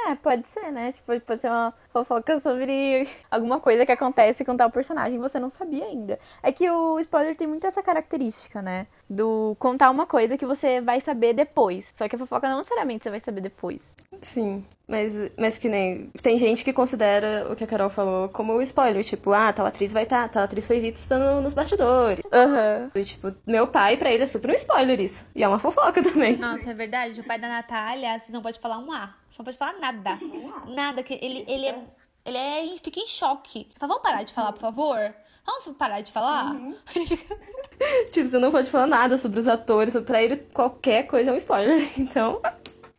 É, 0.05 0.15
pode 0.15 0.45
ser, 0.45 0.71
né? 0.71 0.91
Tipo, 0.91 1.19
pode 1.21 1.39
ser 1.39 1.47
uma 1.49 1.73
fofoca 1.91 2.37
sobre 2.37 3.07
alguma 3.31 3.59
coisa 3.59 3.85
que 3.85 3.91
acontece 3.91 4.43
com 4.43 4.55
tal 4.57 4.69
personagem 4.69 5.15
e 5.15 5.19
você 5.19 5.39
não 5.39 5.49
sabia 5.49 5.85
ainda. 5.85 6.19
É 6.41 6.51
que 6.51 6.69
o 6.69 6.99
spoiler 6.99 7.37
tem 7.37 7.47
muito 7.47 7.65
essa 7.65 7.81
característica, 7.81 8.61
né? 8.61 8.87
Do 9.13 9.55
contar 9.59 9.91
uma 9.91 10.05
coisa 10.05 10.37
que 10.37 10.45
você 10.45 10.81
vai 10.81 10.99
saber 10.99 11.33
depois. 11.33 11.93
Só 11.95 12.07
que 12.07 12.15
a 12.15 12.19
fofoca 12.19 12.49
não 12.49 12.57
necessariamente 12.57 13.03
você 13.03 13.09
vai 13.09 13.19
saber 13.19 13.41
depois. 13.41 13.95
Sim, 14.21 14.65
mas, 14.87 15.13
mas 15.37 15.57
que 15.57 15.69
nem. 15.69 16.09
Tem 16.21 16.37
gente 16.37 16.63
que 16.63 16.73
considera 16.73 17.47
o 17.51 17.55
que 17.55 17.63
a 17.63 17.67
Carol 17.67 17.89
falou 17.89 18.29
como 18.29 18.61
spoiler. 18.61 19.03
Tipo, 19.03 19.31
ah, 19.31 19.53
tal 19.53 19.65
atriz 19.65 19.93
vai 19.93 20.03
estar, 20.03 20.23
tá, 20.23 20.29
tal 20.29 20.43
atriz 20.43 20.65
foi 20.65 20.79
vista 20.79 21.17
no, 21.17 21.41
nos 21.41 21.53
bastidores. 21.53 22.23
Aham. 22.31 22.91
Uhum. 22.95 23.03
tipo, 23.03 23.33
meu 23.45 23.67
pai, 23.67 23.97
pra 23.97 24.11
ele, 24.11 24.23
é 24.23 24.25
super 24.25 24.51
um 24.51 24.55
spoiler 24.55 24.99
isso. 24.99 25.25
E 25.35 25.43
é 25.43 25.47
uma 25.47 25.59
fofoca 25.59 26.01
também. 26.01 26.37
Nossa, 26.37 26.71
é 26.71 26.73
verdade. 26.73 27.19
O 27.21 27.23
pai 27.23 27.37
da 27.37 27.47
Natália, 27.47 28.17
vocês 28.19 28.31
não 28.31 28.41
pode 28.41 28.59
falar 28.59 28.79
um 28.79 28.91
A. 28.91 29.13
Você 29.29 29.37
não 29.39 29.45
pode 29.45 29.57
falar 29.57 29.73
nada. 29.79 30.19
Nada. 30.67 31.03
que 31.03 31.13
Ele, 31.13 31.45
ele, 31.47 31.67
é, 31.67 31.83
ele 32.25 32.37
é, 32.37 32.77
fica 32.83 32.99
em 32.99 33.07
choque. 33.07 33.67
Fala, 33.77 33.93
vamos 33.93 34.03
parar 34.03 34.23
de 34.23 34.33
falar, 34.33 34.53
por 34.53 34.59
favor? 34.59 35.13
Vamos 35.45 35.77
parar 35.77 36.01
de 36.01 36.11
falar? 36.11 36.53
Uhum. 36.53 36.75
tipo, 38.11 38.27
você 38.27 38.39
não 38.39 38.51
pode 38.51 38.71
falar 38.71 38.87
nada 38.87 39.17
sobre 39.17 39.39
os 39.39 39.47
atores. 39.47 39.93
Pra 40.05 40.21
ele, 40.21 40.37
qualquer 40.53 41.03
coisa 41.03 41.31
é 41.31 41.33
um 41.33 41.37
spoiler. 41.37 41.89
Então. 41.97 42.41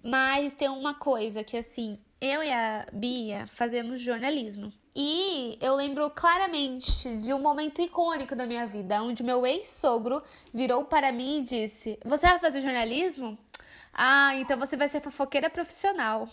Mas 0.03 0.53
tem 0.55 0.69
uma 0.69 0.95
coisa 0.95 1.43
que, 1.43 1.57
assim, 1.57 1.99
eu 2.21 2.43
e 2.43 2.53
a 2.53 2.87
Bia 2.93 3.47
fazemos 3.47 4.01
jornalismo. 4.01 4.73
E 4.95 5.59
eu 5.61 5.75
lembro 5.75 6.09
claramente 6.11 7.17
de 7.17 7.33
um 7.33 7.41
momento 7.41 7.83
icônico 7.83 8.37
da 8.37 8.47
minha 8.47 8.67
vida, 8.67 9.03
onde 9.03 9.25
meu 9.25 9.45
ex-sogro 9.45 10.23
virou 10.53 10.85
para 10.85 11.11
mim 11.11 11.41
e 11.41 11.43
disse: 11.43 11.99
Você 12.05 12.29
vai 12.29 12.39
fazer 12.39 12.61
jornalismo? 12.61 13.37
Ah, 13.93 14.37
então 14.37 14.59
você 14.59 14.77
vai 14.77 14.89
ser 14.89 15.01
fofoqueira 15.01 15.51
profissional. 15.51 16.29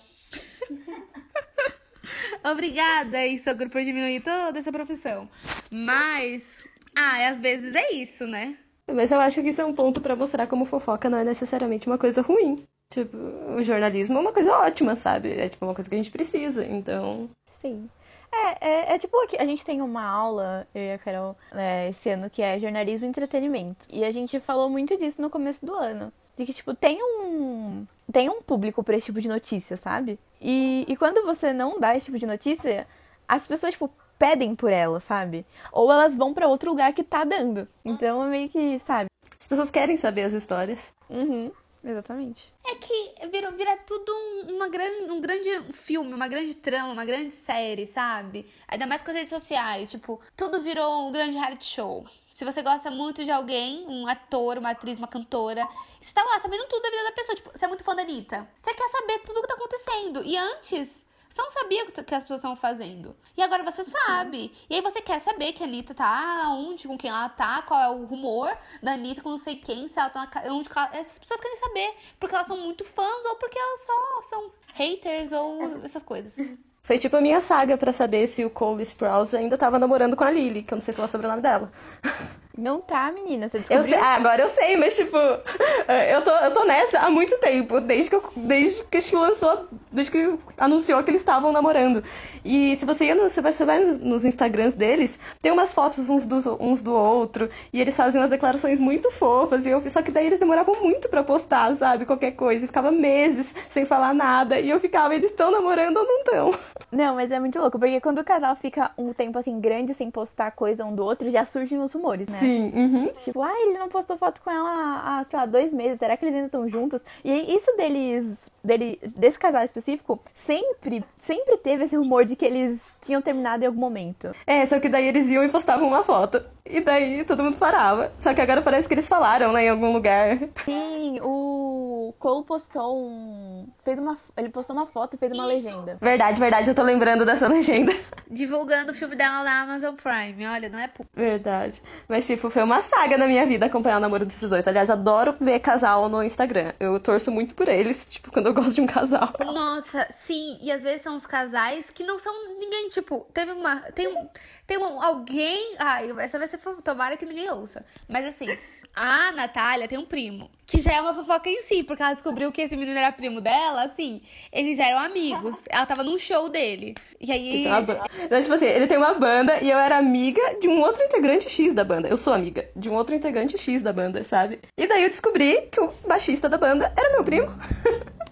Obrigada, 2.44 3.18
ex-sogro, 3.26 3.70
por 3.70 3.82
diminuir 3.82 4.22
toda 4.22 4.60
essa 4.60 4.72
profissão. 4.72 5.28
Mas, 5.72 6.68
ah, 6.96 7.30
às 7.30 7.40
vezes 7.40 7.74
é 7.74 7.94
isso, 7.94 8.28
né? 8.28 8.58
Mas 8.94 9.12
eu 9.12 9.20
acho 9.20 9.42
que 9.42 9.50
isso 9.50 9.62
é 9.62 9.66
um 9.66 9.74
ponto 9.74 10.02
para 10.02 10.16
mostrar 10.16 10.48
como 10.48 10.66
fofoca 10.66 11.10
não 11.10 11.18
é 11.18 11.24
necessariamente 11.24 11.88
uma 11.88 11.98
coisa 11.98 12.22
ruim. 12.22 12.68
Tipo, 12.90 13.16
o 13.56 13.64
jornalismo 13.64 14.18
é 14.18 14.22
uma 14.22 14.34
coisa 14.34 14.52
ótima, 14.52 14.98
sabe? 14.98 15.32
É 15.32 15.48
tipo 15.48 15.66
uma 15.66 15.74
coisa 15.74 15.90
que 15.90 15.96
a 15.96 15.98
gente 15.98 16.12
precisa, 16.12 16.66
então. 16.66 17.30
Sim. 17.48 17.90
É, 18.34 18.68
é, 18.68 18.94
é, 18.94 18.98
tipo 18.98 19.28
que 19.28 19.38
a 19.38 19.46
gente 19.46 19.64
tem 19.64 19.82
uma 19.82 20.04
aula, 20.04 20.68
eu 20.76 20.82
e 20.82 20.94
a 20.94 20.98
Carol, 20.98 21.38
é, 21.54 21.90
esse 21.90 22.10
ano, 22.10 22.30
que 22.30 22.42
é 22.42 22.60
jornalismo 22.60 23.06
e 23.06 23.10
entretenimento. 23.10 23.86
E 23.90 24.04
a 24.04 24.12
gente 24.12 24.40
falou 24.42 24.70
muito 24.70 24.98
disso 24.98 25.22
no 25.22 25.30
começo 25.30 25.66
do 25.66 25.74
ano. 25.74 26.12
De 26.38 26.46
que, 26.46 26.54
tipo, 26.54 26.74
tem 26.74 26.98
um. 27.02 27.86
Tem 28.12 28.30
um 28.30 28.42
público 28.42 28.84
pra 28.84 28.98
esse 28.98 29.06
tipo 29.06 29.22
de 29.22 29.30
notícia, 29.30 29.78
sabe? 29.78 30.20
E, 30.42 30.86
e 30.88 30.98
quando 30.98 31.26
você 31.26 31.54
não 31.54 31.80
dá 31.80 31.96
esse 31.96 32.08
tipo 32.08 32.20
de 32.20 32.26
notícia, 32.26 32.88
as 33.26 33.48
pessoas, 33.48 33.74
tipo, 33.74 33.90
pedem 34.22 34.56
por 34.56 34.72
ela, 34.72 35.00
sabe? 35.00 35.44
Ou 35.72 35.92
elas 35.92 36.16
vão 36.16 36.32
para 36.32 36.48
outro 36.48 36.70
lugar 36.70 36.94
que 36.94 37.04
tá 37.04 37.24
dando. 37.24 37.68
Então 37.84 38.24
é 38.24 38.28
meio 38.28 38.50
que, 38.50 38.78
sabe? 38.78 39.08
As 39.40 39.48
pessoas 39.48 39.72
querem 39.72 39.98
saber 39.98 40.22
as 40.22 40.34
histórias. 40.34 40.94
Uhum. 41.10 41.52
Exatamente. 41.84 42.54
É 42.68 42.76
que 42.76 43.28
vira, 43.32 43.50
vira 43.50 43.76
tudo 43.78 44.12
uma 44.48 44.70
grande, 44.70 45.12
um 45.12 45.20
grande 45.20 45.74
filme, 45.74 46.14
uma 46.14 46.28
grande 46.28 46.54
trama, 46.54 46.94
uma 46.94 47.04
grande 47.04 47.32
série, 47.32 47.88
sabe? 47.88 48.46
Ainda 48.68 48.86
mais 48.86 49.02
com 49.02 49.10
as 49.10 49.18
redes 49.18 49.32
sociais. 49.32 49.90
Tipo, 49.90 50.22
tudo 50.38 50.62
virou 50.62 51.08
um 51.08 51.12
grande 51.12 51.36
reality 51.36 51.66
show. 51.66 52.06
Se 52.30 52.46
você 52.46 52.62
gosta 52.62 52.92
muito 52.92 53.26
de 53.26 53.32
alguém, 53.32 53.84
um 53.88 54.08
ator, 54.08 54.60
uma 54.60 54.70
atriz, 54.70 55.00
uma 55.00 55.08
cantora, 55.08 55.68
você 56.00 56.14
tá 56.14 56.22
lá 56.22 56.40
sabendo 56.40 56.68
tudo 56.68 56.84
da 56.84 56.90
vida 56.92 57.04
da 57.06 57.12
pessoa. 57.14 57.36
Tipo, 57.36 57.50
você 57.56 57.66
é 57.66 57.68
muito 57.68 57.84
fã 57.84 57.96
da 57.96 58.04
Anitta. 58.04 58.48
Você 58.60 58.72
quer 58.76 58.90
saber 58.90 59.20
tudo 59.26 59.40
o 59.40 59.42
que 59.42 59.48
tá 59.48 59.56
acontecendo. 59.56 60.24
E 60.24 60.38
antes, 60.38 61.04
você 61.32 61.42
não 61.42 61.50
sabia 61.50 61.86
o 61.86 61.92
que 61.92 62.14
as 62.14 62.24
pessoas 62.24 62.40
estavam 62.40 62.58
fazendo. 62.58 63.16
E 63.38 63.42
agora 63.42 63.64
você 63.64 63.86
sabe. 63.86 64.52
E 64.70 64.76
aí 64.76 64.82
você 64.82 65.02
quer 65.02 65.20
saber 65.22 65.54
que 65.54 65.64
a 65.64 65.66
Anitta 65.66 65.94
tá 65.94 66.50
onde, 66.50 66.88
com 66.88 66.98
quem 66.98 67.10
ela 67.10 67.30
tá, 67.30 67.62
qual 67.62 67.80
é 67.80 67.90
o 67.90 68.04
rumor 68.04 68.56
da 68.84 68.94
Anitta 68.94 69.22
com 69.22 69.30
não 69.30 69.38
sei 69.38 69.56
quem, 69.56 69.88
se 69.88 69.98
ela 69.98 70.10
tá 70.10 70.28
na, 70.28 70.54
onde 70.54 70.70
ela, 70.76 70.90
Essas 70.94 71.20
pessoas 71.20 71.40
querem 71.40 71.56
saber. 71.56 71.96
Porque 72.20 72.36
elas 72.36 72.48
são 72.48 72.58
muito 72.58 72.84
fãs 72.84 73.26
ou 73.26 73.36
porque 73.36 73.58
elas 73.58 73.80
só 73.80 74.22
são 74.24 74.52
haters 74.74 75.32
ou 75.32 75.82
essas 75.86 76.04
coisas. 76.04 76.36
Foi 76.84 76.98
tipo 76.98 77.16
a 77.16 77.22
minha 77.22 77.40
saga 77.40 77.78
para 77.78 77.94
saber 77.94 78.28
se 78.28 78.44
o 78.44 78.50
Cole 78.50 78.82
Sprouse 78.84 79.38
ainda 79.38 79.58
tava 79.58 79.78
namorando 79.78 80.18
com 80.18 80.24
a 80.24 80.32
Lily, 80.32 80.64
que 80.64 80.74
eu 80.74 80.78
não 80.78 80.84
sei 80.84 80.94
falar 80.94 81.08
sobre 81.08 81.28
o 81.28 81.30
nome 81.30 81.42
dela. 81.42 81.72
Não 82.62 82.80
tá, 82.80 83.12
menina, 83.12 83.50
você 83.50 83.58
descobriu? 83.58 83.84
Eu 83.84 83.90
sei, 83.90 84.00
ah, 84.00 84.14
agora 84.14 84.44
eu 84.44 84.48
sei, 84.48 84.78
mas 84.78 84.96
tipo, 84.96 85.18
eu 85.18 86.22
tô, 86.24 86.30
eu 86.30 86.54
tô 86.54 86.64
nessa 86.64 87.00
há 87.00 87.10
muito 87.10 87.36
tempo, 87.40 87.82
desde 87.82 88.12
que, 88.12 88.16
eu, 88.16 88.24
desde 88.36 88.84
que 88.84 89.16
lançou, 89.16 89.66
desde 89.92 90.12
que 90.12 90.38
anunciou 90.60 91.04
que 91.04 91.10
eles 91.10 91.22
estavam 91.22 91.52
namorando. 91.52 92.04
E 92.46 92.76
se 92.76 92.86
você, 92.86 93.06
ia 93.06 93.16
no, 93.16 93.30
se 93.30 93.42
você 93.42 93.66
vai 93.66 93.80
nos 93.80 94.24
Instagrams 94.24 94.76
deles, 94.76 95.18
tem 95.42 95.52
umas 95.52 95.74
fotos 95.74 96.08
uns, 96.08 96.24
dos, 96.24 96.46
uns 96.46 96.84
do 96.84 96.94
outro, 96.94 97.50
e 97.74 97.82
eles 97.82 97.98
fazem 97.98 98.22
umas 98.22 98.30
declarações 98.30 98.80
muito 98.80 99.10
fofas, 99.10 99.66
e 99.66 99.72
eu, 99.72 99.82
só 99.90 100.04
que 100.04 100.12
daí 100.12 100.28
eles 100.28 100.38
demoravam 100.38 100.80
muito 100.82 101.10
para 101.10 101.24
postar, 101.24 101.76
sabe, 101.78 102.06
qualquer 102.06 102.34
coisa, 102.34 102.64
e 102.64 102.68
ficava 102.68 102.92
meses 102.92 103.56
sem 103.70 103.86
falar 103.86 104.14
nada, 104.14 104.60
e 104.60 104.70
eu 104.70 104.80
ficava, 104.80 105.16
eles 105.16 105.32
estão 105.32 105.50
namorando 105.50 105.98
ou 105.98 106.06
não 106.06 106.20
estão? 106.20 106.52
Não, 106.92 107.16
mas 107.16 107.32
é 107.32 107.40
muito 107.40 107.58
louco, 107.58 107.80
porque 107.80 108.00
quando 108.00 108.20
o 108.20 108.24
casal 108.24 108.56
fica 108.56 108.92
um 108.96 109.14
tempo 109.14 109.40
assim 109.40 109.60
grande 109.60 109.96
sem 109.96 110.12
postar 110.12 110.52
coisa 110.52 110.86
um 110.86 110.94
do 110.94 111.04
outro, 111.04 111.28
já 111.32 111.44
surgem 111.44 111.80
os 111.80 111.92
rumores, 111.94 112.28
né? 112.28 112.38
Sim. 112.38 112.51
Uhum. 112.74 113.12
Tipo, 113.24 113.42
ah, 113.42 113.54
ele 113.62 113.78
não 113.78 113.90
postou 113.90 114.18
foto 114.18 114.42
com 114.42 114.50
ela 114.50 115.20
há, 115.20 115.24
sei 115.24 115.40
lá, 115.40 115.46
dois 115.46 115.74
meses. 115.74 115.98
Será 115.98 116.16
que 116.18 116.26
eles 116.26 116.36
ainda 116.36 116.48
estão 116.48 116.68
juntos? 116.68 117.02
E 117.24 117.56
isso 117.56 117.76
deles, 117.78 118.52
dele, 118.64 119.00
desse 119.16 119.38
casal 119.38 119.64
específico, 119.64 120.20
sempre, 120.36 121.04
sempre 121.18 121.58
teve 121.58 121.84
esse 121.86 121.96
rumor 121.96 122.26
de 122.26 122.36
que 122.36 122.46
eles 122.46 122.92
tinham 123.02 123.22
terminado 123.22 123.64
em 123.64 123.68
algum 123.68 123.80
momento. 123.80 124.32
É, 124.46 124.66
só 124.66 124.80
que 124.80 124.90
daí 124.90 125.08
eles 125.08 125.30
iam 125.30 125.44
e 125.44 125.50
postavam 125.50 125.88
uma 125.88 126.04
foto. 126.04 126.44
E 126.66 126.80
daí 126.80 127.24
todo 127.24 127.44
mundo 127.44 127.58
parava. 127.58 128.12
Só 128.20 128.34
que 128.34 128.42
agora 128.42 128.62
parece 128.62 128.88
que 128.88 128.94
eles 128.94 129.08
falaram, 129.08 129.52
né, 129.52 129.66
em 129.66 129.70
algum 129.70 129.92
lugar. 129.92 130.38
Sim, 130.64 131.20
o 131.22 132.14
Cole 132.20 132.46
postou 132.46 132.98
um. 132.98 133.68
Fez 133.84 134.00
uma. 134.00 134.18
Ele 134.38 134.50
postou 134.50 134.76
uma 134.76 134.86
foto 134.86 135.16
e 135.16 135.18
fez 135.18 135.32
uma 135.34 135.54
Isso. 135.54 135.68
legenda. 135.68 135.98
Verdade, 136.00 136.40
verdade, 136.40 136.70
eu 136.70 136.76
tô 136.76 136.84
lembrando 136.84 137.26
dessa 137.26 137.48
legenda. 137.50 137.92
Divulgando 138.30 138.92
o 138.92 138.96
filme 138.96 139.16
dela 139.16 139.44
na 139.44 139.62
Amazon 139.64 139.96
Prime. 139.96 140.46
Olha, 140.46 140.70
não 140.70 140.80
é 140.80 140.90
Verdade. 141.14 141.82
Mas, 142.08 142.26
tipo, 142.36 142.50
foi 142.50 142.64
uma 142.64 142.82
saga 142.82 143.18
na 143.18 143.28
minha 143.28 143.46
vida 143.46 143.66
acompanhar 143.66 143.98
o 143.98 144.00
namoro 144.00 144.26
desses 144.26 144.50
dois. 144.50 144.66
Aliás, 144.68 144.90
adoro 144.90 145.34
ver 145.40 145.60
casal 145.60 146.08
no 146.08 146.24
Instagram. 146.24 146.74
Eu 146.80 147.00
torço 147.00 147.32
muito 147.32 147.54
por 147.54 147.68
eles, 147.68 148.06
tipo, 148.10 148.32
quando 148.32 148.48
eu 148.48 148.54
gosto 148.54 148.76
de 148.76 148.82
um 148.82 148.88
casal. 148.88 149.34
Nossa, 149.40 150.08
sim. 150.16 150.58
E 150.62 150.72
às 150.72 150.82
vezes 150.82 151.02
são 151.02 151.16
os 151.16 151.26
casais 151.26 151.90
que 151.90 152.04
não 152.04 152.18
são 152.18 152.34
ninguém, 152.58 152.90
tipo, 152.90 153.28
teve 153.34 153.52
uma. 153.52 153.82
Tem, 153.92 154.08
um, 154.08 154.30
tem 154.66 154.78
um, 154.78 155.02
alguém. 155.02 155.76
Ai, 155.78 156.12
essa 156.20 156.40
vai 156.40 156.48
ser. 156.48 156.60
Tomara 156.84 157.18
que 157.18 157.26
ninguém 157.26 157.50
ouça. 157.52 157.86
Mas 158.08 158.26
assim. 158.26 158.58
A 158.94 159.32
Natália 159.32 159.88
tem 159.88 159.98
um 159.98 160.06
primo, 160.06 160.52
que 160.66 160.82
já 160.82 160.92
é 160.92 161.02
uma 161.02 161.14
fofoca 161.14 161.50
em 161.50 161.62
si, 161.62 161.82
porque 161.84 162.04
ela 162.04 162.14
descobriu 162.14 162.52
que 162.52 162.62
esse 162.62 162.76
menino 162.76 162.98
era 162.98 163.12
primo 163.12 163.40
dela, 163.40 163.84
assim, 163.84 164.22
eles 164.52 164.78
já 164.78 164.86
eram 164.86 165.00
amigos. 165.00 165.64
Ela 165.70 165.86
tava 165.86 166.04
num 166.04 166.18
show 166.18 166.50
dele. 166.50 166.96
E 167.20 167.32
aí. 167.32 167.66
Então, 167.66 168.42
tipo 168.42 168.54
assim, 168.54 168.66
ele 168.66 168.88
tem 168.88 168.98
uma 168.98 169.14
banda 169.14 169.62
e 169.62 169.70
eu 169.70 169.78
era 169.78 169.98
amiga 169.98 170.42
de 170.60 170.68
um 170.68 170.80
outro 170.82 171.02
integrante 171.04 171.50
X 171.50 171.74
da 171.74 171.84
banda. 171.84 172.10
Eu 172.10 172.18
sou 172.18 172.34
amiga 172.34 172.70
de 172.76 172.90
um 172.90 172.94
outro 172.94 173.16
integrante 173.16 173.58
X 173.58 173.82
da 173.82 173.94
banda, 173.94 174.24
sabe? 174.24 174.60
E 174.78 174.86
daí 174.86 175.04
eu 175.04 175.10
descobri 175.10 175.70
que 175.72 175.80
o 175.80 175.94
baixista 176.06 176.50
da 176.50 176.58
banda 176.58 176.94
era 176.98 177.12
meu 177.12 177.24
primo. 177.24 177.48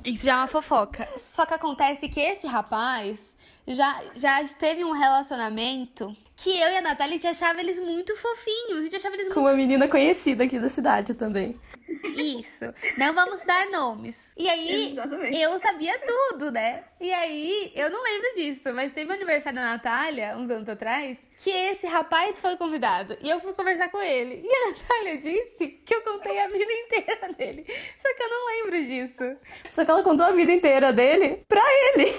Isso 0.03 0.25
já 0.25 0.33
é 0.33 0.35
uma 0.37 0.47
fofoca. 0.47 1.07
Só 1.15 1.45
que 1.45 1.53
acontece 1.53 2.09
que 2.09 2.19
esse 2.19 2.47
rapaz 2.47 3.35
já, 3.67 4.01
já 4.15 4.41
esteve 4.41 4.83
um 4.83 4.91
relacionamento 4.91 6.15
que 6.35 6.49
eu 6.49 6.69
e 6.69 6.77
a 6.77 6.81
Natália 6.81 7.13
a 7.13 7.17
gente 7.17 7.27
achava 7.27 7.59
eles 7.59 7.79
muito 7.79 8.15
fofinhos. 8.15 8.79
A 8.79 8.83
gente 8.83 8.95
achava 8.95 9.15
eles 9.15 9.27
Com 9.27 9.41
muito... 9.41 9.49
uma 9.49 9.57
menina 9.57 9.87
conhecida 9.87 10.45
aqui 10.45 10.57
da 10.57 10.69
cidade 10.69 11.13
também. 11.13 11.59
Isso. 12.15 12.65
Não 12.97 13.13
vamos 13.13 13.43
dar 13.43 13.67
nomes. 13.69 14.33
E 14.37 14.47
aí, 14.47 14.91
Exatamente. 14.93 15.37
eu 15.37 15.59
sabia 15.59 15.99
tudo, 15.99 16.51
né? 16.51 16.83
E 17.01 17.11
aí, 17.11 17.71
eu 17.75 17.89
não 17.89 18.01
lembro 18.01 18.35
disso, 18.35 18.73
mas 18.73 18.93
teve 18.93 19.09
o 19.09 19.13
aniversário 19.13 19.59
da 19.59 19.65
Natália, 19.65 20.37
uns 20.37 20.49
anos 20.49 20.69
atrás, 20.69 21.17
que 21.35 21.49
esse 21.49 21.87
rapaz 21.87 22.39
foi 22.39 22.55
convidado. 22.55 23.17
E 23.21 23.29
eu 23.29 23.39
fui 23.41 23.53
conversar 23.53 23.89
com 23.89 24.01
ele. 24.01 24.45
E 24.45 24.49
a 24.49 24.69
Natália 24.71 25.17
disse 25.17 25.67
que 25.67 25.93
eu 25.93 26.01
contei 26.03 26.39
a 26.39 26.47
vida 26.47 26.71
inteira 26.71 27.33
dele. 27.33 27.65
Só 27.97 28.13
que 28.15 28.23
eu 28.23 28.29
não 28.29 28.47
lembro 28.47 28.83
disso. 28.85 29.37
Só 29.73 29.83
que 29.83 29.91
ela 29.91 30.03
contou 30.03 30.25
a 30.25 30.31
vida 30.31 30.53
inteira 30.53 30.93
dele 30.93 31.43
pra 31.47 31.63
ele. 31.95 32.15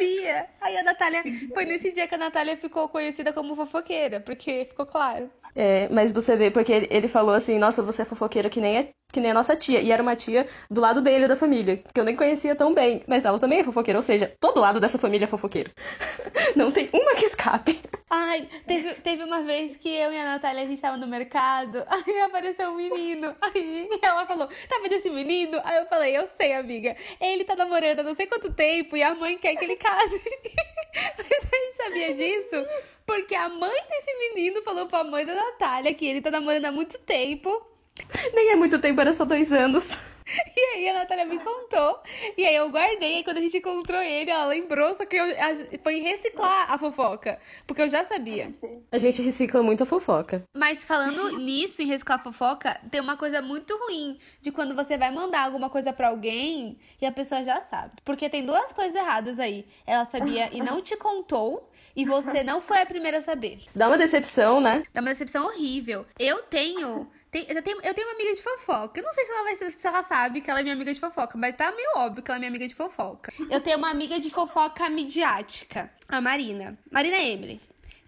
Sabia. 0.00 0.48
Aí 0.60 0.76
a 0.76 0.82
Natália. 0.82 1.24
Foi 1.52 1.64
nesse 1.66 1.92
dia 1.92 2.08
que 2.08 2.14
a 2.14 2.18
Natália 2.18 2.56
ficou 2.56 2.88
conhecida 2.88 3.32
como 3.32 3.54
fofoqueira, 3.56 4.20
porque 4.20 4.64
ficou 4.66 4.86
claro. 4.86 5.30
É, 5.54 5.88
mas 5.88 6.12
você 6.12 6.36
vê, 6.36 6.50
porque 6.50 6.88
ele 6.90 7.08
falou 7.08 7.34
assim, 7.34 7.58
nossa, 7.58 7.82
você 7.82 8.02
é 8.02 8.04
fofoqueira 8.04 8.48
que 8.48 8.60
nem, 8.60 8.78
é, 8.78 8.90
que 9.12 9.20
nem 9.20 9.30
a 9.30 9.34
nossa 9.34 9.56
tia. 9.56 9.80
E 9.80 9.90
era 9.90 10.02
uma 10.02 10.16
tia 10.16 10.46
do 10.70 10.80
lado 10.80 11.00
dele, 11.00 11.28
da 11.28 11.36
família, 11.36 11.82
que 11.92 12.00
eu 12.00 12.04
nem 12.04 12.16
conhecia 12.16 12.54
tão 12.54 12.74
bem. 12.74 13.02
Mas 13.06 13.24
ela 13.24 13.38
também 13.38 13.60
é 13.60 13.64
fofoqueira, 13.64 13.98
ou 13.98 14.02
seja, 14.02 14.32
todo 14.40 14.60
lado 14.60 14.80
dessa 14.80 14.98
família 14.98 15.24
é 15.24 15.28
fofoqueiro. 15.28 15.70
Não 16.56 16.70
tem 16.70 16.88
uma 16.92 17.14
que 17.14 17.24
escape. 17.24 17.80
Ai, 18.08 18.48
teve, 18.66 18.94
teve 18.94 19.22
uma 19.22 19.42
vez 19.42 19.76
que 19.76 19.88
eu 19.88 20.12
e 20.12 20.18
a 20.18 20.24
Natália, 20.24 20.64
a 20.64 20.66
gente 20.66 20.82
tava 20.82 20.96
no 20.96 21.06
mercado, 21.06 21.84
aí 21.88 22.20
apareceu 22.20 22.70
um 22.70 22.76
menino. 22.76 23.34
Aí 23.40 23.88
ela 24.02 24.26
falou, 24.26 24.46
tá 24.46 24.80
vendo 24.82 24.94
esse 24.94 25.10
menino? 25.10 25.60
Aí 25.64 25.78
eu 25.78 25.86
falei, 25.86 26.16
eu 26.16 26.26
sei, 26.28 26.54
amiga. 26.54 26.96
Ele 27.20 27.44
tá 27.44 27.54
namorando 27.54 28.00
há 28.00 28.02
não 28.02 28.14
sei 28.14 28.26
quanto 28.26 28.52
tempo 28.52 28.96
e 28.96 29.02
a 29.02 29.14
mãe 29.14 29.38
quer 29.38 29.54
que 29.56 29.64
ele 29.64 29.76
case. 29.76 30.20
Mas 31.16 31.52
a 31.52 31.56
gente 31.56 31.76
sabia 31.76 32.14
disso 32.14 32.56
porque 33.10 33.34
a 33.34 33.48
mãe 33.48 33.82
desse 33.90 34.16
menino 34.18 34.62
falou 34.62 34.86
pra 34.86 35.02
mãe 35.02 35.26
da 35.26 35.34
Natália 35.34 35.92
que 35.92 36.06
ele 36.06 36.20
tá 36.20 36.30
namorando 36.30 36.66
há 36.66 36.72
muito 36.72 36.96
tempo. 36.98 37.50
Nem 38.34 38.50
é 38.52 38.56
muito 38.56 38.78
tempo, 38.78 39.00
era 39.00 39.12
só 39.12 39.24
dois 39.24 39.52
anos. 39.52 40.10
E 40.56 40.60
aí 40.76 40.88
a 40.88 40.94
Natália 40.94 41.24
me 41.24 41.38
contou. 41.38 42.00
E 42.36 42.44
aí 42.44 42.54
eu 42.54 42.70
guardei. 42.70 43.18
E 43.18 43.24
quando 43.24 43.38
a 43.38 43.40
gente 43.40 43.58
encontrou 43.58 44.00
ele, 44.00 44.30
ela 44.30 44.46
lembrou, 44.46 44.94
só 44.94 45.04
que 45.04 45.16
eu, 45.16 45.24
a, 45.24 45.78
foi 45.82 46.00
reciclar 46.00 46.72
a 46.72 46.78
fofoca. 46.78 47.38
Porque 47.66 47.82
eu 47.82 47.88
já 47.88 48.04
sabia. 48.04 48.54
A 48.92 48.98
gente 48.98 49.20
recicla 49.22 49.62
muito 49.62 49.82
a 49.82 49.86
fofoca. 49.86 50.44
Mas 50.56 50.84
falando 50.84 51.38
nisso, 51.38 51.82
em 51.82 51.86
reciclar 51.86 52.20
a 52.20 52.22
fofoca, 52.22 52.80
tem 52.90 53.00
uma 53.00 53.16
coisa 53.16 53.42
muito 53.42 53.76
ruim 53.76 54.18
de 54.40 54.52
quando 54.52 54.74
você 54.74 54.96
vai 54.96 55.10
mandar 55.10 55.44
alguma 55.44 55.68
coisa 55.68 55.92
para 55.92 56.08
alguém 56.08 56.78
e 57.00 57.06
a 57.06 57.12
pessoa 57.12 57.42
já 57.42 57.60
sabe. 57.60 57.94
Porque 58.04 58.28
tem 58.28 58.44
duas 58.44 58.72
coisas 58.72 58.94
erradas 58.94 59.40
aí. 59.40 59.66
Ela 59.86 60.04
sabia 60.04 60.48
e 60.52 60.62
não 60.62 60.80
te 60.80 60.96
contou, 60.96 61.70
e 61.96 62.04
você 62.04 62.42
não 62.42 62.60
foi 62.60 62.80
a 62.80 62.86
primeira 62.86 63.18
a 63.18 63.22
saber. 63.22 63.60
Dá 63.74 63.88
uma 63.88 63.98
decepção, 63.98 64.60
né? 64.60 64.82
Dá 64.92 65.00
uma 65.00 65.10
decepção 65.10 65.46
horrível. 65.46 66.06
Eu 66.18 66.42
tenho. 66.42 67.08
Tem, 67.30 67.46
eu, 67.48 67.62
tenho, 67.62 67.80
eu 67.82 67.94
tenho 67.94 68.08
uma 68.08 68.14
amiga 68.14 68.34
de 68.34 68.42
fofoca. 68.42 68.98
Eu 68.98 69.04
não 69.04 69.12
sei 69.12 69.24
se 69.24 69.30
ela, 69.30 69.42
vai, 69.44 69.56
se 69.56 69.86
ela 69.86 70.02
sabe 70.02 70.40
que 70.40 70.50
ela 70.50 70.60
é 70.60 70.62
minha 70.62 70.74
amiga 70.74 70.92
de 70.92 70.98
fofoca, 70.98 71.38
mas 71.38 71.54
tá 71.54 71.70
meio 71.70 71.90
óbvio 71.96 72.22
que 72.22 72.30
ela 72.30 72.38
é 72.38 72.40
minha 72.40 72.50
amiga 72.50 72.66
de 72.66 72.74
fofoca. 72.74 73.32
Eu 73.48 73.60
tenho 73.60 73.78
uma 73.78 73.90
amiga 73.90 74.18
de 74.18 74.30
fofoca 74.30 74.88
midiática, 74.90 75.90
a 76.08 76.20
Marina. 76.20 76.76
Marina 76.90 77.18
Emily. 77.18 77.60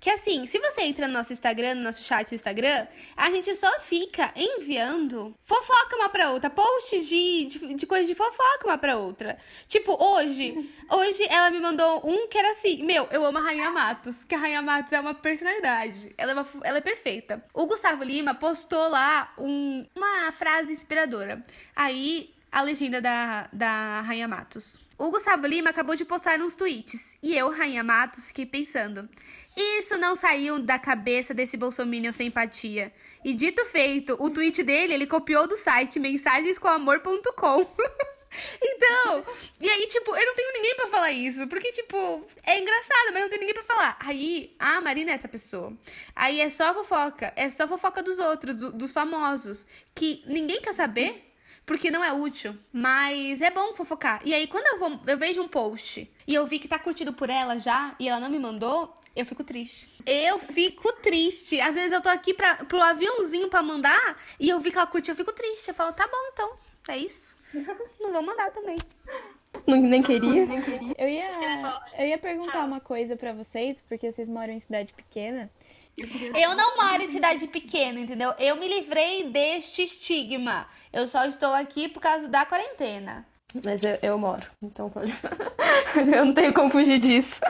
Que 0.02 0.10
assim, 0.10 0.46
se 0.46 0.58
você 0.58 0.82
entra 0.82 1.06
no 1.06 1.14
nosso 1.14 1.32
Instagram, 1.32 1.76
no 1.76 1.84
nosso 1.84 2.02
chat 2.02 2.28
do 2.28 2.34
Instagram, 2.34 2.88
a 3.16 3.30
gente 3.30 3.54
só 3.54 3.70
fica 3.78 4.32
enviando 4.34 5.32
fofoca 5.44 5.94
uma 5.94 6.08
pra 6.08 6.32
outra, 6.32 6.50
post 6.50 7.00
de, 7.02 7.46
de, 7.46 7.74
de 7.74 7.86
coisa 7.86 8.04
de 8.04 8.12
fofoca 8.12 8.66
uma 8.66 8.76
pra 8.76 8.96
outra. 8.96 9.38
Tipo, 9.68 9.96
hoje, 10.04 10.68
hoje 10.90 11.22
ela 11.30 11.50
me 11.50 11.60
mandou 11.60 12.02
um 12.04 12.26
que 12.26 12.36
era 12.36 12.50
assim, 12.50 12.82
meu, 12.82 13.06
eu 13.12 13.24
amo 13.24 13.38
a 13.38 13.42
Rainha 13.42 13.70
Matos, 13.70 14.24
que 14.24 14.34
a 14.34 14.38
Rainha 14.38 14.60
Matos 14.60 14.92
é 14.92 14.98
uma 14.98 15.14
personalidade, 15.14 16.12
ela 16.18 16.32
é, 16.32 16.34
uma, 16.34 16.48
ela 16.64 16.78
é 16.78 16.80
perfeita. 16.80 17.40
O 17.54 17.64
Gustavo 17.68 18.02
Lima 18.02 18.34
postou 18.34 18.88
lá 18.88 19.32
um, 19.38 19.86
uma 19.94 20.32
frase 20.32 20.72
inspiradora. 20.72 21.46
Aí, 21.76 22.34
a 22.52 22.60
legenda 22.60 23.00
da, 23.00 23.48
da 23.50 24.02
Rainha 24.02 24.28
Matos. 24.28 24.78
O 24.98 25.10
Gustavo 25.10 25.46
Lima 25.46 25.70
acabou 25.70 25.96
de 25.96 26.04
postar 26.04 26.38
uns 26.38 26.54
tweets 26.54 27.16
e 27.22 27.36
eu, 27.36 27.50
Rainha 27.50 27.82
Matos, 27.82 28.28
fiquei 28.28 28.44
pensando. 28.44 29.08
Isso 29.56 29.98
não 29.98 30.14
saiu 30.14 30.58
da 30.60 30.78
cabeça 30.78 31.32
desse 31.32 31.56
bolsominion 31.56 32.12
sem 32.12 32.28
empatia. 32.28 32.92
E 33.24 33.32
dito 33.34 33.64
feito, 33.64 34.16
o 34.20 34.30
tweet 34.30 34.62
dele 34.62 34.92
ele 34.92 35.06
copiou 35.06 35.48
do 35.48 35.56
site 35.56 35.98
mensagenscomamor.com. 35.98 37.66
então, 38.62 39.24
e 39.60 39.68
aí, 39.68 39.86
tipo, 39.88 40.14
eu 40.14 40.26
não 40.26 40.34
tenho 40.34 40.52
ninguém 40.52 40.76
para 40.76 40.88
falar 40.88 41.10
isso. 41.10 41.46
Porque, 41.48 41.72
tipo, 41.72 42.24
é 42.44 42.60
engraçado, 42.60 43.12
mas 43.12 43.22
não 43.22 43.28
tenho 43.28 43.40
ninguém 43.40 43.54
para 43.54 43.64
falar. 43.64 43.96
Aí, 44.00 44.54
a 44.58 44.80
Marina 44.80 45.10
é 45.10 45.14
essa 45.14 45.28
pessoa. 45.28 45.76
Aí 46.14 46.40
é 46.40 46.48
só 46.48 46.72
fofoca. 46.72 47.32
É 47.34 47.50
só 47.50 47.66
fofoca 47.66 48.02
dos 48.02 48.18
outros, 48.18 48.56
do, 48.56 48.72
dos 48.72 48.92
famosos. 48.92 49.66
Que 49.94 50.22
ninguém 50.26 50.60
quer 50.60 50.74
saber 50.74 51.31
porque 51.64 51.90
não 51.90 52.02
é 52.02 52.12
útil. 52.12 52.56
Mas 52.72 53.40
é 53.40 53.50
bom 53.50 53.74
fofocar. 53.74 54.20
E 54.24 54.34
aí, 54.34 54.46
quando 54.46 54.66
eu, 54.66 54.78
vou, 54.78 55.00
eu 55.06 55.18
vejo 55.18 55.42
um 55.42 55.48
post 55.48 56.10
e 56.26 56.34
eu 56.34 56.46
vi 56.46 56.58
que 56.58 56.68
tá 56.68 56.78
curtido 56.78 57.12
por 57.12 57.30
ela 57.30 57.58
já 57.58 57.94
e 57.98 58.08
ela 58.08 58.20
não 58.20 58.30
me 58.30 58.38
mandou, 58.38 58.94
eu 59.14 59.26
fico 59.26 59.44
triste. 59.44 59.88
Eu 60.06 60.38
fico 60.38 60.92
triste. 60.94 61.60
Às 61.60 61.74
vezes 61.74 61.92
eu 61.92 62.02
tô 62.02 62.08
aqui 62.08 62.34
pra, 62.34 62.56
pro 62.64 62.80
aviãozinho 62.80 63.48
pra 63.48 63.62
mandar 63.62 64.16
e 64.38 64.48
eu 64.48 64.58
vi 64.60 64.70
que 64.70 64.78
ela 64.78 64.86
curtiu, 64.86 65.12
eu 65.12 65.16
fico 65.16 65.32
triste. 65.32 65.68
Eu 65.68 65.74
falo, 65.74 65.92
tá 65.92 66.06
bom 66.06 66.30
então, 66.32 66.54
é 66.88 66.98
isso. 66.98 67.36
Não 68.00 68.12
vou 68.12 68.22
mandar 68.22 68.50
também. 68.50 68.78
Não, 69.66 69.76
nem 69.76 70.02
queria. 70.02 70.46
Eu 70.98 71.08
ia, 71.08 71.28
eu 71.98 72.06
ia 72.06 72.18
perguntar 72.18 72.64
uma 72.64 72.80
coisa 72.80 73.16
para 73.16 73.32
vocês, 73.32 73.82
porque 73.86 74.10
vocês 74.10 74.28
moram 74.28 74.52
em 74.52 74.60
cidade 74.60 74.92
pequena. 74.94 75.50
Eu 75.96 76.54
não 76.54 76.76
moro 76.76 77.02
em 77.02 77.10
cidade 77.10 77.46
pequena, 77.46 78.00
entendeu? 78.00 78.32
Eu 78.38 78.56
me 78.56 78.66
livrei 78.66 79.28
deste 79.28 79.82
estigma. 79.82 80.66
Eu 80.92 81.06
só 81.06 81.24
estou 81.26 81.52
aqui 81.52 81.88
por 81.88 82.00
causa 82.00 82.28
da 82.28 82.46
quarentena. 82.46 83.26
Mas 83.64 83.82
eu, 83.84 83.98
eu 84.02 84.18
moro, 84.18 84.46
então 84.62 84.88
pode. 84.88 85.12
eu 85.96 86.24
não 86.24 86.32
tenho 86.32 86.54
como 86.54 86.70
fugir 86.70 86.98
disso. 86.98 87.40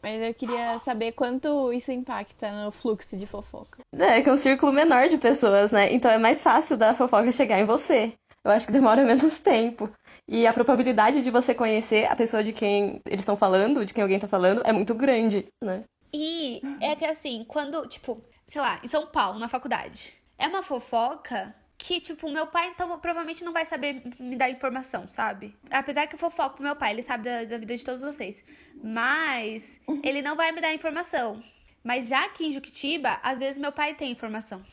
Mas 0.00 0.22
eu 0.22 0.32
queria 0.32 0.78
saber 0.78 1.12
quanto 1.12 1.72
isso 1.72 1.90
impacta 1.90 2.50
no 2.52 2.70
fluxo 2.70 3.16
de 3.16 3.26
fofoca. 3.26 3.80
É, 3.92 4.20
que 4.20 4.28
é 4.28 4.32
um 4.32 4.36
círculo 4.36 4.72
menor 4.72 5.08
de 5.08 5.18
pessoas, 5.18 5.72
né? 5.72 5.92
Então 5.92 6.10
é 6.10 6.18
mais 6.18 6.42
fácil 6.42 6.76
da 6.76 6.94
fofoca 6.94 7.32
chegar 7.32 7.58
em 7.58 7.64
você. 7.64 8.12
Eu 8.44 8.52
acho 8.52 8.66
que 8.66 8.72
demora 8.72 9.02
menos 9.04 9.38
tempo. 9.38 9.90
E 10.28 10.46
a 10.46 10.52
probabilidade 10.52 11.22
de 11.22 11.30
você 11.30 11.54
conhecer 11.54 12.06
a 12.06 12.14
pessoa 12.14 12.44
de 12.44 12.52
quem 12.52 13.00
eles 13.06 13.20
estão 13.20 13.36
falando, 13.36 13.84
de 13.84 13.92
quem 13.92 14.02
alguém 14.02 14.18
tá 14.18 14.28
falando, 14.28 14.62
é 14.64 14.72
muito 14.72 14.94
grande, 14.94 15.46
né? 15.62 15.82
E 16.12 16.60
é 16.80 16.94
que 16.96 17.04
assim, 17.04 17.44
quando, 17.46 17.86
tipo, 17.86 18.22
sei 18.46 18.60
lá, 18.60 18.80
em 18.82 18.88
São 18.88 19.06
Paulo, 19.06 19.38
na 19.38 19.48
faculdade, 19.48 20.14
é 20.38 20.46
uma 20.46 20.62
fofoca 20.62 21.54
que, 21.76 22.00
tipo, 22.00 22.28
meu 22.30 22.46
pai 22.46 22.68
então, 22.68 22.98
provavelmente 22.98 23.44
não 23.44 23.52
vai 23.52 23.64
saber 23.64 24.02
me 24.18 24.34
dar 24.34 24.50
informação, 24.50 25.08
sabe? 25.08 25.56
Apesar 25.70 26.06
que 26.06 26.14
eu 26.16 26.18
fofoco 26.18 26.56
pro 26.56 26.64
meu 26.64 26.74
pai, 26.74 26.92
ele 26.92 27.02
sabe 27.02 27.24
da, 27.24 27.44
da 27.44 27.56
vida 27.58 27.76
de 27.76 27.84
todos 27.84 28.02
vocês. 28.02 28.42
Mas 28.82 29.78
ele 30.02 30.20
não 30.20 30.34
vai 30.34 30.50
me 30.50 30.60
dar 30.60 30.74
informação. 30.74 31.42
Mas 31.84 32.08
já 32.08 32.24
aqui 32.24 32.46
em 32.46 32.52
Juquitiba, 32.52 33.20
às 33.22 33.38
vezes 33.38 33.58
meu 33.58 33.70
pai 33.70 33.94
tem 33.94 34.10
informação. 34.10 34.64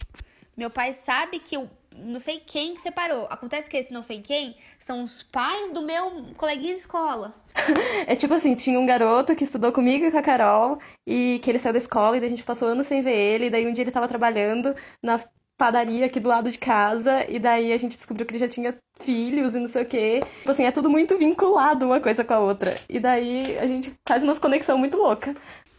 Meu 0.58 0.70
pai 0.70 0.94
sabe 0.94 1.40
que 1.40 1.56
eu 1.56 1.70
não 1.98 2.20
sei 2.20 2.42
quem 2.46 2.78
separou. 2.78 3.28
Acontece 3.30 3.70
que 3.70 3.78
esse 3.78 3.94
não 3.94 4.04
sei 4.04 4.22
quem 4.22 4.56
são 4.80 5.04
os 5.04 5.24
pais 5.24 5.72
do 5.72 5.82
meu 5.82 6.34
coleguinha 6.38 6.74
de 6.74 6.80
escola. 6.80 7.34
é 8.08 8.16
tipo 8.16 8.34
assim, 8.34 8.56
tinha 8.56 8.80
um 8.80 8.86
garoto 8.86 9.36
que 9.36 9.44
estudou 9.44 9.72
comigo 9.72 10.06
e 10.06 10.12
com 10.12 10.18
a 10.18 10.22
Carol, 10.22 10.80
e 11.08 11.40
que 11.44 11.50
ele 11.50 11.60
saiu 11.60 11.74
da 11.74 11.80
escola, 11.80 12.18
e 12.18 12.20
daí 12.20 12.28
a 12.28 12.30
gente 12.30 12.44
passou 12.44 12.68
anos 12.68 12.88
sem 12.88 13.02
ver 13.02 13.16
ele, 13.16 13.46
e 13.46 13.50
daí 13.50 13.66
um 13.66 13.72
dia 13.72 13.84
ele 13.84 13.92
tava 13.92 14.08
trabalhando 14.08 14.76
na 15.02 15.20
padaria 15.58 16.06
aqui 16.06 16.20
do 16.20 16.30
lado 16.30 16.52
de 16.52 16.58
casa, 16.58 17.26
e 17.30 17.40
daí 17.40 17.72
a 17.72 17.78
gente 17.78 17.96
descobriu 17.96 18.26
que 18.26 18.34
ele 18.34 18.40
já 18.40 18.48
tinha 18.48 18.78
filhos 19.00 19.56
e 19.56 19.60
não 19.60 19.68
sei 19.68 19.84
o 19.84 19.86
quê. 19.86 20.22
Tipo 20.40 20.52
assim, 20.52 20.66
é 20.66 20.72
tudo 20.72 20.90
muito 20.90 21.18
vinculado 21.18 21.86
uma 21.86 22.02
coisa 22.02 22.24
com 22.24 22.34
a 22.34 22.40
outra. 22.40 22.80
E 22.90 23.00
daí 23.00 23.58
a 23.58 23.66
gente 23.66 23.94
faz 24.08 24.24
uma 24.24 24.36
conexão 24.36 24.78
muito 24.78 24.98
louca. 24.98 25.36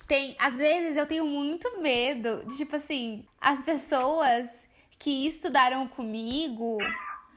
Tem, 0.09 0.37
às 0.39 0.57
vezes 0.57 0.97
eu 0.97 1.07
tenho 1.07 1.27
muito 1.27 1.81
medo 1.83 2.45
de, 2.47 2.57
tipo 2.59 2.77
assim, 2.77 3.25
as 3.41 3.63
pessoas 3.63 4.67
que 4.99 5.27
estudaram 5.27 5.87
comigo, 5.87 6.79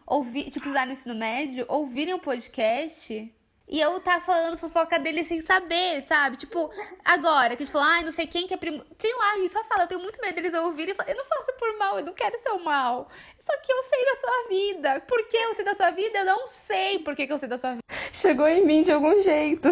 ouvi, 0.05 0.49
tipo, 0.49 0.67
estudaram 0.67 0.87
no 0.87 0.93
ensino 0.93 1.15
médio, 1.15 1.65
ouvirem 1.67 2.13
o 2.13 2.19
podcast 2.19 3.33
e 3.69 3.79
eu 3.79 3.99
tá 3.99 4.19
falando 4.19 4.57
fofoca 4.57 4.97
dele 4.97 5.23
sem 5.23 5.41
saber, 5.41 6.01
sabe? 6.01 6.37
Tipo, 6.37 6.71
agora, 7.05 7.55
que 7.55 7.61
eles 7.61 7.71
falam, 7.71 7.87
ai, 7.87 8.03
não 8.03 8.11
sei 8.11 8.25
quem 8.25 8.47
que 8.47 8.53
é 8.55 8.57
primo. 8.57 8.83
Sei 8.97 9.13
lá, 9.13 9.37
e 9.37 9.47
só 9.47 9.63
fala, 9.65 9.83
eu 9.83 9.87
tenho 9.87 10.01
muito 10.01 10.19
medo 10.19 10.33
deles 10.33 10.53
ouvirem. 10.55 10.95
Eu 11.07 11.15
não 11.15 11.25
faço 11.25 11.53
por 11.53 11.77
mal, 11.77 11.99
eu 11.99 12.05
não 12.05 12.13
quero 12.13 12.37
ser 12.39 12.49
o 12.49 12.63
mal. 12.63 13.07
Só 13.39 13.55
que 13.59 13.71
eu 13.71 13.83
sei 13.83 14.05
da 14.05 14.15
sua 14.15 14.47
vida. 14.49 14.99
Por 15.01 15.27
que 15.27 15.37
eu 15.37 15.53
sei 15.53 15.63
da 15.63 15.75
sua 15.75 15.91
vida? 15.91 16.17
Eu 16.17 16.25
não 16.25 16.47
sei 16.47 16.97
por 16.99 17.15
que, 17.15 17.27
que 17.27 17.33
eu 17.33 17.37
sei 17.37 17.47
da 17.47 17.59
sua 17.59 17.71
vida. 17.71 17.83
Chegou 18.11 18.47
em 18.47 18.65
mim 18.65 18.81
de 18.81 18.91
algum 18.91 19.21
jeito. 19.21 19.69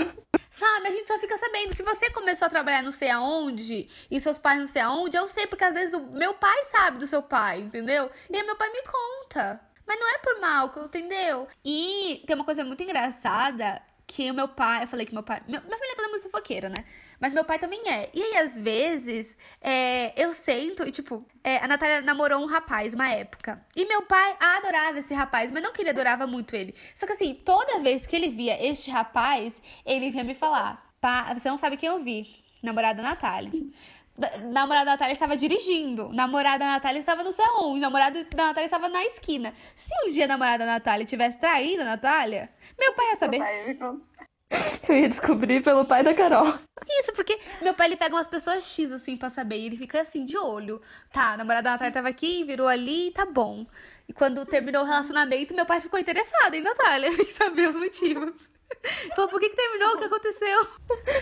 Sabe, 0.47 0.89
a 0.89 0.91
gente 0.91 1.07
só 1.07 1.17
fica 1.17 1.35
sabendo. 1.37 1.75
Se 1.75 1.81
você 1.81 2.11
começou 2.11 2.45
a 2.45 2.49
trabalhar 2.49 2.83
não 2.83 2.91
sei 2.91 3.09
aonde, 3.09 3.89
e 4.11 4.21
seus 4.21 4.37
pais 4.37 4.59
não 4.59 4.67
sei 4.67 4.83
aonde, 4.83 5.17
eu 5.17 5.27
sei, 5.27 5.47
porque 5.47 5.63
às 5.63 5.73
vezes 5.73 5.95
o 5.95 6.01
meu 6.11 6.35
pai 6.35 6.65
sabe 6.65 6.99
do 6.99 7.07
seu 7.07 7.23
pai, 7.23 7.61
entendeu? 7.61 8.11
E 8.29 8.37
aí 8.37 8.43
meu 8.43 8.55
pai 8.55 8.69
me 8.69 8.81
conta. 8.83 9.59
Mas 9.87 9.99
não 9.99 10.09
é 10.13 10.17
por 10.17 10.39
mal, 10.41 10.73
entendeu? 10.85 11.47
E 11.63 12.21
tem 12.27 12.35
uma 12.35 12.43
coisa 12.43 12.65
muito 12.65 12.83
engraçada 12.83 13.81
que 14.07 14.31
o 14.31 14.33
meu 14.33 14.47
pai. 14.47 14.83
Eu 14.83 14.87
falei 14.87 15.05
que 15.05 15.13
meu 15.13 15.23
pai. 15.23 15.41
Meu, 15.47 15.61
minha 15.61 15.77
família 15.77 15.95
toda 15.95 16.07
é 16.07 16.11
muito 16.11 16.23
fofoqueira, 16.23 16.69
né? 16.69 16.85
Mas 17.19 17.33
meu 17.33 17.43
pai 17.45 17.59
também 17.59 17.81
é. 17.87 18.09
E 18.13 18.21
aí, 18.21 18.37
às 18.37 18.57
vezes, 18.57 19.37
é, 19.61 20.13
eu 20.21 20.33
sento 20.33 20.87
e, 20.87 20.91
tipo, 20.91 21.25
é, 21.43 21.57
a 21.57 21.67
Natália 21.67 22.01
namorou 22.01 22.41
um 22.41 22.45
rapaz 22.45 22.93
uma 22.93 23.09
época. 23.09 23.65
E 23.75 23.85
meu 23.85 24.01
pai 24.03 24.35
adorava 24.39 24.99
esse 24.99 25.13
rapaz, 25.13 25.51
mas 25.51 25.61
não 25.61 25.73
que 25.73 25.81
ele 25.81 25.89
adorava 25.89 26.25
muito 26.25 26.55
ele. 26.55 26.73
Só 26.95 27.05
que 27.05 27.13
assim, 27.13 27.33
toda 27.33 27.79
vez 27.79 28.07
que 28.07 28.15
ele 28.15 28.29
via 28.29 28.61
este 28.65 28.89
rapaz, 28.89 29.61
ele 29.85 30.09
vinha 30.09 30.23
me 30.23 30.35
falar: 30.35 30.93
pá, 30.99 31.33
você 31.33 31.49
não 31.49 31.57
sabe 31.57 31.77
quem 31.77 31.89
eu 31.89 31.99
vi. 32.03 32.45
Namorada 32.63 33.03
da 33.03 33.09
Natália 33.09 33.51
namorada 34.51 34.85
da 34.85 34.91
Natália 34.91 35.13
estava 35.13 35.37
dirigindo. 35.37 36.09
Namorada 36.11 36.59
da 36.59 36.71
Natália 36.71 36.99
estava 36.99 37.23
no 37.23 37.31
céu 37.31 37.47
onde. 37.59 37.79
Namorada 37.79 38.23
da 38.23 38.45
Natália 38.47 38.65
estava 38.65 38.89
na 38.89 39.03
esquina. 39.05 39.53
Se 39.75 39.93
um 40.05 40.09
dia 40.09 40.25
a 40.25 40.27
namorada 40.27 40.65
da 40.65 40.73
Natália 40.73 41.05
tivesse 41.05 41.39
traído 41.39 41.83
a 41.83 41.85
Natália, 41.85 42.49
meu 42.79 42.93
pai 42.93 43.09
ia 43.09 43.15
saber. 43.15 43.41
Eu 44.87 44.95
ia 44.95 45.09
descobrir 45.09 45.61
pelo 45.61 45.83
pai 45.83 46.03
da 46.03 46.13
Carol. 46.13 46.57
Isso, 46.87 47.11
porque 47.13 47.37
meu 47.61 47.73
pai 47.73 47.87
ele 47.87 47.97
pega 47.97 48.15
umas 48.15 48.27
pessoas 48.27 48.63
X 48.63 48.91
assim 48.91 49.17
pra 49.17 49.29
saber. 49.29 49.57
E 49.57 49.65
ele 49.65 49.77
fica 49.77 50.01
assim, 50.01 50.25
de 50.25 50.37
olho. 50.37 50.81
Tá, 51.11 51.33
a 51.33 51.37
namorada 51.37 51.63
da 51.63 51.71
Natália 51.71 51.93
tava 51.93 52.09
aqui, 52.09 52.43
virou 52.43 52.67
ali, 52.67 53.11
tá 53.11 53.25
bom. 53.25 53.65
E 54.07 54.13
quando 54.13 54.45
terminou 54.45 54.83
o 54.83 54.85
relacionamento, 54.85 55.53
meu 55.53 55.65
pai 55.65 55.81
ficou 55.81 55.99
interessado 55.99 56.55
em 56.55 56.61
Natália, 56.61 57.09
em 57.09 57.25
saber 57.29 57.69
os 57.69 57.77
motivos. 57.77 58.49
Falou, 59.15 59.29
por 59.29 59.39
que, 59.39 59.49
que 59.49 59.55
terminou? 59.55 59.95
O 59.95 59.97
que 59.97 60.05
aconteceu? 60.05 60.67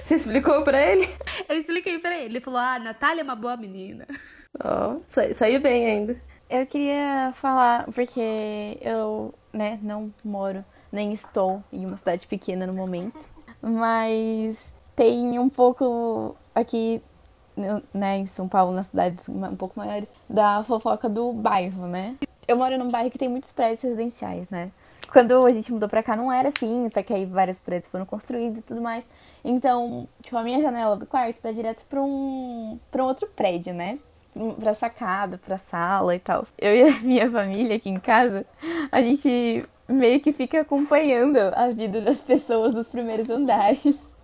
Você 0.03 0.15
explicou 0.15 0.63
pra 0.63 0.81
ele? 0.81 1.07
Eu 1.47 1.57
expliquei 1.57 1.99
pra 1.99 2.15
ele. 2.15 2.25
Ele 2.25 2.41
falou, 2.41 2.59
ah, 2.59 2.79
Natália 2.79 3.21
é 3.21 3.23
uma 3.23 3.35
boa 3.35 3.57
menina. 3.57 4.05
Ó, 4.63 4.93
oh, 4.93 5.01
sa 5.07 5.33
saiu 5.33 5.59
bem 5.59 5.85
ainda. 5.85 6.21
Eu 6.49 6.65
queria 6.65 7.31
falar, 7.33 7.85
porque 7.91 8.77
eu, 8.81 9.33
né, 9.51 9.79
não 9.81 10.13
moro, 10.23 10.63
nem 10.91 11.11
estou 11.11 11.63
em 11.73 11.85
uma 11.85 11.97
cidade 11.97 12.27
pequena 12.27 12.67
no 12.67 12.73
momento. 12.73 13.27
Mas 13.61 14.71
tem 14.95 15.39
um 15.39 15.49
pouco 15.49 16.35
aqui, 16.53 17.01
né, 17.93 18.17
em 18.17 18.25
São 18.27 18.47
Paulo, 18.47 18.71
nas 18.71 18.87
cidades 18.87 19.27
um 19.27 19.55
pouco 19.55 19.79
maiores, 19.79 20.07
da 20.29 20.63
fofoca 20.63 21.09
do 21.09 21.33
bairro, 21.33 21.87
né? 21.87 22.15
Eu 22.47 22.57
moro 22.57 22.77
num 22.77 22.91
bairro 22.91 23.09
que 23.09 23.17
tem 23.17 23.27
muitos 23.27 23.51
prédios 23.51 23.81
residenciais, 23.81 24.47
né? 24.49 24.71
Quando 25.11 25.45
a 25.45 25.51
gente 25.51 25.71
mudou 25.71 25.87
pra 25.87 26.03
cá 26.03 26.15
não 26.15 26.31
era 26.31 26.49
assim, 26.49 26.89
só 26.93 27.01
que 27.01 27.13
aí 27.13 27.25
vários 27.25 27.57
prédios 27.57 27.89
foram 27.89 28.05
construídos 28.05 28.59
e 28.59 28.61
tudo 28.61 28.81
mais. 28.81 29.05
Então, 29.43 30.07
tipo, 30.21 30.35
a 30.37 30.43
minha 30.43 30.61
janela 30.61 30.97
do 30.97 31.05
quarto 31.05 31.41
dá 31.41 31.51
direto 31.51 31.85
pra 31.85 32.01
um, 32.01 32.77
pra 32.91 33.03
um 33.03 33.07
outro 33.07 33.27
prédio, 33.27 33.73
né? 33.73 33.97
Pra 34.59 34.73
sacada, 34.73 35.37
pra 35.37 35.57
sala 35.57 36.15
e 36.15 36.19
tal. 36.19 36.45
Eu 36.57 36.75
e 36.75 36.83
a 36.83 36.99
minha 37.03 37.31
família 37.31 37.77
aqui 37.77 37.89
em 37.89 37.99
casa, 37.99 38.45
a 38.91 39.01
gente 39.01 39.65
meio 39.87 40.19
que 40.19 40.33
fica 40.33 40.61
acompanhando 40.61 41.37
a 41.37 41.69
vida 41.69 42.01
das 42.01 42.21
pessoas 42.21 42.73
dos 42.73 42.87
primeiros 42.89 43.29
andares. 43.29 44.14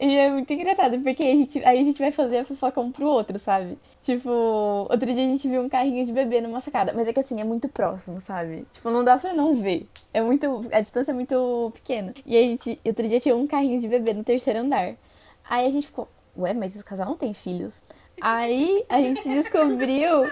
E 0.00 0.16
é 0.16 0.28
muito 0.30 0.52
engraçado, 0.52 0.98
porque 1.00 1.24
a 1.24 1.26
gente, 1.26 1.64
aí 1.64 1.80
a 1.80 1.84
gente 1.84 1.98
vai 1.98 2.10
fazer 2.10 2.38
a 2.38 2.44
fofoca 2.44 2.80
um 2.80 2.90
pro 2.90 3.06
outro, 3.06 3.38
sabe? 3.38 3.78
Tipo, 4.02 4.30
outro 4.90 5.06
dia 5.06 5.24
a 5.24 5.28
gente 5.28 5.48
viu 5.48 5.62
um 5.62 5.68
carrinho 5.68 6.04
de 6.04 6.12
bebê 6.12 6.40
numa 6.40 6.60
sacada. 6.60 6.92
Mas 6.92 7.08
é 7.08 7.12
que 7.12 7.20
assim, 7.20 7.40
é 7.40 7.44
muito 7.44 7.68
próximo, 7.68 8.20
sabe? 8.20 8.66
Tipo, 8.72 8.90
não 8.90 9.04
dá 9.04 9.16
pra 9.16 9.32
não 9.32 9.54
ver. 9.54 9.88
É 10.12 10.20
muito. 10.20 10.68
A 10.72 10.80
distância 10.80 11.10
é 11.10 11.14
muito 11.14 11.70
pequena. 11.74 12.12
E 12.26 12.36
aí 12.36 12.44
a 12.44 12.48
gente, 12.48 12.80
outro 12.84 13.08
dia 13.08 13.20
tinha 13.20 13.36
um 13.36 13.46
carrinho 13.46 13.80
de 13.80 13.88
bebê 13.88 14.12
no 14.12 14.24
terceiro 14.24 14.60
andar. 14.60 14.94
Aí 15.48 15.66
a 15.66 15.70
gente 15.70 15.86
ficou, 15.86 16.08
ué, 16.36 16.52
mas 16.52 16.74
esse 16.74 16.84
casal 16.84 17.06
não 17.06 17.16
tem 17.16 17.32
filhos. 17.32 17.84
Aí 18.20 18.84
a 18.88 19.00
gente 19.00 19.22
descobriu. 19.28 20.24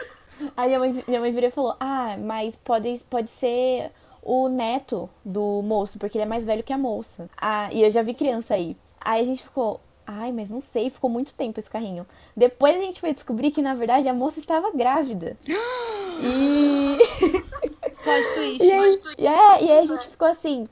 Aí 0.56 0.68
minha 0.68 0.78
mãe, 0.78 1.04
minha 1.06 1.20
mãe 1.20 1.32
virou 1.32 1.48
e 1.48 1.52
falou: 1.52 1.76
Ah, 1.78 2.16
mas 2.18 2.56
pode, 2.56 3.02
pode 3.08 3.30
ser 3.30 3.90
o 4.22 4.48
neto 4.48 5.10
do 5.24 5.62
moço, 5.62 5.98
porque 5.98 6.16
ele 6.16 6.24
é 6.24 6.28
mais 6.28 6.44
velho 6.44 6.62
que 6.62 6.72
a 6.72 6.78
moça. 6.78 7.28
Ah, 7.36 7.68
e 7.72 7.82
eu 7.82 7.90
já 7.90 8.02
vi 8.02 8.14
criança 8.14 8.54
aí. 8.54 8.76
Aí 9.04 9.22
a 9.22 9.26
gente 9.26 9.42
ficou, 9.42 9.80
ai, 10.06 10.32
mas 10.32 10.50
não 10.50 10.60
sei, 10.60 10.90
ficou 10.90 11.10
muito 11.10 11.34
tempo 11.34 11.58
esse 11.58 11.70
carrinho. 11.70 12.06
Depois 12.36 12.76
a 12.76 12.80
gente 12.80 13.00
foi 13.00 13.12
descobrir 13.12 13.50
que, 13.50 13.62
na 13.62 13.74
verdade, 13.74 14.08
a 14.08 14.14
moça 14.14 14.38
estava 14.38 14.70
grávida. 14.72 15.36
e. 15.46 17.42
Twist. 18.34 18.62
E 18.62 18.72
aí, 18.72 19.00
é, 19.18 19.64
e 19.64 19.70
aí 19.70 19.78
a 19.78 19.86
gente 19.86 20.08
ficou 20.08 20.26
assim. 20.26 20.66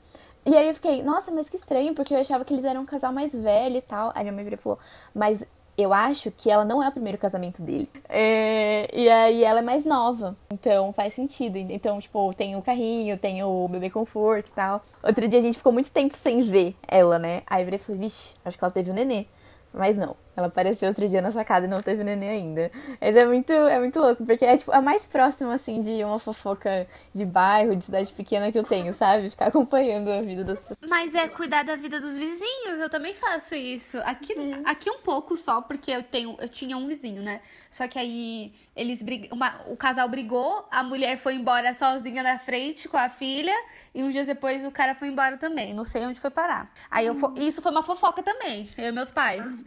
E 0.45 0.55
aí 0.55 0.67
eu 0.67 0.73
fiquei, 0.73 1.03
nossa, 1.03 1.31
mas 1.31 1.49
que 1.49 1.55
estranho, 1.55 1.93
porque 1.93 2.13
eu 2.13 2.19
achava 2.19 2.43
que 2.43 2.53
eles 2.53 2.65
eram 2.65 2.81
um 2.81 2.85
casal 2.85 3.13
mais 3.13 3.37
velho 3.37 3.77
e 3.77 3.81
tal. 3.81 4.11
Aí 4.15 4.23
minha 4.23 4.33
mãe 4.33 4.43
virou 4.43 4.57
e 4.59 4.61
falou, 4.61 4.79
mas 5.13 5.45
eu 5.81 5.93
acho 5.93 6.31
que 6.31 6.49
ela 6.49 6.63
não 6.63 6.81
é 6.81 6.87
o 6.87 6.91
primeiro 6.91 7.17
casamento 7.17 7.61
dele. 7.61 7.89
É, 8.07 8.89
e 8.93 9.09
aí 9.09 9.43
ela 9.43 9.59
é 9.59 9.61
mais 9.61 9.85
nova. 9.85 10.35
Então 10.51 10.93
faz 10.93 11.13
sentido. 11.13 11.57
Então, 11.57 11.99
tipo, 11.99 12.33
tem 12.33 12.55
o 12.55 12.61
carrinho, 12.61 13.17
tem 13.17 13.43
o 13.43 13.67
bebê 13.67 13.89
conforto 13.89 14.49
e 14.49 14.51
tal. 14.53 14.83
Outro 15.03 15.27
dia 15.27 15.39
a 15.39 15.41
gente 15.41 15.57
ficou 15.57 15.71
muito 15.71 15.91
tempo 15.91 16.15
sem 16.17 16.41
ver 16.41 16.75
ela, 16.87 17.17
né? 17.17 17.43
Aí 17.47 17.63
eu 17.67 17.79
falei, 17.79 18.01
vixe, 18.01 18.33
acho 18.43 18.57
que 18.57 18.63
ela 18.63 18.71
teve 18.71 18.91
um 18.91 18.93
nenê. 18.93 19.25
Mas 19.73 19.97
não, 19.97 20.17
ela 20.35 20.47
apareceu 20.47 20.89
outro 20.89 21.07
dia 21.07 21.21
na 21.21 21.31
sacada 21.31 21.65
e 21.65 21.69
não 21.69 21.81
teve 21.81 22.03
neném 22.03 22.29
ainda. 22.29 22.71
Mas 22.99 23.15
é 23.15 23.25
muito, 23.25 23.53
é 23.53 23.79
muito 23.79 23.99
louco, 23.99 24.25
porque 24.25 24.45
é 24.45 24.57
tipo 24.57 24.71
a 24.71 24.81
mais 24.81 25.05
próxima, 25.05 25.53
assim, 25.53 25.81
de 25.81 26.03
uma 26.03 26.19
fofoca 26.19 26.87
de 27.13 27.25
bairro, 27.25 27.75
de 27.75 27.85
cidade 27.85 28.11
pequena 28.11 28.51
que 28.51 28.59
eu 28.59 28.63
tenho, 28.63 28.93
sabe? 28.93 29.29
Ficar 29.29 29.47
acompanhando 29.47 30.11
a 30.11 30.21
vida 30.21 30.43
das 30.43 30.59
pessoas. 30.59 30.77
Mas 30.89 31.15
é 31.15 31.27
cuidar 31.27 31.63
da 31.63 31.75
vida 31.75 32.01
dos 32.01 32.17
vizinhos, 32.17 32.79
eu 32.79 32.89
também 32.89 33.13
faço 33.13 33.55
isso. 33.55 33.97
Aqui, 34.03 34.35
aqui 34.65 34.89
um 34.89 34.99
pouco 34.99 35.37
só, 35.37 35.61
porque 35.61 35.91
eu 35.91 36.03
tenho, 36.03 36.35
eu 36.39 36.49
tinha 36.49 36.77
um 36.77 36.87
vizinho, 36.87 37.21
né? 37.21 37.39
Só 37.69 37.87
que 37.87 37.97
aí 37.97 38.53
eles 38.75 39.01
brig... 39.01 39.29
Uma, 39.31 39.53
o 39.67 39.77
casal 39.77 40.07
brigou, 40.09 40.65
a 40.71 40.83
mulher 40.83 41.17
foi 41.17 41.35
embora 41.35 41.73
sozinha 41.73 42.23
na 42.23 42.39
frente 42.39 42.89
com 42.89 42.97
a 42.97 43.09
filha, 43.09 43.55
e 43.93 44.03
uns 44.03 44.13
dias 44.13 44.27
depois 44.27 44.65
o 44.65 44.71
cara 44.71 44.95
foi 44.95 45.09
embora 45.09 45.37
também. 45.37 45.73
Não 45.73 45.83
sei 45.83 46.05
onde 46.05 46.19
foi 46.19 46.29
parar. 46.29 46.71
Aí 46.89 47.05
eu 47.05 47.15
fo... 47.15 47.33
isso 47.37 47.61
foi 47.61 47.71
uma 47.71 47.83
fofoca 47.83 48.23
também, 48.23 48.69
eu 48.77 48.85
e 48.87 48.91
meus 48.91 49.11
pais. 49.11 49.60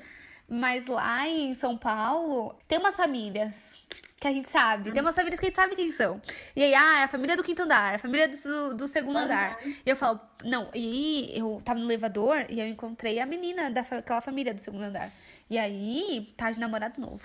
Mas 0.49 0.87
lá 0.87 1.29
em 1.29 1.55
São 1.55 1.77
Paulo, 1.77 2.55
tem 2.69 2.79
umas 2.79 2.97
famílias 2.97 3.79
que 4.25 4.29
a 4.29 4.33
gente 4.33 4.51
sabe. 4.51 4.91
Tem 4.91 5.03
umas 5.03 5.15
famílias 5.15 5.39
que 5.39 5.47
a 5.47 5.49
gente 5.49 5.57
sabe 5.57 5.77
quem 5.77 5.91
são. 5.91 6.21
E 6.57 6.63
aí, 6.63 6.75
ah, 6.75 7.01
é 7.01 7.05
a 7.05 7.09
família 7.09 7.37
do 7.37 7.45
quinto 7.45 7.63
andar, 7.63 7.95
a 7.95 7.99
família 7.99 8.29
do, 8.29 8.75
do 8.75 8.89
segundo 8.89 9.19
andar. 9.19 9.59
E 9.65 9.83
eu 9.85 9.97
falo, 9.97 10.21
não, 10.43 10.71
e 10.75 11.31
eu 11.39 11.61
tava 11.65 11.79
no 11.79 11.87
elevador 11.87 12.47
e 12.49 12.59
eu 12.61 12.67
encontrei 12.67 13.21
a 13.21 13.27
menina 13.27 13.71
daquela 13.71 14.21
família 14.21 14.55
do 14.55 14.61
segundo 14.61 14.85
andar. 14.85 15.11
E 15.51 15.59
aí, 15.59 16.33
tá 16.37 16.51
de 16.51 16.59
namorado 16.59 17.01
novo. 17.01 17.23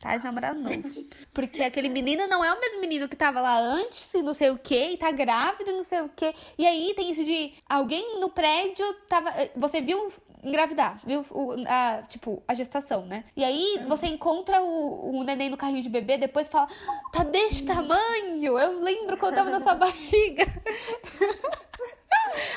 Tá 0.00 0.16
de 0.16 0.22
namorado 0.22 0.60
novo. 0.60 1.04
Porque 1.34 1.62
aquele 1.62 1.88
menino 1.88 2.26
não 2.28 2.44
é 2.44 2.52
o 2.52 2.60
mesmo 2.60 2.80
menino 2.80 3.08
que 3.08 3.16
tava 3.16 3.40
lá 3.40 3.58
antes, 3.58 4.12
e 4.14 4.22
não 4.22 4.34
sei 4.34 4.50
o 4.50 4.58
que, 4.58 4.92
e 4.92 4.96
tá 4.96 5.10
grávida, 5.10 5.72
não 5.72 5.82
sei 5.82 6.02
o 6.02 6.08
que. 6.08 6.32
E 6.58 6.66
aí 6.66 6.94
tem 6.94 7.10
isso 7.10 7.24
de 7.24 7.54
alguém 7.68 8.20
no 8.20 8.30
prédio 8.30 8.86
tava. 9.08 9.32
Você 9.56 9.80
viu 9.80 10.12
engravidar, 10.46 11.00
viu? 11.04 11.24
O, 11.30 11.54
a, 11.66 12.02
tipo, 12.02 12.42
a 12.46 12.54
gestação, 12.54 13.04
né? 13.04 13.24
E 13.36 13.44
aí 13.44 13.82
você 13.86 14.06
encontra 14.06 14.62
o, 14.62 15.18
o 15.18 15.24
neném 15.24 15.50
no 15.50 15.56
carrinho 15.56 15.82
de 15.82 15.88
bebê, 15.88 16.16
depois 16.16 16.46
fala, 16.48 16.68
tá 17.12 17.24
deste 17.24 17.66
tamanho. 17.66 18.56
Eu 18.56 18.80
lembro 18.80 19.16
quando 19.16 19.34
tava 19.34 19.50
na 19.50 19.60
sua 19.60 19.74
barriga. 19.76 20.44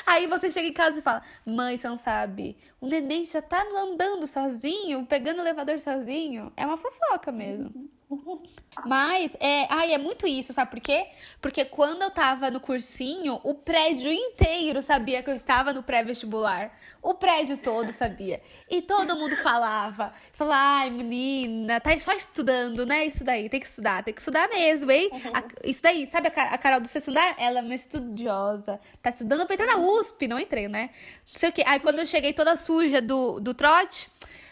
Aí 0.06 0.26
você 0.26 0.50
chega 0.50 0.68
em 0.68 0.72
casa 0.72 0.98
e 0.98 1.02
fala: 1.02 1.22
Mãe, 1.44 1.76
você 1.76 1.88
não 1.88 1.96
sabe, 1.96 2.56
o 2.80 2.86
neném 2.86 3.24
já 3.24 3.42
tá 3.42 3.64
andando 3.76 4.26
sozinho, 4.26 5.06
pegando 5.06 5.38
o 5.38 5.42
elevador 5.42 5.80
sozinho. 5.80 6.52
É 6.56 6.64
uma 6.64 6.76
fofoca 6.76 7.32
mesmo. 7.32 7.88
Mas, 8.86 9.32
é, 9.40 9.66
ai, 9.68 9.92
é 9.94 9.98
muito 9.98 10.26
isso, 10.26 10.52
sabe 10.52 10.70
por 10.70 10.80
quê? 10.80 11.06
Porque 11.40 11.64
quando 11.64 12.02
eu 12.02 12.10
tava 12.10 12.50
no 12.50 12.60
cursinho, 12.60 13.40
o 13.42 13.54
prédio 13.54 14.12
inteiro 14.12 14.80
sabia 14.82 15.22
que 15.22 15.30
eu 15.30 15.34
estava 15.36 15.72
no 15.72 15.82
pré-vestibular. 15.82 16.70
O 17.02 17.14
prédio 17.14 17.56
todo 17.56 17.92
sabia. 17.92 18.42
E 18.70 18.82
todo 18.82 19.16
mundo 19.16 19.36
falava. 19.36 20.12
Falava, 20.32 20.60
ai, 20.82 20.90
menina, 20.90 21.80
tá 21.80 21.98
só 21.98 22.12
estudando, 22.12 22.84
né? 22.84 23.06
Isso 23.06 23.24
daí, 23.24 23.48
tem 23.48 23.60
que 23.60 23.66
estudar, 23.66 24.02
tem 24.02 24.12
que 24.12 24.20
estudar 24.20 24.48
mesmo, 24.48 24.90
hein? 24.90 25.08
Uhum. 25.12 25.30
A- 25.34 25.44
isso 25.64 25.82
daí, 25.82 26.08
sabe 26.10 26.28
a, 26.28 26.42
a 26.42 26.58
Carol 26.58 26.80
do 26.80 26.88
sexto 26.88 27.10
andar? 27.10 27.34
Ela 27.38 27.60
é 27.60 27.62
uma 27.62 27.74
estudiosa. 27.74 28.80
Tá 29.02 29.10
estudando 29.10 29.46
pra 29.46 29.54
entrar 29.54 29.66
na 29.66 29.76
USP, 29.78 30.26
não 30.28 30.38
entrei, 30.38 30.68
né? 30.68 30.90
Não 31.32 31.38
sei 31.40 31.48
o 31.48 31.52
quê. 31.52 31.62
Aí 31.66 31.80
quando 31.80 32.00
eu 32.00 32.06
cheguei 32.06 32.32
toda 32.32 32.56
suja 32.56 33.00
do, 33.00 33.40
do 33.40 33.54
trote. 33.54 34.10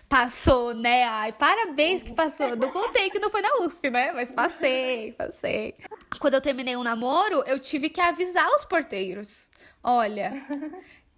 Passou, 0.09 0.73
né? 0.73 1.05
Ai, 1.05 1.33
parabéns 1.33 2.03
que 2.03 2.14
passou. 2.14 2.57
Não 2.57 2.71
contei 2.71 3.11
que 3.11 3.18
não 3.18 3.31
foi 3.31 3.42
na 3.42 3.59
USP, 3.61 3.90
né? 3.90 4.11
Mas 4.12 4.33
passei, 4.33 5.12
passei. 5.12 5.75
Quando 6.18 6.35
eu 6.35 6.40
terminei 6.40 6.77
um 6.77 6.83
namoro, 6.83 7.44
eu 7.47 7.59
tive 7.59 7.90
que 7.90 8.01
avisar 8.01 8.49
os 8.55 8.64
porteiros. 8.64 9.51
Olha, 9.85 10.33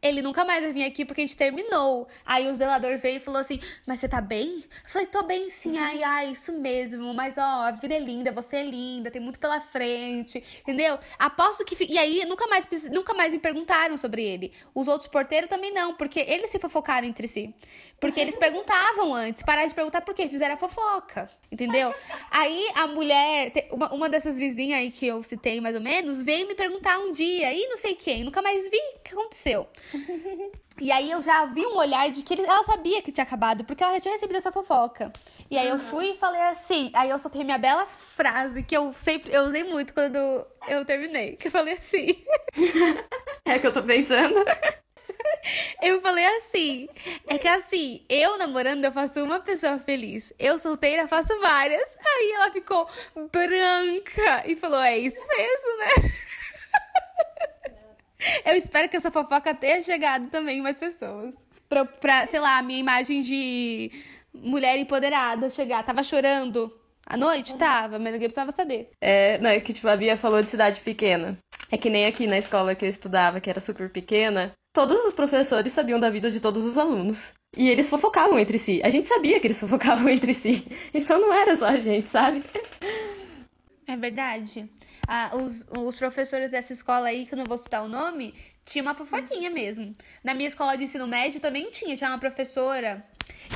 ele 0.02 0.22
nunca 0.22 0.44
mais 0.44 0.62
vai 0.62 0.72
vir 0.72 0.84
aqui 0.84 1.04
porque 1.04 1.20
a 1.20 1.26
gente 1.26 1.36
terminou. 1.36 2.08
Aí 2.24 2.48
o 2.48 2.54
zelador 2.54 2.96
veio 2.98 3.16
e 3.16 3.20
falou 3.20 3.40
assim: 3.40 3.60
Mas 3.86 4.00
você 4.00 4.08
tá 4.08 4.20
bem? 4.20 4.64
Eu 4.84 4.90
falei: 4.90 5.06
Tô 5.06 5.22
bem 5.22 5.50
sim. 5.50 5.76
Ai, 5.78 6.02
ai, 6.02 6.32
isso 6.32 6.52
mesmo. 6.52 7.12
Mas 7.12 7.36
ó, 7.36 7.40
a 7.40 7.70
vida 7.72 7.94
é 7.94 7.98
linda, 7.98 8.32
você 8.32 8.56
é 8.56 8.64
linda, 8.64 9.10
tem 9.10 9.20
muito 9.20 9.38
pela 9.38 9.60
frente. 9.60 10.42
Entendeu? 10.60 10.98
Aposto 11.18 11.64
que. 11.64 11.76
E 11.84 11.98
aí 11.98 12.24
nunca 12.24 12.46
mais, 12.46 12.66
nunca 12.90 13.14
mais 13.14 13.32
me 13.32 13.38
perguntaram 13.38 13.96
sobre 13.98 14.22
ele. 14.22 14.52
Os 14.74 14.88
outros 14.88 15.08
porteiros 15.08 15.50
também 15.50 15.72
não, 15.72 15.94
porque 15.94 16.20
eles 16.20 16.50
se 16.50 16.58
fofocaram 16.58 17.06
entre 17.06 17.28
si. 17.28 17.54
Porque 18.00 18.18
eles 18.18 18.36
perguntavam 18.36 19.12
antes, 19.14 19.42
pararam 19.42 19.68
de 19.68 19.74
perguntar 19.74 20.00
por 20.00 20.14
quê, 20.14 20.28
fizeram 20.28 20.54
a 20.54 20.58
fofoca. 20.58 21.28
Entendeu? 21.52 21.92
Aí 22.30 22.70
a 22.74 22.86
mulher, 22.86 23.52
uma, 23.70 23.92
uma 23.92 24.08
dessas 24.08 24.38
vizinhas 24.38 24.78
aí 24.78 24.90
que 24.90 25.06
eu 25.06 25.22
citei 25.22 25.60
mais 25.60 25.74
ou 25.74 25.80
menos, 25.80 26.22
veio 26.22 26.46
me 26.46 26.54
perguntar 26.54 26.98
um 26.98 27.12
dia, 27.12 27.52
e 27.52 27.66
não 27.66 27.76
sei 27.76 27.94
quem, 27.94 28.24
nunca 28.24 28.40
mais 28.40 28.64
vi 28.70 28.76
o 28.96 29.00
que 29.00 29.12
aconteceu. 29.12 29.68
E 30.80 30.90
aí 30.90 31.10
eu 31.10 31.20
já 31.22 31.44
vi 31.46 31.66
um 31.66 31.76
olhar 31.76 32.08
de 32.10 32.22
que 32.22 32.32
ele- 32.32 32.42
ela 32.46 32.62
sabia 32.64 33.02
que 33.02 33.12
tinha 33.12 33.24
acabado, 33.24 33.64
porque 33.64 33.82
ela 33.84 33.94
já 33.94 34.00
tinha 34.00 34.14
recebido 34.14 34.36
essa 34.36 34.50
fofoca. 34.52 35.12
E 35.50 35.58
aí 35.58 35.68
eu 35.68 35.78
fui 35.78 36.12
e 36.12 36.16
falei 36.16 36.40
assim, 36.42 36.90
aí 36.94 37.10
eu 37.10 37.18
soltei 37.18 37.44
minha 37.44 37.58
bela 37.58 37.86
frase 37.86 38.62
que 38.62 38.76
eu 38.76 38.92
sempre, 38.94 39.32
eu 39.32 39.42
usei 39.42 39.62
muito 39.64 39.92
quando 39.92 40.16
eu 40.68 40.84
terminei, 40.86 41.36
que 41.36 41.48
eu 41.48 41.52
falei 41.52 41.74
assim. 41.74 42.24
É 43.44 43.58
que 43.58 43.66
eu 43.66 43.72
tô 43.72 43.82
pensando. 43.82 44.34
Eu 45.82 46.00
falei 46.02 46.24
assim, 46.36 46.88
é 47.26 47.38
que 47.38 47.48
assim, 47.48 48.04
eu 48.08 48.36
namorando 48.36 48.84
eu 48.84 48.92
faço 48.92 49.24
uma 49.24 49.40
pessoa 49.40 49.78
feliz, 49.78 50.32
eu 50.38 50.58
solteira 50.58 51.08
faço 51.08 51.36
várias. 51.40 51.96
Aí 51.98 52.32
ela 52.32 52.52
ficou 52.52 52.86
branca 53.32 54.44
e 54.46 54.54
falou, 54.56 54.78
é 54.80 54.98
isso 54.98 55.26
mesmo, 55.26 55.78
né? 55.78 56.10
Eu 58.44 58.56
espero 58.56 58.88
que 58.88 58.96
essa 58.96 59.10
fofoca 59.10 59.54
tenha 59.54 59.82
chegado 59.82 60.28
também 60.28 60.58
em 60.58 60.62
mais 60.62 60.78
pessoas. 60.78 61.34
Pra, 61.68 61.84
pra, 61.84 62.26
sei 62.26 62.40
lá, 62.40 62.58
a 62.58 62.62
minha 62.62 62.80
imagem 62.80 63.22
de 63.22 63.90
mulher 64.34 64.78
empoderada 64.78 65.50
chegar. 65.50 65.82
Tava 65.84 66.02
chorando 66.02 66.72
à 67.06 67.16
noite? 67.16 67.56
Tava, 67.56 67.98
mas 67.98 68.12
ninguém 68.12 68.28
precisava 68.28 68.52
saber. 68.52 68.90
É, 69.00 69.38
não, 69.38 69.50
é 69.50 69.60
que 69.60 69.72
tipo, 69.72 69.88
a 69.88 69.96
Bia 69.96 70.16
falou 70.16 70.42
de 70.42 70.50
cidade 70.50 70.80
pequena. 70.80 71.36
É 71.70 71.78
que 71.78 71.88
nem 71.88 72.06
aqui 72.06 72.26
na 72.26 72.38
escola 72.38 72.74
que 72.74 72.84
eu 72.84 72.88
estudava, 72.88 73.40
que 73.40 73.48
era 73.48 73.60
super 73.60 73.88
pequena, 73.90 74.52
todos 74.72 74.98
os 75.04 75.12
professores 75.12 75.72
sabiam 75.72 76.00
da 76.00 76.10
vida 76.10 76.30
de 76.30 76.40
todos 76.40 76.64
os 76.64 76.76
alunos. 76.76 77.32
E 77.56 77.68
eles 77.68 77.90
fofocavam 77.90 78.38
entre 78.38 78.58
si. 78.58 78.80
A 78.84 78.90
gente 78.90 79.08
sabia 79.08 79.38
que 79.40 79.46
eles 79.46 79.60
fofocavam 79.60 80.08
entre 80.10 80.34
si. 80.34 80.66
Então 80.92 81.20
não 81.20 81.32
era 81.32 81.56
só 81.56 81.66
a 81.66 81.76
gente, 81.76 82.08
sabe? 82.08 82.44
É 83.86 83.96
verdade. 83.96 84.68
Ah, 85.12 85.32
os, 85.34 85.66
os 85.68 85.96
professores 85.96 86.52
dessa 86.52 86.72
escola 86.72 87.08
aí, 87.08 87.26
que 87.26 87.34
eu 87.34 87.38
não 87.38 87.44
vou 87.44 87.58
citar 87.58 87.82
o 87.82 87.88
nome, 87.88 88.32
tinha 88.64 88.80
uma 88.80 88.94
fofoquinha 88.94 89.50
mesmo. 89.50 89.92
Na 90.22 90.34
minha 90.34 90.48
escola 90.48 90.76
de 90.76 90.84
ensino 90.84 91.04
médio 91.08 91.40
também 91.40 91.68
tinha. 91.68 91.96
Tinha 91.96 92.10
uma 92.10 92.18
professora 92.20 93.04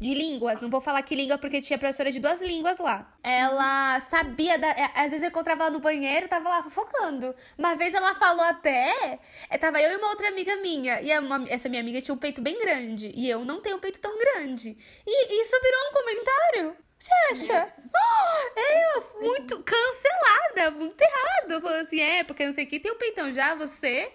de 0.01 0.14
línguas. 0.14 0.61
Não 0.61 0.69
vou 0.69 0.81
falar 0.81 1.01
que 1.03 1.14
língua 1.14 1.38
porque 1.38 1.61
tinha 1.61 1.79
professora 1.79 2.11
de 2.11 2.19
duas 2.19 2.43
línguas 2.43 2.79
lá. 2.79 3.09
Ela 3.23 4.01
sabia, 4.01 4.59
da, 4.59 4.67
é, 4.67 4.90
às 4.97 5.11
vezes 5.12 5.23
eu 5.23 5.29
encontrava 5.29 5.62
ela 5.62 5.71
no 5.71 5.79
banheiro, 5.79 6.27
tava 6.27 6.49
lá 6.49 6.61
fofocando. 6.64 7.33
Uma 7.57 7.77
vez 7.77 7.95
ela 7.95 8.17
falou 8.17 8.45
até, 8.47 9.21
é, 9.49 9.57
tava 9.57 9.81
eu 9.81 9.93
e 9.93 9.97
uma 9.97 10.09
outra 10.09 10.27
amiga 10.31 10.57
minha, 10.57 11.01
e 11.03 11.17
uma, 11.21 11.45
essa 11.49 11.69
minha 11.69 11.83
amiga 11.83 12.03
tinha 12.03 12.17
um 12.17 12.19
peito 12.19 12.43
bem 12.43 12.59
grande, 12.59 13.12
e 13.14 13.31
eu 13.31 13.45
não 13.45 13.61
tenho 13.61 13.77
um 13.77 13.81
peito 13.81 14.01
tão 14.01 14.19
grande. 14.19 14.77
E 15.07 15.40
isso 15.40 15.57
virou 15.62 15.81
um 15.88 15.93
comentário. 15.93 16.84
Você 17.05 17.50
acha? 17.52 17.74
Oh, 17.94 19.20
muito 19.20 19.62
cancelada, 19.62 20.70
muito 20.70 20.98
errado. 21.02 21.61
Falou 21.61 21.78
assim, 21.78 22.00
é, 22.00 22.24
porque 22.24 22.46
não 22.46 22.52
sei 22.55 22.64
quem 22.64 22.80
tem 22.80 22.90
o 22.90 22.94
um 22.94 22.98
peitão 22.98 23.30
já, 23.30 23.55
você. 23.55 24.11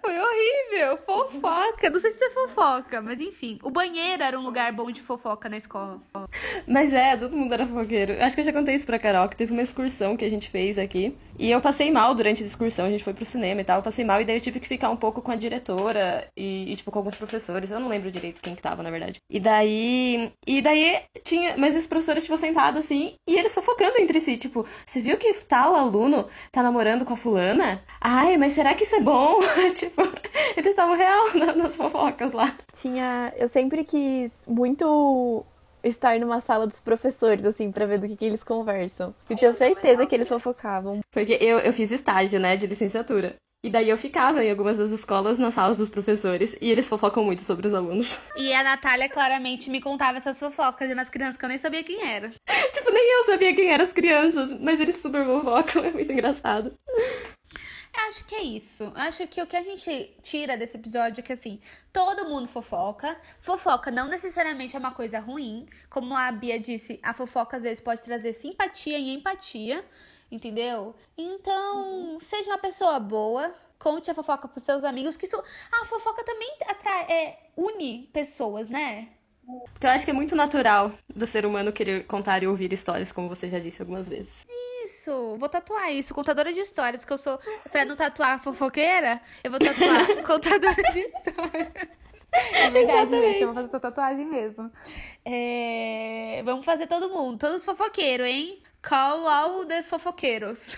Foi 0.00 0.14
horrível, 0.18 0.98
fofoca. 1.04 1.90
Não 1.90 2.00
sei 2.00 2.10
se 2.10 2.24
é 2.24 2.30
fofoca, 2.30 3.00
mas 3.02 3.20
enfim. 3.20 3.58
O 3.62 3.70
banheiro 3.70 4.22
era 4.22 4.38
um 4.38 4.42
lugar 4.42 4.72
bom 4.72 4.90
de 4.90 5.00
fofoca 5.00 5.48
na 5.48 5.56
escola. 5.56 6.00
Mas 6.66 6.92
é, 6.92 7.16
todo 7.16 7.36
mundo 7.36 7.52
era 7.52 7.66
fofoqueiro. 7.66 8.22
Acho 8.22 8.34
que 8.34 8.40
eu 8.40 8.44
já 8.44 8.52
contei 8.52 8.74
isso 8.74 8.86
pra 8.86 8.98
Carol, 8.98 9.28
que 9.28 9.36
teve 9.36 9.52
uma 9.52 9.62
excursão 9.62 10.16
que 10.16 10.24
a 10.24 10.30
gente 10.30 10.48
fez 10.50 10.78
aqui. 10.78 11.16
E 11.38 11.50
eu 11.50 11.60
passei 11.60 11.90
mal 11.92 12.14
durante 12.14 12.42
a 12.42 12.46
excursão, 12.46 12.86
a 12.86 12.90
gente 12.90 13.04
foi 13.04 13.14
pro 13.14 13.24
cinema 13.24 13.60
e 13.60 13.64
tal. 13.64 13.78
Eu 13.78 13.82
passei 13.82 14.04
mal 14.04 14.20
e 14.20 14.24
daí 14.24 14.36
eu 14.36 14.40
tive 14.40 14.58
que 14.58 14.66
ficar 14.66 14.90
um 14.90 14.96
pouco 14.96 15.22
com 15.22 15.30
a 15.30 15.36
diretora 15.36 16.28
e, 16.36 16.72
e, 16.72 16.76
tipo, 16.76 16.90
com 16.90 16.98
alguns 16.98 17.14
professores. 17.14 17.70
Eu 17.70 17.78
não 17.78 17.88
lembro 17.88 18.10
direito 18.10 18.40
quem 18.40 18.54
que 18.54 18.62
tava, 18.62 18.82
na 18.82 18.90
verdade. 18.90 19.20
E 19.30 19.38
daí. 19.38 20.32
E 20.46 20.60
daí 20.60 21.00
tinha. 21.22 21.56
Mas 21.56 21.74
esses 21.74 21.86
professores, 21.86 22.24
tipo, 22.24 22.36
sentados 22.36 22.84
assim, 22.84 23.14
e 23.26 23.36
eles 23.36 23.54
fofocando 23.54 23.98
entre 23.98 24.20
si. 24.20 24.36
Tipo, 24.36 24.66
você 24.84 25.00
viu 25.00 25.16
que 25.16 25.32
tal 25.44 25.76
aluno 25.76 26.28
tá 26.50 26.62
namorando 26.62 27.04
com 27.04 27.12
a 27.14 27.16
fulana? 27.16 27.82
Ai, 28.00 28.36
mas 28.36 28.52
será 28.52 28.74
que 28.74 28.84
isso 28.84 28.96
é 28.96 29.00
bom? 29.00 29.38
tipo, 29.74 29.87
tipo, 29.88 30.02
eles 30.56 30.70
estavam 30.70 30.96
real 30.96 31.34
nas 31.56 31.76
fofocas 31.76 32.32
lá. 32.32 32.56
Tinha. 32.72 33.32
Eu 33.36 33.48
sempre 33.48 33.84
quis 33.84 34.42
muito 34.46 35.44
estar 35.82 36.18
numa 36.18 36.40
sala 36.40 36.66
dos 36.66 36.80
professores, 36.80 37.44
assim, 37.44 37.70
pra 37.70 37.86
ver 37.86 37.98
do 37.98 38.08
que, 38.08 38.16
que 38.16 38.24
eles 38.24 38.42
conversam. 38.42 39.14
Eu 39.28 39.36
tinha 39.36 39.52
certeza 39.52 40.06
que 40.06 40.14
eles 40.14 40.28
fofocavam. 40.28 41.00
Porque 41.10 41.38
eu, 41.40 41.58
eu 41.58 41.72
fiz 41.72 41.90
estágio, 41.90 42.40
né, 42.40 42.56
de 42.56 42.66
licenciatura. 42.66 43.36
E 43.64 43.68
daí 43.68 43.88
eu 43.88 43.98
ficava 43.98 44.44
em 44.44 44.50
algumas 44.50 44.76
das 44.76 44.90
escolas 44.90 45.36
nas 45.36 45.54
salas 45.54 45.76
dos 45.76 45.90
professores 45.90 46.56
e 46.60 46.70
eles 46.70 46.88
fofocam 46.88 47.24
muito 47.24 47.42
sobre 47.42 47.66
os 47.66 47.74
alunos. 47.74 48.16
E 48.38 48.54
a 48.54 48.62
Natália 48.62 49.08
claramente 49.08 49.68
me 49.68 49.80
contava 49.80 50.18
essas 50.18 50.38
fofocas 50.38 50.86
de 50.86 50.94
umas 50.94 51.08
crianças 51.08 51.36
que 51.36 51.44
eu 51.44 51.48
nem 51.48 51.58
sabia 51.58 51.82
quem 51.82 52.00
era. 52.06 52.30
tipo, 52.30 52.90
nem 52.92 53.14
eu 53.14 53.24
sabia 53.26 53.54
quem 53.54 53.72
eram 53.72 53.84
as 53.84 53.92
crianças, 53.92 54.56
mas 54.60 54.78
eles 54.78 55.02
super 55.02 55.24
fofocam, 55.24 55.84
é 55.84 55.90
muito 55.90 56.12
engraçado. 56.12 56.72
Acho 58.06 58.24
que 58.24 58.34
é 58.34 58.42
isso. 58.42 58.92
Acho 58.94 59.26
que 59.26 59.42
o 59.42 59.46
que 59.46 59.56
a 59.56 59.62
gente 59.62 60.16
tira 60.22 60.56
desse 60.56 60.76
episódio 60.76 61.20
é 61.20 61.22
que, 61.22 61.32
assim, 61.32 61.60
todo 61.92 62.28
mundo 62.28 62.46
fofoca. 62.46 63.20
Fofoca 63.40 63.90
não 63.90 64.08
necessariamente 64.08 64.76
é 64.76 64.78
uma 64.78 64.92
coisa 64.92 65.18
ruim. 65.18 65.66
Como 65.90 66.14
a 66.14 66.30
Bia 66.30 66.60
disse, 66.60 67.00
a 67.02 67.12
fofoca 67.12 67.56
às 67.56 67.62
vezes 67.62 67.80
pode 67.80 68.02
trazer 68.02 68.32
simpatia 68.32 68.98
e 68.98 69.12
empatia, 69.12 69.84
entendeu? 70.30 70.94
Então, 71.16 72.18
seja 72.20 72.50
uma 72.50 72.58
pessoa 72.58 73.00
boa. 73.00 73.52
Conte 73.78 74.10
a 74.10 74.14
fofoca 74.14 74.46
pros 74.48 74.62
seus 74.62 74.84
amigos, 74.84 75.16
que 75.16 75.26
isso. 75.26 75.42
A 75.72 75.84
fofoca 75.84 76.24
também 76.24 76.56
atrai, 76.68 77.02
é, 77.10 77.50
une 77.56 78.08
pessoas, 78.12 78.70
né? 78.70 79.08
Porque 79.72 79.86
eu 79.86 79.90
acho 79.90 80.04
que 80.04 80.10
é 80.10 80.14
muito 80.14 80.36
natural 80.36 80.92
do 81.08 81.26
ser 81.26 81.46
humano 81.46 81.72
querer 81.72 82.06
contar 82.06 82.42
e 82.42 82.46
ouvir 82.46 82.72
histórias, 82.72 83.10
como 83.10 83.28
você 83.28 83.48
já 83.48 83.58
disse 83.58 83.80
algumas 83.80 84.08
vezes. 84.08 84.46
Isso, 84.88 85.36
vou 85.36 85.50
tatuar 85.50 85.92
isso, 85.92 86.14
contadora 86.14 86.50
de 86.50 86.60
histórias, 86.60 87.04
que 87.04 87.12
eu 87.12 87.18
sou. 87.18 87.38
Pra 87.70 87.84
não 87.84 87.94
tatuar 87.94 88.42
fofoqueira, 88.42 89.20
eu 89.44 89.50
vou 89.50 89.60
tatuar 89.60 90.06
contadora 90.24 90.82
de 90.92 91.00
histórias. 91.00 91.68
É 92.54 92.70
verdade, 92.70 93.02
Exatamente. 93.02 93.26
gente, 93.26 93.40
eu 93.42 93.48
vou 93.48 93.54
fazer 93.54 93.68
essa 93.68 93.80
tatuagem 93.80 94.24
mesmo. 94.24 94.72
É... 95.26 96.42
Vamos 96.42 96.64
fazer 96.64 96.86
todo 96.86 97.10
mundo, 97.10 97.38
todos 97.38 97.66
fofoqueiros, 97.66 98.26
hein? 98.26 98.62
Call 98.80 99.28
all 99.28 99.66
the 99.66 99.82
fofoqueiros. 99.82 100.74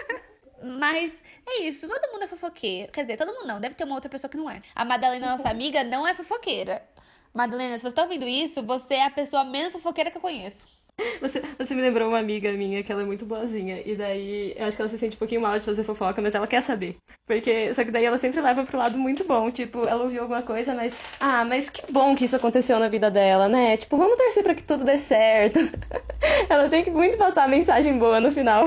Mas 0.62 1.18
é 1.48 1.62
isso, 1.62 1.88
todo 1.88 2.12
mundo 2.12 2.24
é 2.24 2.26
fofoqueiro. 2.26 2.92
Quer 2.92 3.02
dizer, 3.02 3.16
todo 3.16 3.32
mundo 3.32 3.46
não, 3.46 3.58
deve 3.58 3.74
ter 3.74 3.84
uma 3.84 3.94
outra 3.94 4.10
pessoa 4.10 4.30
que 4.30 4.36
não 4.36 4.50
é. 4.50 4.60
A 4.74 4.84
Madalena, 4.84 5.30
nossa 5.30 5.48
amiga, 5.48 5.82
não 5.82 6.06
é 6.06 6.12
fofoqueira. 6.12 6.86
Madalena, 7.32 7.78
se 7.78 7.84
você 7.84 7.94
tá 7.94 8.02
ouvindo 8.02 8.28
isso, 8.28 8.62
você 8.62 8.94
é 8.94 9.06
a 9.06 9.10
pessoa 9.10 9.44
menos 9.44 9.72
fofoqueira 9.72 10.10
que 10.10 10.18
eu 10.18 10.22
conheço. 10.22 10.75
Você, 11.20 11.42
você 11.58 11.74
me 11.74 11.82
lembrou 11.82 12.08
uma 12.08 12.18
amiga 12.18 12.52
minha 12.52 12.82
que 12.82 12.90
ela 12.90 13.02
é 13.02 13.04
muito 13.04 13.24
boazinha. 13.24 13.82
E 13.84 13.94
daí 13.94 14.54
eu 14.56 14.66
acho 14.66 14.76
que 14.76 14.82
ela 14.82 14.90
se 14.90 14.98
sente 14.98 15.16
um 15.16 15.18
pouquinho 15.18 15.40
mal 15.40 15.58
de 15.58 15.64
fazer 15.64 15.84
fofoca, 15.84 16.20
mas 16.22 16.34
ela 16.34 16.46
quer 16.46 16.62
saber. 16.62 16.96
Porque, 17.26 17.74
só 17.74 17.84
que 17.84 17.90
daí 17.90 18.04
ela 18.04 18.18
sempre 18.18 18.40
leva 18.40 18.64
pro 18.64 18.78
lado 18.78 18.98
muito 18.98 19.24
bom. 19.24 19.50
Tipo, 19.50 19.86
ela 19.86 20.02
ouviu 20.04 20.22
alguma 20.22 20.42
coisa, 20.42 20.74
mas. 20.74 20.94
Ah, 21.20 21.44
mas 21.44 21.68
que 21.70 21.90
bom 21.92 22.14
que 22.14 22.24
isso 22.24 22.36
aconteceu 22.36 22.78
na 22.78 22.88
vida 22.88 23.10
dela, 23.10 23.48
né? 23.48 23.76
Tipo, 23.76 23.96
vamos 23.96 24.16
torcer 24.16 24.42
pra 24.42 24.54
que 24.54 24.62
tudo 24.62 24.84
dê 24.84 24.98
certo. 24.98 25.58
ela 26.48 26.68
tem 26.68 26.84
que 26.84 26.90
muito 26.90 27.16
passar 27.18 27.44
a 27.44 27.48
mensagem 27.48 27.98
boa 27.98 28.20
no 28.20 28.30
final. 28.32 28.66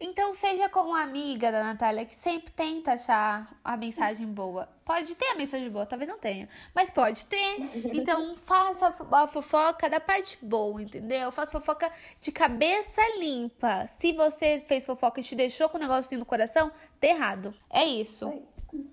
Então 0.00 0.34
seja 0.34 0.68
como 0.68 0.94
a 0.94 1.02
amiga 1.02 1.52
da 1.52 1.62
Natália, 1.62 2.04
que 2.04 2.16
sempre 2.16 2.50
tenta 2.50 2.92
achar 2.92 3.56
a 3.64 3.76
mensagem 3.76 4.26
boa. 4.26 4.68
Pode 4.84 5.14
ter 5.14 5.26
a 5.26 5.34
mensagem 5.36 5.70
boa, 5.70 5.86
talvez 5.86 6.10
não 6.10 6.18
tenha, 6.18 6.48
mas 6.74 6.90
pode 6.90 7.24
ter. 7.26 7.56
Então 7.94 8.34
faça 8.44 8.92
a 9.12 9.26
fofoca 9.28 9.88
da 9.88 10.00
parte 10.00 10.36
boa, 10.42 10.82
entendeu? 10.82 11.30
Faça 11.30 11.52
fofoca 11.52 11.90
de 12.20 12.32
cabeça 12.32 13.00
limpa. 13.18 13.86
Se 13.86 14.12
você 14.12 14.62
fez 14.66 14.84
fofoca 14.84 15.20
e 15.20 15.24
te 15.24 15.36
deixou 15.36 15.68
com 15.68 15.78
um 15.78 15.80
negocinho 15.80 16.18
no 16.18 16.26
coração, 16.26 16.72
tá 17.00 17.06
errado. 17.06 17.54
É 17.70 17.84
isso. 17.84 18.42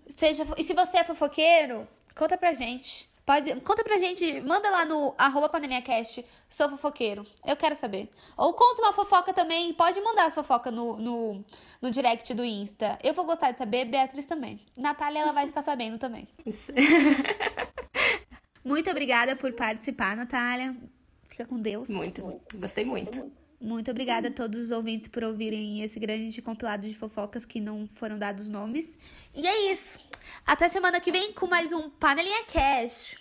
Seja, 0.08 0.46
e 0.56 0.64
se 0.64 0.74
você 0.74 1.00
é 1.00 1.04
fofoqueiro, 1.04 1.88
conta 2.16 2.38
pra 2.38 2.54
gente. 2.54 3.11
Pode, 3.32 3.62
conta 3.62 3.82
pra 3.82 3.98
gente, 3.98 4.42
manda 4.42 4.70
lá 4.70 4.84
no 4.84 5.16
arroba 5.18 5.48
pandemiacast, 5.48 6.26
sou 6.50 6.68
fofoqueiro. 6.68 7.26
Eu 7.48 7.56
quero 7.56 7.74
saber. 7.78 8.10
Ou 8.36 8.54
conta 8.54 8.82
uma 8.82 8.92
fofoca 8.92 9.32
também, 9.32 9.74
pode 9.74 10.02
mandar 10.02 10.26
as 10.26 10.36
fofocas 10.36 10.74
no, 10.74 10.98
no, 10.98 11.46
no 11.82 11.90
direct 11.90 12.34
do 12.34 12.44
Insta. 12.44 13.00
Eu 13.02 13.14
vou 13.14 13.24
gostar 13.24 13.52
de 13.52 13.58
saber, 13.58 13.86
Beatriz 13.86 14.26
também. 14.26 14.60
Natália, 14.76 15.20
ela 15.20 15.32
vai 15.32 15.48
ficar 15.48 15.62
sabendo 15.62 15.98
também. 15.98 16.28
muito 18.66 18.90
obrigada 18.90 19.34
por 19.34 19.54
participar, 19.54 20.14
Natália. 20.18 20.76
Fica 21.24 21.46
com 21.46 21.58
Deus. 21.58 21.88
Muito, 21.88 22.42
gostei 22.56 22.84
muito. 22.84 23.32
Muito 23.62 23.92
obrigada 23.92 24.28
a 24.28 24.32
todos 24.32 24.60
os 24.60 24.72
ouvintes 24.72 25.08
por 25.08 25.24
ouvirem 25.24 25.84
esse 25.84 26.00
grande 26.00 26.42
compilado 26.42 26.86
de 26.86 26.96
fofocas 26.96 27.46
que 27.46 27.62
não 27.62 27.88
foram 27.88 28.20
dados 28.20 28.50
nomes. 28.50 29.00
E 29.34 29.48
é 29.48 29.72
isso. 29.72 30.00
Até 30.46 30.68
semana 30.68 31.00
que 31.00 31.12
vem 31.12 31.32
com 31.32 31.48
mais 31.48 31.72
um 31.72 31.90
Panelinha 31.90 32.44
Cash. 32.46 33.16